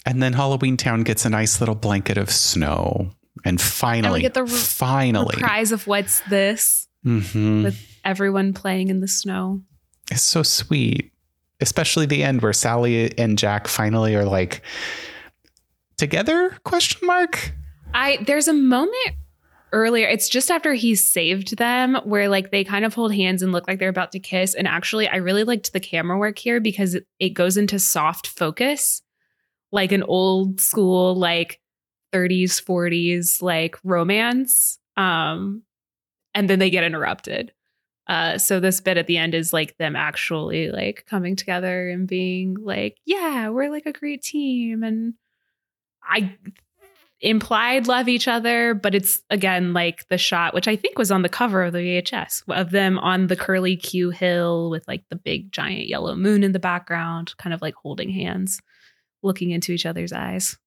And 0.05 0.23
then 0.23 0.31
Halloween 0.31 0.77
Town 0.77 1.03
gets 1.03 1.25
a 1.25 1.29
nice 1.29 1.59
little 1.59 1.75
blanket 1.75 2.17
of 2.17 2.31
snow. 2.31 3.11
And 3.43 3.59
finally, 3.59 4.05
and 4.05 4.13
we 4.13 4.21
get 4.21 4.35
the 4.35 4.45
re- 4.45 4.49
finally 4.49 5.35
prize 5.35 5.73
of 5.73 5.85
what's 5.85 6.21
this 6.29 6.87
mm-hmm. 7.05 7.63
with 7.63 7.99
everyone 8.05 8.53
playing 8.53 8.87
in 8.87 9.01
the 9.01 9.07
snow. 9.09 9.63
It's 10.09 10.21
so 10.21 10.43
sweet, 10.43 11.11
especially 11.59 12.05
the 12.05 12.23
end 12.23 12.41
where 12.41 12.53
Sally 12.53 13.17
and 13.17 13.37
Jack 13.37 13.67
finally 13.67 14.15
are 14.15 14.23
like 14.23 14.61
together? 15.97 16.57
Question 16.63 17.05
mark. 17.05 17.53
I 17.93 18.17
there's 18.25 18.47
a 18.47 18.53
moment 18.53 19.15
earlier 19.73 20.07
it's 20.07 20.29
just 20.29 20.49
after 20.49 20.73
he 20.73 20.95
saved 20.95 21.57
them 21.57 21.95
where 22.05 22.29
like 22.29 22.51
they 22.51 22.63
kind 22.63 22.85
of 22.85 22.93
hold 22.93 23.13
hands 23.13 23.41
and 23.41 23.51
look 23.51 23.67
like 23.67 23.79
they're 23.79 23.89
about 23.89 24.11
to 24.11 24.19
kiss. 24.19 24.53
And 24.53 24.67
actually 24.67 25.07
i 25.07 25.17
really 25.17 25.43
liked 25.43 25.73
the 25.73 25.79
camera 25.79 26.17
work 26.17 26.37
here 26.37 26.59
because 26.59 26.95
it, 26.95 27.05
it 27.19 27.29
goes 27.29 27.57
into 27.57 27.79
soft 27.79 28.27
focus 28.27 29.01
like 29.71 29.91
an 29.91 30.03
old 30.03 30.61
school 30.61 31.15
like 31.15 31.59
30s 32.13 32.63
40s 32.63 33.41
like 33.41 33.77
romance 33.83 34.79
um 34.95 35.63
and 36.33 36.49
then 36.49 36.59
they 36.59 36.69
get 36.69 36.83
interrupted. 36.83 37.51
Uh 38.07 38.37
so 38.37 38.59
this 38.59 38.79
bit 38.79 38.97
at 38.97 39.07
the 39.07 39.17
end 39.17 39.33
is 39.33 39.51
like 39.51 39.77
them 39.77 39.95
actually 39.95 40.69
like 40.69 41.05
coming 41.09 41.35
together 41.35 41.89
and 41.89 42.07
being 42.07 42.55
like 42.61 42.97
yeah 43.05 43.49
we're 43.49 43.69
like 43.69 43.85
a 43.85 43.91
great 43.91 44.21
team. 44.21 44.83
And 44.83 45.15
I 46.03 46.37
implied 47.19 47.87
love 47.87 48.07
each 48.07 48.27
other, 48.27 48.73
but 48.73 48.93
it's 48.93 49.21
again 49.29 49.73
like 49.73 50.07
the 50.09 50.17
shot, 50.17 50.53
which 50.53 50.67
I 50.67 50.75
think 50.75 50.97
was 50.97 51.11
on 51.11 51.23
the 51.23 51.29
cover 51.29 51.63
of 51.63 51.73
the 51.73 51.79
VHS 51.79 52.43
of 52.49 52.71
them 52.71 52.99
on 52.99 53.27
the 53.27 53.35
curly 53.35 53.75
Q 53.75 54.11
hill 54.11 54.69
with 54.69 54.87
like 54.87 55.03
the 55.09 55.15
big 55.15 55.51
giant 55.51 55.87
yellow 55.87 56.15
moon 56.15 56.43
in 56.43 56.51
the 56.51 56.59
background, 56.59 57.35
kind 57.37 57.53
of 57.53 57.61
like 57.61 57.75
holding 57.75 58.09
hands, 58.09 58.61
looking 59.23 59.51
into 59.51 59.71
each 59.71 59.85
other's 59.85 60.13
eyes. 60.13 60.57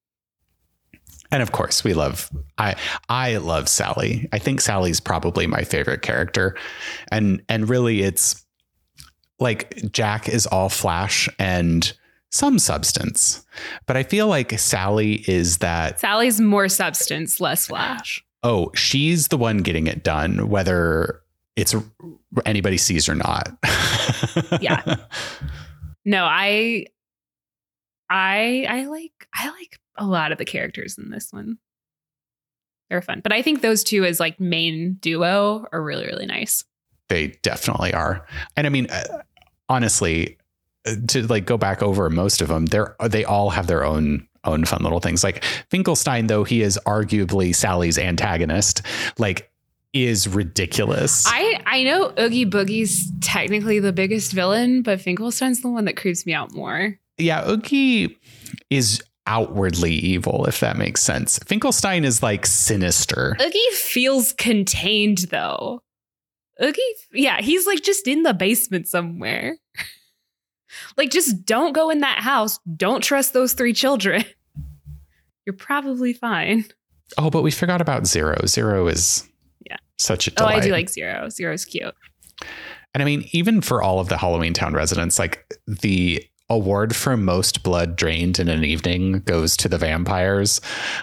And 1.30 1.42
of 1.42 1.52
course, 1.52 1.84
we 1.84 1.94
love 1.94 2.30
I 2.58 2.74
I 3.08 3.36
love 3.36 3.68
Sally. 3.68 4.28
I 4.32 4.38
think 4.38 4.60
Sally's 4.60 5.00
probably 5.00 5.46
my 5.46 5.62
favorite 5.62 6.02
character. 6.02 6.56
And 7.12 7.42
and 7.48 7.68
really 7.68 8.02
it's 8.02 8.44
like 9.38 9.92
Jack 9.92 10.28
is 10.28 10.46
all 10.46 10.68
flash 10.68 11.28
and 11.38 11.92
some 12.30 12.58
substance. 12.58 13.44
But 13.86 13.96
I 13.96 14.02
feel 14.02 14.28
like 14.28 14.58
Sally 14.58 15.24
is 15.28 15.58
that. 15.58 16.00
Sally's 16.00 16.40
more 16.40 16.68
substance, 16.68 17.40
less 17.40 17.66
flash. 17.66 18.24
Oh, 18.42 18.70
she's 18.74 19.28
the 19.28 19.36
one 19.36 19.58
getting 19.58 19.86
it 19.86 20.02
done, 20.02 20.48
whether 20.48 21.22
it's 21.56 21.74
anybody 22.46 22.78
sees 22.78 23.08
or 23.08 23.14
not. 23.14 23.52
yeah. 24.60 24.96
No, 26.04 26.24
I, 26.24 26.86
I, 28.08 28.66
I 28.68 28.84
like, 28.86 29.28
I 29.34 29.50
like 29.50 29.78
a 29.96 30.06
lot 30.06 30.32
of 30.32 30.38
the 30.38 30.44
characters 30.44 30.96
in 30.96 31.10
this 31.10 31.32
one. 31.32 31.58
They're 32.88 33.02
fun, 33.02 33.20
but 33.20 33.32
I 33.32 33.42
think 33.42 33.60
those 33.60 33.84
two 33.84 34.04
as 34.04 34.18
like 34.18 34.40
main 34.40 34.94
duo 34.94 35.66
are 35.70 35.82
really, 35.82 36.06
really 36.06 36.26
nice. 36.26 36.64
They 37.08 37.28
definitely 37.42 37.92
are, 37.92 38.26
and 38.56 38.66
I 38.66 38.70
mean, 38.70 38.88
uh, 38.90 39.22
honestly, 39.68 40.38
to 41.08 41.26
like 41.26 41.46
go 41.46 41.56
back 41.56 41.82
over 41.82 42.08
most 42.10 42.40
of 42.40 42.48
them, 42.48 42.66
they're 42.66 42.96
they 43.08 43.24
all 43.24 43.50
have 43.50 43.66
their 43.66 43.84
own 43.84 44.26
own 44.44 44.64
fun 44.64 44.82
little 44.82 45.00
things. 45.00 45.22
Like 45.22 45.44
Finkelstein, 45.70 46.26
though 46.26 46.44
he 46.44 46.62
is 46.62 46.78
arguably 46.86 47.54
Sally's 47.54 47.98
antagonist, 47.98 48.82
like 49.18 49.50
is 49.92 50.28
ridiculous. 50.28 51.24
I 51.26 51.60
I 51.66 51.82
know 51.82 52.12
Oogie 52.18 52.46
Boogie's 52.46 53.10
technically 53.20 53.80
the 53.80 53.92
biggest 53.92 54.32
villain, 54.32 54.82
but 54.82 55.00
Finkelstein's 55.00 55.62
the 55.62 55.68
one 55.68 55.84
that 55.86 55.96
creeps 55.96 56.26
me 56.26 56.32
out 56.32 56.52
more. 56.52 56.98
Yeah, 57.18 57.48
Oogie 57.48 58.18
is 58.70 59.02
outwardly 59.26 59.92
evil, 59.92 60.46
if 60.46 60.60
that 60.60 60.76
makes 60.76 61.02
sense. 61.02 61.38
Finkelstein 61.40 62.04
is 62.04 62.22
like 62.22 62.46
sinister. 62.46 63.36
Oogie 63.40 63.70
feels 63.74 64.32
contained 64.32 65.18
though. 65.30 65.82
Oogie, 66.62 66.80
yeah, 67.12 67.40
he's 67.40 67.66
like 67.66 67.82
just 67.82 68.06
in 68.06 68.22
the 68.22 68.34
basement 68.34 68.88
somewhere. 68.88 69.56
Like, 70.96 71.10
just 71.10 71.44
don't 71.44 71.72
go 71.72 71.90
in 71.90 72.00
that 72.00 72.18
house. 72.18 72.58
Don't 72.76 73.02
trust 73.02 73.32
those 73.32 73.52
three 73.52 73.72
children. 73.72 74.24
You're 75.46 75.56
probably 75.56 76.12
fine. 76.12 76.64
Oh, 77.18 77.30
but 77.30 77.42
we 77.42 77.50
forgot 77.50 77.80
about 77.80 78.06
Zero. 78.06 78.36
Zero 78.46 78.86
is 78.86 79.28
yeah 79.68 79.76
such 79.98 80.26
a 80.26 80.30
delight. 80.30 80.54
Oh, 80.54 80.58
I 80.58 80.60
do 80.60 80.70
like 80.70 80.88
Zero. 80.88 81.28
Zero's 81.28 81.64
cute. 81.64 81.94
And 82.94 83.02
I 83.02 83.04
mean, 83.04 83.24
even 83.32 83.60
for 83.60 83.82
all 83.82 84.00
of 84.00 84.08
the 84.08 84.18
Halloween 84.18 84.52
Town 84.52 84.74
residents, 84.74 85.18
like 85.18 85.46
the 85.66 86.24
award 86.50 86.94
for 86.94 87.16
most 87.16 87.62
blood 87.62 87.96
drained 87.96 88.38
in 88.38 88.48
an 88.48 88.64
evening 88.64 89.20
goes 89.20 89.56
to 89.56 89.68
the 89.68 89.78
vampires. 89.78 90.60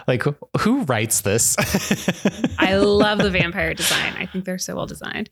Like, 0.08 0.24
who 0.60 0.84
writes 0.84 1.22
this? 1.22 1.56
I 2.60 2.76
love 2.76 3.20
the 3.20 3.32
vampire 3.32 3.74
design. 3.74 4.14
I 4.18 4.26
think 4.26 4.44
they're 4.46 4.60
so 4.60 4.76
well 4.76 4.86
designed. 4.86 5.30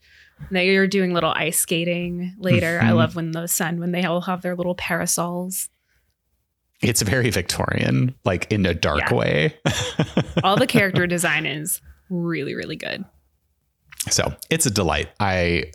Now 0.50 0.60
you're 0.60 0.86
doing 0.86 1.12
little 1.14 1.32
ice 1.34 1.58
skating 1.58 2.34
later. 2.38 2.78
I 2.82 2.86
Mhm. 2.90 2.96
love 2.96 3.16
when 3.16 3.30
the 3.32 3.46
sun, 3.48 3.80
when 3.80 3.92
they 3.92 4.04
all 4.04 4.20
have 4.22 4.42
their 4.42 4.54
little 4.54 4.74
parasols. 4.74 5.68
it's 6.82 7.00
very 7.00 7.30
Victorian, 7.30 8.14
like 8.26 8.46
in 8.52 8.66
a 8.66 8.74
dark 8.74 9.00
Yeah. 9.10 9.14
way. 9.14 9.54
All 10.44 10.56
the 10.56 10.66
character 10.66 11.06
design 11.06 11.46
is 11.46 11.80
really, 12.10 12.54
really 12.54 12.76
good. 12.76 13.02
So 14.10 14.34
it's 14.50 14.66
a 14.66 14.70
delight. 14.70 15.08
I, 15.18 15.72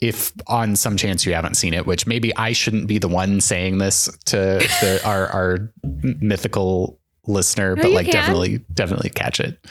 if 0.00 0.32
on 0.48 0.74
some 0.74 0.96
chance 0.96 1.24
you 1.24 1.34
haven't 1.34 1.54
seen 1.54 1.72
it, 1.72 1.86
which 1.86 2.04
maybe 2.04 2.34
I 2.36 2.50
shouldn't 2.52 2.88
be 2.88 2.98
the 2.98 3.06
one 3.06 3.40
saying 3.40 3.78
this 3.78 4.06
to 4.26 4.36
the, 4.80 5.00
our 5.06 5.28
our 5.28 5.72
mythical 6.20 6.98
listener, 7.28 7.76
No, 7.76 7.82
but 7.84 7.92
like 7.92 8.06
can. 8.06 8.14
definitely 8.14 8.58
definitely 8.74 9.10
catch 9.10 9.38
it. 9.38 9.64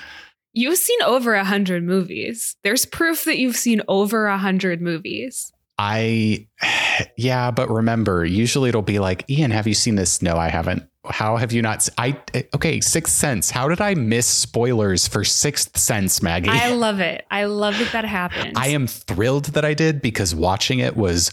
You've 0.54 0.78
seen 0.78 1.02
over 1.04 1.36
a 1.36 1.44
hundred 1.44 1.84
movies. 1.84 2.56
There's 2.64 2.86
proof 2.86 3.26
that 3.26 3.38
you've 3.38 3.56
seen 3.56 3.82
over 3.88 4.28
a 4.28 4.38
hundred 4.38 4.82
movies. 4.82 5.52
I, 5.78 6.48
yeah, 7.18 7.52
but 7.52 7.70
remember, 7.70 8.26
usually 8.26 8.70
it'll 8.70 8.82
be 8.82 9.00
like, 9.00 9.30
Ian, 9.30 9.52
have 9.52 9.68
you 9.68 9.74
seen 9.74 9.96
this? 9.96 10.22
No, 10.22 10.36
I 10.36 10.50
haven't. 10.50 10.84
How 11.06 11.38
have 11.38 11.54
you 11.54 11.62
not? 11.62 11.88
I 11.98 12.20
eh, 12.34 12.44
okay, 12.54 12.82
Sixth 12.82 13.14
Sense. 13.14 13.50
How 13.50 13.70
did 13.70 13.80
I 13.80 13.96
miss 13.96 14.28
spoilers 14.28 15.08
for 15.08 15.24
Sixth 15.24 15.78
Sense, 15.78 16.22
Maggie? 16.22 16.50
I 16.50 16.74
love 16.74 17.00
it. 17.00 17.26
I 17.32 17.46
love 17.46 17.78
that 17.80 17.92
that 17.94 18.06
happened. 18.06 18.54
I 18.58 18.68
am 18.70 18.86
thrilled 18.86 19.46
that 19.46 19.64
I 19.64 19.74
did 19.74 20.02
because 20.02 20.36
watching 20.36 20.80
it 20.80 20.98
was 20.98 21.32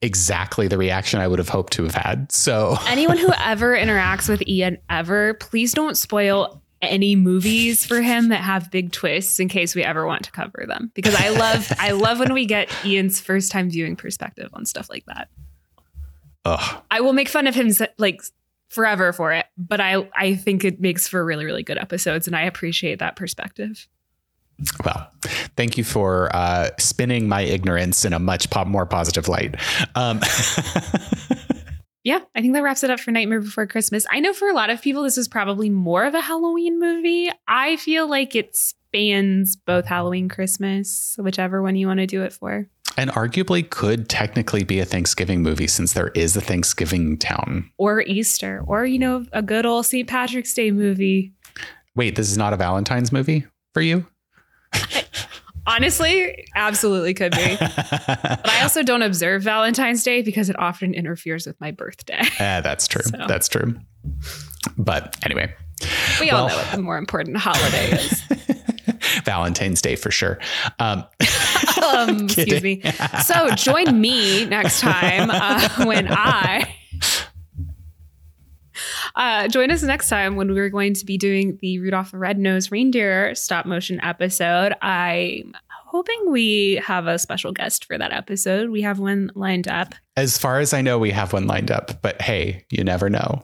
exactly 0.00 0.68
the 0.68 0.78
reaction 0.78 1.20
I 1.20 1.28
would 1.28 1.38
have 1.38 1.48
hoped 1.48 1.74
to 1.74 1.82
have 1.82 1.94
had. 1.94 2.32
So 2.32 2.76
Anyone 2.86 3.18
who 3.18 3.32
ever 3.38 3.76
interacts 3.76 4.28
with 4.28 4.42
Ian 4.48 4.78
ever, 4.88 5.34
please 5.34 5.74
don't 5.74 5.96
spoil 5.96 6.62
any 6.80 7.16
movies 7.16 7.84
for 7.84 8.00
him 8.00 8.28
that 8.28 8.40
have 8.40 8.70
big 8.70 8.92
twists 8.92 9.40
in 9.40 9.48
case 9.48 9.74
we 9.74 9.82
ever 9.82 10.06
want 10.06 10.24
to 10.24 10.30
cover 10.30 10.64
them. 10.66 10.90
Because 10.94 11.14
I 11.14 11.30
love 11.30 11.70
I 11.78 11.92
love 11.92 12.18
when 12.18 12.32
we 12.32 12.46
get 12.46 12.70
Ian's 12.84 13.20
first 13.20 13.50
time 13.50 13.70
viewing 13.70 13.96
perspective 13.96 14.50
on 14.52 14.64
stuff 14.66 14.88
like 14.88 15.04
that. 15.06 15.28
ugh, 16.44 16.82
I 16.90 17.00
will 17.00 17.12
make 17.12 17.28
fun 17.28 17.46
of 17.46 17.54
him 17.54 17.70
like 17.98 18.22
forever 18.68 19.12
for 19.12 19.32
it, 19.32 19.46
but 19.56 19.80
I 19.80 20.08
I 20.14 20.34
think 20.34 20.64
it 20.64 20.80
makes 20.80 21.08
for 21.08 21.24
really 21.24 21.44
really 21.44 21.62
good 21.62 21.78
episodes 21.78 22.26
and 22.26 22.36
I 22.36 22.42
appreciate 22.42 22.98
that 23.00 23.16
perspective. 23.16 23.88
well, 24.84 25.08
thank 25.56 25.78
you 25.78 25.84
for 25.84 26.34
uh, 26.34 26.70
spinning 26.78 27.28
my 27.28 27.42
ignorance 27.42 28.04
in 28.04 28.12
a 28.12 28.18
much 28.18 28.50
po- 28.50 28.64
more 28.64 28.86
positive 28.86 29.28
light. 29.28 29.54
Um, 29.94 30.20
Yeah, 32.04 32.20
I 32.34 32.40
think 32.40 32.54
that 32.54 32.62
wraps 32.62 32.84
it 32.84 32.90
up 32.90 33.00
for 33.00 33.10
Nightmare 33.10 33.40
Before 33.40 33.66
Christmas. 33.66 34.06
I 34.10 34.20
know 34.20 34.32
for 34.32 34.48
a 34.48 34.54
lot 34.54 34.70
of 34.70 34.80
people, 34.80 35.02
this 35.02 35.18
is 35.18 35.28
probably 35.28 35.68
more 35.68 36.04
of 36.04 36.14
a 36.14 36.20
Halloween 36.20 36.78
movie. 36.78 37.28
I 37.46 37.76
feel 37.76 38.08
like 38.08 38.34
it 38.34 38.56
spans 38.56 39.56
both 39.56 39.84
Halloween, 39.86 40.28
Christmas, 40.28 41.16
whichever 41.18 41.60
one 41.60 41.76
you 41.76 41.86
want 41.86 41.98
to 42.00 42.06
do 42.06 42.22
it 42.22 42.32
for. 42.32 42.68
and 42.96 43.10
arguably 43.10 43.68
could 43.68 44.08
technically 44.08 44.64
be 44.64 44.80
a 44.80 44.84
Thanksgiving 44.84 45.42
movie 45.42 45.66
since 45.66 45.92
there 45.92 46.08
is 46.14 46.36
a 46.36 46.40
Thanksgiving 46.40 47.18
town. 47.18 47.70
Or 47.78 48.00
Easter, 48.02 48.62
or, 48.66 48.86
you 48.86 48.98
know, 48.98 49.24
a 49.32 49.42
good 49.42 49.66
old 49.66 49.86
St. 49.86 50.08
Patrick's 50.08 50.54
Day 50.54 50.70
movie. 50.70 51.32
Wait, 51.94 52.16
this 52.16 52.30
is 52.30 52.38
not 52.38 52.52
a 52.52 52.56
Valentine's 52.56 53.12
movie 53.12 53.46
for 53.74 53.82
you? 53.82 54.06
Honestly, 55.68 56.48
absolutely 56.56 57.14
could 57.14 57.32
be. 57.32 57.56
But 58.08 58.48
I 58.48 58.62
also 58.62 58.82
don't 58.82 59.02
observe 59.02 59.42
Valentine's 59.42 60.02
Day 60.02 60.22
because 60.22 60.48
it 60.48 60.58
often 60.58 60.94
interferes 60.94 61.46
with 61.46 61.60
my 61.60 61.70
birthday. 61.70 62.20
Eh, 62.40 62.60
that's 62.60 62.86
true. 62.88 63.02
So. 63.02 63.24
That's 63.28 63.48
true. 63.48 63.74
But 64.76 65.16
anyway, 65.24 65.54
We 66.20 66.30
all 66.30 66.46
Well- 66.46 66.56
know 66.56 66.62
what 66.62 66.72
the 66.76 66.82
more 66.82 66.96
important 66.98 67.36
holiday 67.36 67.90
is. 67.92 68.22
Valentine's 69.24 69.82
Day 69.82 69.96
for 69.96 70.10
sure. 70.10 70.38
Um, 70.78 71.04
um, 71.84 72.24
excuse 72.24 72.62
me. 72.62 72.82
So 73.24 73.50
join 73.54 74.00
me 74.00 74.46
next 74.46 74.80
time 74.80 75.30
uh, 75.30 75.84
when 75.86 76.08
I. 76.10 76.74
Uh, 79.18 79.48
join 79.48 79.68
us 79.72 79.82
next 79.82 80.08
time 80.08 80.36
when 80.36 80.54
we're 80.54 80.70
going 80.70 80.94
to 80.94 81.04
be 81.04 81.18
doing 81.18 81.58
the 81.60 81.80
Rudolph 81.80 82.12
the 82.12 82.18
Red-Nosed 82.18 82.70
Reindeer 82.70 83.34
stop 83.34 83.66
motion 83.66 84.00
episode. 84.00 84.74
I'm 84.80 85.56
hoping 85.86 86.30
we 86.30 86.76
have 86.76 87.08
a 87.08 87.18
special 87.18 87.50
guest 87.50 87.84
for 87.84 87.98
that 87.98 88.12
episode. 88.12 88.70
We 88.70 88.82
have 88.82 89.00
one 89.00 89.32
lined 89.34 89.66
up. 89.66 89.96
as 90.16 90.38
far 90.38 90.60
as 90.60 90.72
I 90.72 90.82
know, 90.82 91.00
we 91.00 91.10
have 91.10 91.32
one 91.32 91.48
lined 91.48 91.72
up, 91.72 92.00
but 92.00 92.22
hey, 92.22 92.64
you 92.70 92.84
never 92.84 93.10
know. 93.10 93.42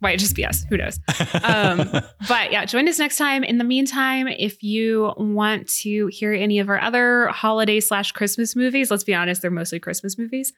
Might 0.00 0.18
just 0.18 0.34
be 0.34 0.44
us. 0.44 0.64
Who 0.68 0.76
knows? 0.76 0.98
Um, 1.44 1.90
but 2.28 2.50
yeah, 2.52 2.64
join 2.64 2.88
us 2.88 2.98
next 2.98 3.16
time. 3.16 3.44
In 3.44 3.58
the 3.58 3.64
meantime, 3.64 4.26
if 4.28 4.62
you 4.62 5.12
want 5.16 5.68
to 5.80 6.08
hear 6.08 6.32
any 6.32 6.58
of 6.58 6.68
our 6.68 6.80
other 6.80 7.28
holiday 7.28 7.80
slash 7.80 8.12
Christmas 8.12 8.56
movies, 8.56 8.90
let's 8.90 9.04
be 9.04 9.14
honest, 9.14 9.42
they're 9.42 9.50
mostly 9.50 9.78
Christmas 9.78 10.18
movies. 10.18 10.52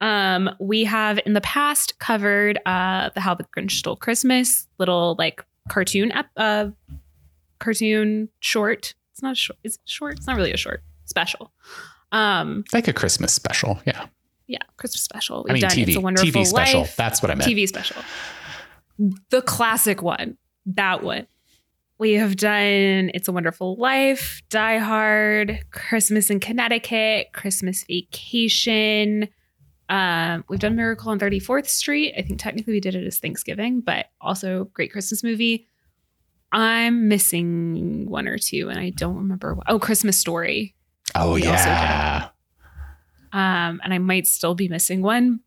Um, 0.00 0.50
we 0.60 0.84
have 0.84 1.18
in 1.24 1.32
the 1.32 1.40
past 1.40 1.98
covered 1.98 2.58
uh, 2.66 3.10
the 3.14 3.20
How 3.20 3.34
the 3.34 3.44
Grinch 3.56 3.72
Stole 3.72 3.96
Christmas, 3.96 4.66
little 4.78 5.14
like 5.18 5.44
cartoon 5.68 6.12
ep- 6.12 6.30
uh, 6.36 6.68
cartoon 7.58 8.28
short. 8.40 8.94
It's 9.12 9.22
not 9.22 9.32
a 9.32 9.36
short. 9.36 9.58
It's 9.64 9.78
short. 9.84 10.16
It's 10.18 10.26
not 10.26 10.36
really 10.36 10.52
a 10.52 10.56
short 10.56 10.82
special. 11.04 11.52
Um, 12.12 12.64
like 12.72 12.88
a 12.88 12.92
Christmas 12.92 13.32
special. 13.32 13.80
Yeah. 13.86 14.06
yeah, 14.46 14.58
Christmas 14.76 15.02
special. 15.02 15.44
We've 15.44 15.50
I 15.50 15.54
mean, 15.54 15.60
done 15.62 15.70
TV, 15.70 15.88
It's 15.88 15.96
a 15.96 16.00
Wonderful 16.00 16.30
TV 16.42 16.46
special. 16.46 16.80
Life. 16.80 16.96
That's 16.96 17.22
what 17.22 17.30
I 17.30 17.34
meant. 17.34 17.50
TV 17.50 17.66
special. 17.66 18.02
The 19.30 19.42
classic 19.42 20.02
one. 20.02 20.36
That 20.66 21.02
one. 21.02 21.26
We 21.98 22.14
have 22.14 22.36
done 22.36 23.10
It's 23.14 23.28
a 23.28 23.32
Wonderful 23.32 23.76
Life, 23.76 24.42
Die 24.50 24.78
Hard, 24.78 25.64
Christmas 25.70 26.28
in 26.28 26.40
Connecticut, 26.40 27.28
Christmas 27.32 27.84
Vacation. 27.84 29.28
Um, 29.94 30.44
we've 30.48 30.58
done 30.58 30.74
Miracle 30.74 31.10
on 31.10 31.18
34th 31.20 31.68
Street. 31.68 32.14
I 32.18 32.22
think 32.22 32.40
technically 32.40 32.72
we 32.72 32.80
did 32.80 32.94
it 32.94 33.06
as 33.06 33.18
Thanksgiving, 33.18 33.80
but 33.80 34.06
also 34.20 34.64
great 34.74 34.90
Christmas 34.90 35.22
movie. 35.22 35.68
I'm 36.50 37.08
missing 37.08 38.08
one 38.08 38.26
or 38.26 38.38
two, 38.38 38.68
and 38.70 38.78
I 38.78 38.90
don't 38.90 39.16
remember. 39.16 39.54
What. 39.54 39.66
Oh, 39.68 39.78
Christmas 39.78 40.18
Story. 40.18 40.74
Oh, 41.14 41.34
We 41.34 41.42
also 41.46 41.64
did. 41.64 41.70
yeah. 41.70 42.28
Um, 43.32 43.80
and 43.84 43.92
I 43.94 43.98
might 43.98 44.26
still 44.26 44.54
be 44.54 44.68
missing 44.68 45.00
one, 45.02 45.40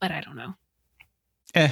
but 0.00 0.10
I 0.10 0.20
don't 0.20 0.36
know. 0.36 0.54
Eh, 1.54 1.70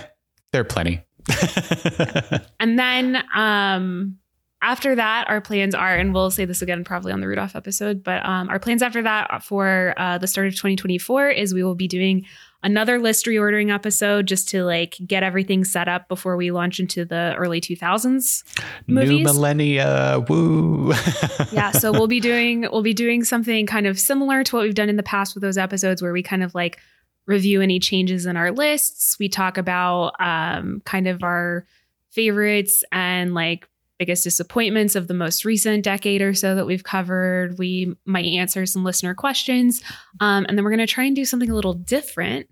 there 0.52 0.60
are 0.60 0.64
plenty. 0.64 1.02
And 2.60 2.78
then 2.78 3.22
um 3.34 4.18
after 4.62 4.94
that, 4.94 5.28
our 5.28 5.40
plans 5.40 5.74
are, 5.74 5.96
and 5.96 6.14
we'll 6.14 6.30
say 6.30 6.44
this 6.44 6.62
again 6.62 6.84
probably 6.84 7.12
on 7.12 7.20
the 7.20 7.26
Rudolph 7.26 7.56
episode, 7.56 8.02
but 8.02 8.24
um, 8.24 8.48
our 8.48 8.60
plans 8.60 8.80
after 8.80 9.02
that 9.02 9.42
for 9.42 9.92
uh, 9.96 10.18
the 10.18 10.28
start 10.28 10.46
of 10.46 10.52
2024 10.54 11.30
is 11.30 11.52
we 11.52 11.64
will 11.64 11.74
be 11.74 11.88
doing 11.88 12.24
another 12.62 13.00
list 13.00 13.26
reordering 13.26 13.74
episode 13.74 14.26
just 14.26 14.48
to 14.50 14.62
like 14.62 14.96
get 15.04 15.24
everything 15.24 15.64
set 15.64 15.88
up 15.88 16.06
before 16.08 16.36
we 16.36 16.52
launch 16.52 16.78
into 16.78 17.04
the 17.04 17.34
early 17.36 17.60
2000s. 17.60 18.44
New 18.86 18.94
movies. 18.94 19.24
millennia. 19.24 20.24
Woo. 20.28 20.92
Yeah, 21.50 21.72
so 21.72 21.92
we'll 21.92 22.06
be 22.06 22.20
doing 22.20 22.62
we'll 22.62 22.82
be 22.82 22.94
doing 22.94 23.24
something 23.24 23.66
kind 23.66 23.86
of 23.86 23.98
similar 23.98 24.42
to 24.44 24.56
what 24.56 24.62
we've 24.62 24.74
done 24.74 24.88
in 24.88 24.96
the 24.96 25.02
past 25.02 25.34
with 25.34 25.42
those 25.42 25.58
episodes 25.58 26.00
where 26.00 26.12
we 26.12 26.22
kind 26.22 26.42
of 26.42 26.54
like 26.54 26.78
review 27.26 27.60
any 27.60 27.78
changes 27.78 28.26
in 28.26 28.36
our 28.36 28.52
lists. 28.52 29.18
We 29.18 29.28
talk 29.28 29.58
about 29.58 30.14
um, 30.18 30.80
kind 30.84 31.08
of 31.08 31.22
our 31.22 31.66
favorites 32.10 32.84
and 32.90 33.34
like 33.34 33.68
biggest 34.02 34.24
disappointments 34.24 34.96
of 34.96 35.06
the 35.06 35.14
most 35.14 35.44
recent 35.44 35.84
decade 35.84 36.22
or 36.22 36.34
so 36.34 36.56
that 36.56 36.66
we've 36.66 36.82
covered. 36.82 37.56
We 37.56 37.94
might 38.04 38.24
answer 38.24 38.66
some 38.66 38.82
listener 38.82 39.14
questions. 39.14 39.80
Um, 40.18 40.44
and 40.48 40.58
then 40.58 40.64
we're 40.64 40.72
going 40.72 40.80
to 40.84 40.92
try 40.92 41.04
and 41.04 41.14
do 41.14 41.24
something 41.24 41.48
a 41.48 41.54
little 41.54 41.74
different 41.74 42.48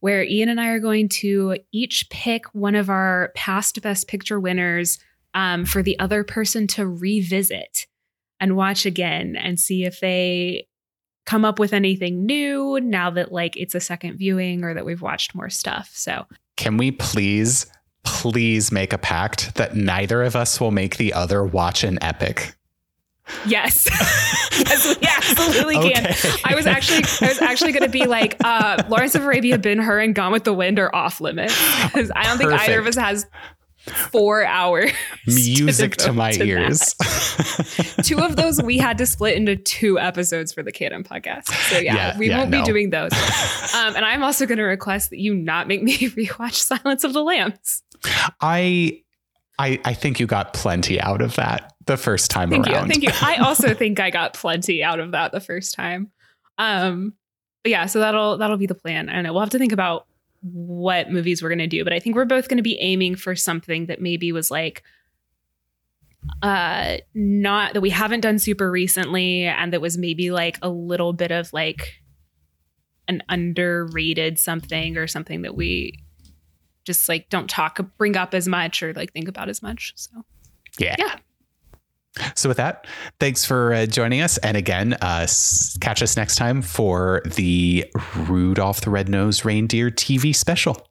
where 0.00 0.22
Ian 0.22 0.50
and 0.50 0.60
I 0.60 0.68
are 0.68 0.78
going 0.78 1.08
to 1.20 1.56
each 1.72 2.10
pick 2.10 2.44
one 2.54 2.74
of 2.74 2.90
our 2.90 3.32
past 3.34 3.80
Best 3.80 4.08
Picture 4.08 4.38
winners 4.38 4.98
um, 5.32 5.64
for 5.64 5.82
the 5.82 5.98
other 5.98 6.22
person 6.22 6.66
to 6.66 6.86
revisit 6.86 7.86
and 8.38 8.54
watch 8.54 8.84
again 8.84 9.36
and 9.36 9.58
see 9.58 9.84
if 9.84 10.00
they 10.00 10.66
come 11.24 11.46
up 11.46 11.58
with 11.58 11.72
anything 11.72 12.26
new 12.26 12.78
now 12.82 13.08
that 13.08 13.32
like 13.32 13.56
it's 13.56 13.74
a 13.74 13.80
second 13.80 14.18
viewing 14.18 14.64
or 14.64 14.74
that 14.74 14.84
we've 14.84 15.00
watched 15.00 15.34
more 15.34 15.48
stuff. 15.48 15.90
So 15.94 16.26
Can 16.58 16.76
we 16.76 16.90
please, 16.90 17.70
please 18.02 18.72
make 18.72 18.92
a 18.92 18.98
pact 18.98 19.54
that 19.56 19.76
neither 19.76 20.22
of 20.22 20.36
us 20.36 20.60
will 20.60 20.70
make 20.70 20.96
the 20.96 21.12
other 21.12 21.44
watch 21.44 21.84
an 21.84 21.98
epic? 22.02 22.54
yes, 23.46 23.88
yes, 24.52 24.96
we 25.00 25.06
absolutely 25.06 25.74
can. 25.90 26.06
Okay. 26.06 26.30
I 26.44 26.54
was 26.54 26.66
actually 26.66 27.04
I 27.26 27.30
was 27.30 27.40
actually 27.40 27.72
going 27.72 27.84
to 27.84 27.90
be 27.90 28.06
like 28.06 28.36
uh, 28.44 28.82
Lawrence 28.88 29.14
of 29.14 29.24
Arabia, 29.24 29.58
Ben 29.58 29.78
Hur, 29.78 30.00
and 30.00 30.14
Gone 30.14 30.32
with 30.32 30.44
the 30.44 30.54
Wind 30.54 30.78
are 30.78 30.94
off 30.94 31.20
limits 31.20 31.54
because 31.84 32.10
I 32.14 32.24
don't 32.24 32.38
think 32.38 32.52
either 32.52 32.78
of 32.78 32.86
us 32.86 32.96
has 32.96 33.26
four 33.86 34.44
hours. 34.44 34.92
Music 35.26 35.96
to, 35.96 36.06
to 36.06 36.12
my 36.12 36.32
to 36.32 36.44
ears. 36.44 36.94
two 38.02 38.18
of 38.18 38.36
those 38.36 38.62
we 38.62 38.78
had 38.78 38.98
to 38.98 39.06
split 39.06 39.36
into 39.36 39.56
two 39.56 39.98
episodes 39.98 40.52
for 40.52 40.62
the 40.62 40.72
Canon 40.72 41.04
podcast. 41.04 41.46
So 41.70 41.78
yeah, 41.78 41.94
yeah 41.94 42.18
we 42.18 42.28
yeah, 42.28 42.38
won't 42.38 42.50
no. 42.50 42.60
be 42.60 42.64
doing 42.64 42.90
those. 42.90 43.12
Um, 43.72 43.94
and 43.94 44.04
I'm 44.04 44.24
also 44.24 44.46
going 44.46 44.58
to 44.58 44.64
request 44.64 45.10
that 45.10 45.20
you 45.20 45.32
not 45.32 45.68
make 45.68 45.80
me 45.82 45.96
rewatch 45.96 46.54
Silence 46.54 47.04
of 47.04 47.12
the 47.12 47.22
Lambs. 47.22 47.82
I 48.40 49.02
I, 49.60 49.78
I 49.84 49.92
think 49.92 50.18
you 50.18 50.26
got 50.26 50.54
plenty 50.54 50.98
out 50.98 51.20
of 51.20 51.36
that 51.36 51.74
the 51.84 51.98
first 51.98 52.30
time 52.30 52.48
thank 52.48 52.66
around. 52.66 52.86
You, 52.86 52.92
thank 52.92 53.02
you. 53.02 53.10
I 53.20 53.36
also 53.44 53.74
think 53.74 54.00
I 54.00 54.08
got 54.08 54.32
plenty 54.32 54.82
out 54.82 55.00
of 55.00 55.12
that 55.12 55.32
the 55.32 55.40
first 55.40 55.74
time. 55.74 56.10
Um, 56.56 57.12
but 57.62 57.70
yeah, 57.70 57.84
so 57.84 58.00
that'll 58.00 58.38
that'll 58.38 58.56
be 58.56 58.66
the 58.66 58.74
plan. 58.74 59.10
I 59.10 59.14
don't 59.14 59.24
know. 59.24 59.34
We'll 59.34 59.42
have 59.42 59.50
to 59.50 59.58
think 59.58 59.72
about 59.72 60.06
what 60.40 61.10
movies 61.10 61.42
we're 61.42 61.50
gonna 61.50 61.66
do, 61.66 61.84
but 61.84 61.92
I 61.92 61.98
think 61.98 62.16
we're 62.16 62.24
both 62.24 62.48
gonna 62.48 62.62
be 62.62 62.78
aiming 62.80 63.16
for 63.16 63.36
something 63.36 63.86
that 63.86 64.00
maybe 64.00 64.32
was 64.32 64.50
like 64.50 64.82
uh 66.42 66.98
not 67.14 67.72
that 67.72 67.80
we 67.80 67.90
haven't 67.90 68.20
done 68.20 68.38
super 68.38 68.70
recently 68.70 69.44
and 69.44 69.72
that 69.72 69.80
was 69.80 69.96
maybe 69.96 70.30
like 70.30 70.58
a 70.60 70.68
little 70.68 71.14
bit 71.14 71.30
of 71.30 71.50
like 71.54 71.94
an 73.08 73.22
underrated 73.30 74.38
something 74.38 74.98
or 74.98 75.06
something 75.06 75.42
that 75.42 75.56
we 75.56 75.94
just 76.90 77.08
like 77.08 77.28
don't 77.28 77.48
talk 77.48 77.78
bring 77.98 78.16
up 78.16 78.34
as 78.34 78.48
much 78.48 78.82
or 78.82 78.92
like 78.94 79.12
think 79.12 79.28
about 79.28 79.48
as 79.48 79.62
much 79.62 79.92
so. 79.96 80.10
Yeah. 80.78 80.96
Yeah. 80.98 81.16
So 82.34 82.48
with 82.48 82.56
that 82.56 82.88
thanks 83.20 83.44
for 83.44 83.72
uh, 83.72 83.86
joining 83.86 84.20
us 84.20 84.36
and 84.38 84.56
again 84.56 84.94
uh, 84.94 85.28
catch 85.80 86.02
us 86.02 86.16
next 86.16 86.34
time 86.34 86.60
for 86.60 87.22
the 87.24 87.84
rudolph 88.16 88.80
the 88.80 88.90
red-nosed 88.90 89.44
reindeer 89.44 89.90
tv 89.90 90.34
special 90.34 90.88